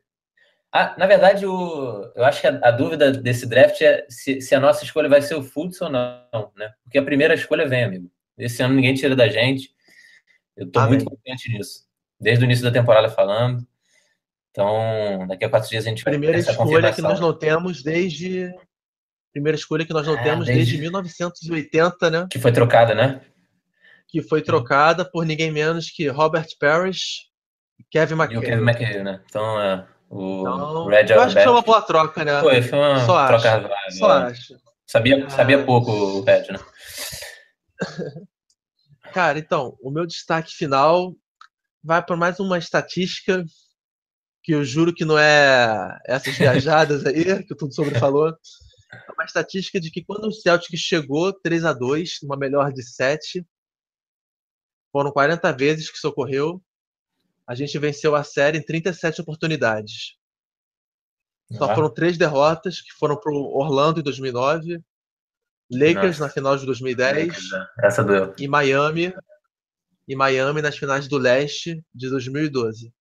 Ah, 0.71 0.95
na 0.97 1.07
verdade, 1.07 1.45
o, 1.45 2.11
eu 2.15 2.23
acho 2.23 2.41
que 2.41 2.47
a, 2.47 2.59
a 2.63 2.71
dúvida 2.71 3.11
desse 3.11 3.47
draft 3.47 3.81
é 3.81 4.05
se, 4.07 4.39
se, 4.39 4.53
a 4.53 4.59
nossa 4.59 4.83
escolha 4.83 5.09
vai 5.09 5.21
ser 5.21 5.35
o 5.35 5.43
Fultz 5.43 5.81
ou 5.81 5.89
não, 5.89 6.51
né? 6.55 6.71
Porque 6.83 6.97
a 6.97 7.03
primeira 7.03 7.33
escolha 7.33 7.67
vem, 7.67 7.83
amigo. 7.83 8.11
Esse 8.37 8.61
ano 8.61 8.75
ninguém 8.75 8.93
tira 8.93 9.15
da 9.15 9.27
gente. 9.27 9.71
Eu 10.55 10.67
estou 10.67 10.87
muito 10.87 11.05
confiante 11.05 11.51
nisso. 11.51 11.85
Desde 12.19 12.43
o 12.43 12.45
início 12.45 12.63
da 12.63 12.71
temporada 12.71 13.09
falando. 13.09 13.65
Então, 14.51 15.25
daqui 15.27 15.45
a 15.45 15.49
quatro 15.49 15.69
dias 15.69 15.85
a 15.85 15.89
gente 15.89 16.03
vai 16.03 16.13
Primeira 16.13 16.37
escolha 16.37 16.93
que 16.93 17.01
nós 17.01 17.19
não 17.19 17.33
temos 17.33 17.81
desde. 17.81 18.51
Primeira 19.31 19.55
escolha 19.55 19.85
que 19.85 19.93
nós 19.93 20.05
não 20.07 20.15
ah, 20.15 20.23
temos 20.23 20.45
desde... 20.47 20.63
desde 20.63 20.81
1980, 20.81 22.09
né? 22.09 22.27
Que 22.29 22.39
foi 22.39 22.51
trocada, 22.51 22.95
né? 22.95 23.21
Que 24.11 24.21
foi 24.21 24.41
trocada 24.41 25.09
por 25.09 25.25
ninguém 25.25 25.51
menos 25.51 25.89
que 25.89 26.07
Robert 26.07 26.47
Parrish 26.59 27.27
e 27.79 27.83
Kevin 27.91 28.15
McHale. 28.15 28.35
E 28.35 28.37
o 28.37 28.41
Kevin 28.41 28.63
McHale, 28.63 29.03
né? 29.03 29.21
Então, 29.25 29.61
é, 29.61 29.87
o 30.09 30.41
então, 30.41 30.87
Red 30.87 31.05
Eu 31.09 31.21
acho 31.21 31.35
que 31.35 31.43
foi 31.43 31.51
uma 31.51 31.61
boa 31.61 31.81
troca, 31.81 32.25
né? 32.25 32.41
Foi, 32.41 32.61
foi 32.61 32.79
uma 32.79 33.05
Só 33.05 33.27
troca 33.27 33.67
acho. 33.67 33.97
Só 33.97 34.09
acho. 34.09 34.59
Sabia, 34.87 35.29
sabia 35.29 35.61
ah. 35.61 35.65
pouco 35.65 35.91
o 35.91 36.23
Red, 36.23 36.47
né? 36.51 36.59
Cara, 39.13 39.37
então, 39.37 39.77
o 39.81 39.91
meu 39.91 40.05
destaque 40.05 40.51
final 40.53 41.13
vai 41.83 42.03
para 42.03 42.15
mais 42.15 42.39
uma 42.39 42.57
estatística 42.57 43.43
que 44.43 44.53
eu 44.53 44.63
juro 44.63 44.93
que 44.93 45.05
não 45.05 45.17
é 45.17 45.97
essas 46.07 46.35
viajadas 46.37 47.05
aí 47.05 47.43
que 47.43 47.53
o 47.53 47.57
Tudo 47.57 47.73
Sobre 47.73 47.99
falou. 47.99 48.29
É 48.29 49.11
uma 49.11 49.25
estatística 49.25 49.79
de 49.79 49.91
que 49.91 50.03
quando 50.03 50.25
o 50.25 50.31
Celtic 50.31 50.75
chegou 50.75 51.31
3 51.31 51.65
a 51.65 51.73
2 51.73 52.19
numa 52.23 52.35
melhor 52.35 52.73
de 52.73 52.83
7, 52.83 53.45
foram 54.91 55.11
40 55.11 55.51
vezes 55.53 55.89
que 55.89 55.97
isso 55.97 56.07
ocorreu. 56.07 56.61
A 57.47 57.55
gente 57.55 57.77
venceu 57.79 58.15
a 58.15 58.23
série 58.23 58.57
em 58.57 58.61
37 58.63 59.21
oportunidades. 59.21 60.15
Só 61.51 61.71
ah. 61.71 61.75
foram 61.75 61.89
três 61.89 62.17
derrotas, 62.17 62.81
que 62.81 62.91
foram 62.93 63.19
para 63.19 63.31
o 63.31 63.57
Orlando 63.57 63.99
em 63.99 64.03
2009, 64.03 64.83
Lakers 65.71 66.19
Nossa. 66.19 66.23
na 66.23 66.29
final 66.29 66.57
de 66.57 66.65
2010. 66.65 67.27
Lakers, 67.27 67.53
é. 67.53 67.87
Essa 67.87 68.03
doeu. 68.03 68.33
E 68.37 68.47
Miami. 68.47 69.13
E 70.07 70.15
Miami 70.15 70.61
nas 70.61 70.77
finais 70.77 71.07
do 71.07 71.17
leste 71.17 71.83
de 71.93 72.09
2012. 72.09 72.91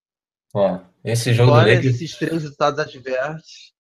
Ó, 0.55 0.81
esse 1.05 1.33
jogo 1.33 1.53
Fora 1.53 1.65
do 1.65 1.75
Lakers... 1.75 1.95
esses 1.95 2.17
três 2.17 2.43
resultados 2.43 2.79
adversos. 2.79 3.73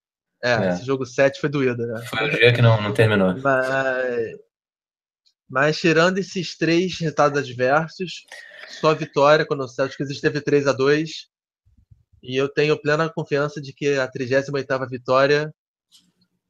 É, 0.42 0.52
é, 0.52 0.68
esse 0.70 0.84
jogo 0.84 1.04
7 1.04 1.40
foi 1.40 1.48
doído, 1.48 1.86
né? 1.86 2.00
Foi 2.02 2.28
o 2.28 2.30
dia 2.30 2.52
que 2.52 2.62
não, 2.62 2.80
não 2.80 2.94
terminou. 2.94 3.34
Mas, 3.38 4.38
mas 5.48 5.78
tirando 5.78 6.18
esses 6.18 6.56
três 6.56 6.98
resultados 6.98 7.38
adversos, 7.38 8.24
só 8.80 8.94
vitória 8.94 9.46
quando 9.46 9.60
o 9.62 9.68
Celtics 9.68 10.10
esteve 10.10 10.40
3 10.40 10.66
a 10.66 10.72
2 10.72 11.10
e 12.22 12.36
eu 12.36 12.48
tenho 12.48 12.80
plena 12.80 13.08
confiança 13.08 13.60
de 13.60 13.72
que 13.72 13.98
a 13.98 14.10
38ª 14.10 14.88
vitória 14.88 15.52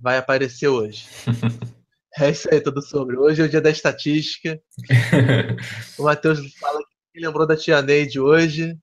vai 0.01 0.19
aparecer 0.19 0.69
hoje. 0.69 1.07
é 2.19 2.31
isso 2.31 2.49
aí, 2.53 2.61
tudo 2.61 2.83
sobre. 2.83 3.17
Hoje 3.17 3.43
é 3.43 3.45
o 3.45 3.49
dia 3.49 3.61
da 3.61 3.71
estatística. 3.71 4.61
o 5.99 6.05
Matheus 6.05 6.41
fala 6.55 6.81
que 7.13 7.21
lembrou 7.21 7.47
da 7.47 7.57
tia 7.57 7.83
Neide 7.83 8.19
hoje. 8.19 8.77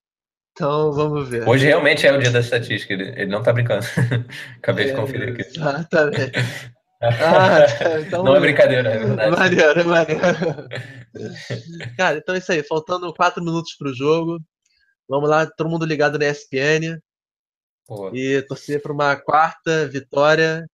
Então, 0.51 0.93
vamos 0.93 1.27
ver. 1.27 1.47
Hoje 1.47 1.65
realmente 1.65 2.07
é 2.07 2.13
o 2.13 2.19
dia 2.19 2.31
da 2.31 2.39
estatística, 2.39 2.93
ele, 2.93 3.09
ele 3.09 3.25
não 3.25 3.43
tá 3.43 3.51
brincando. 3.51 3.85
Acabei 4.57 4.85
é, 4.85 4.87
de 4.91 4.95
conferir 4.95 5.33
aqui. 5.33 5.41
Exatamente. 5.41 6.31
Ah, 7.07 7.65
tá, 7.67 7.99
então, 8.01 8.23
não 8.23 8.35
é 8.35 8.39
brincadeira, 8.39 8.89
é 8.89 8.97
verdade. 8.97 9.35
Maneiro, 9.35 9.79
é 9.79 9.83
maneiro. 9.83 10.21
Cara, 11.97 12.17
então 12.17 12.35
é 12.35 12.37
isso 12.37 12.51
aí. 12.51 12.63
Faltando 12.63 13.13
quatro 13.13 13.43
minutos 13.43 13.75
para 13.77 13.89
o 13.89 13.93
jogo. 13.93 14.39
Vamos 15.07 15.29
lá, 15.29 15.45
todo 15.45 15.69
mundo 15.69 15.85
ligado 15.85 16.17
na 16.17 16.25
ESPN. 16.25 16.99
E 18.13 18.41
torcer 18.43 18.81
para 18.81 18.93
uma 18.93 19.15
quarta 19.15 19.87
vitória. 19.87 20.65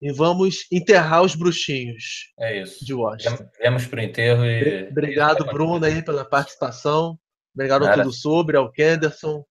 E 0.00 0.12
vamos 0.12 0.66
enterrar 0.70 1.22
os 1.22 1.34
bruxinhos. 1.34 2.32
É 2.38 2.62
isso. 2.62 2.84
De 2.84 2.94
Washington. 2.94 3.48
Viemos 3.60 3.86
para 3.86 4.00
o 4.00 4.02
enterro 4.02 4.44
e. 4.44 4.88
Obrigado, 4.88 5.44
Bruno, 5.46 5.84
aí, 5.84 6.02
pela 6.02 6.24
participação. 6.24 7.18
Obrigado 7.54 7.92
tudo 7.92 8.12
sobre, 8.12 8.56
ao 8.56 8.70
Kenderson, 8.70 9.44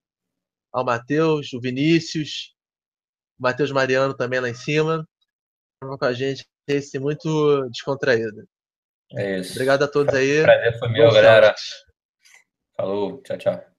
ao 0.72 0.86
Matheus, 0.86 1.52
o 1.52 1.60
Vinícius, 1.60 2.54
o 3.38 3.44
Matheus 3.44 3.70
Mariano 3.72 4.14
também 4.14 4.40
lá 4.40 4.50
em 4.50 4.54
cima. 4.54 5.06
Com 5.82 6.06
a 6.06 6.14
gente, 6.14 6.46
esse 6.68 7.00
muito 7.00 7.70
descontraído. 7.70 8.48
É 9.14 9.40
isso. 9.40 9.54
Obrigado 9.54 9.84
a 9.84 9.88
todos 9.88 10.14
aí. 10.14 10.42
Prazer 10.44 10.80
foi 10.80 10.90
meu, 10.90 11.12
galera. 11.12 11.56
Falou, 12.76 13.22
tchau, 13.22 13.38
tchau. 13.38 13.77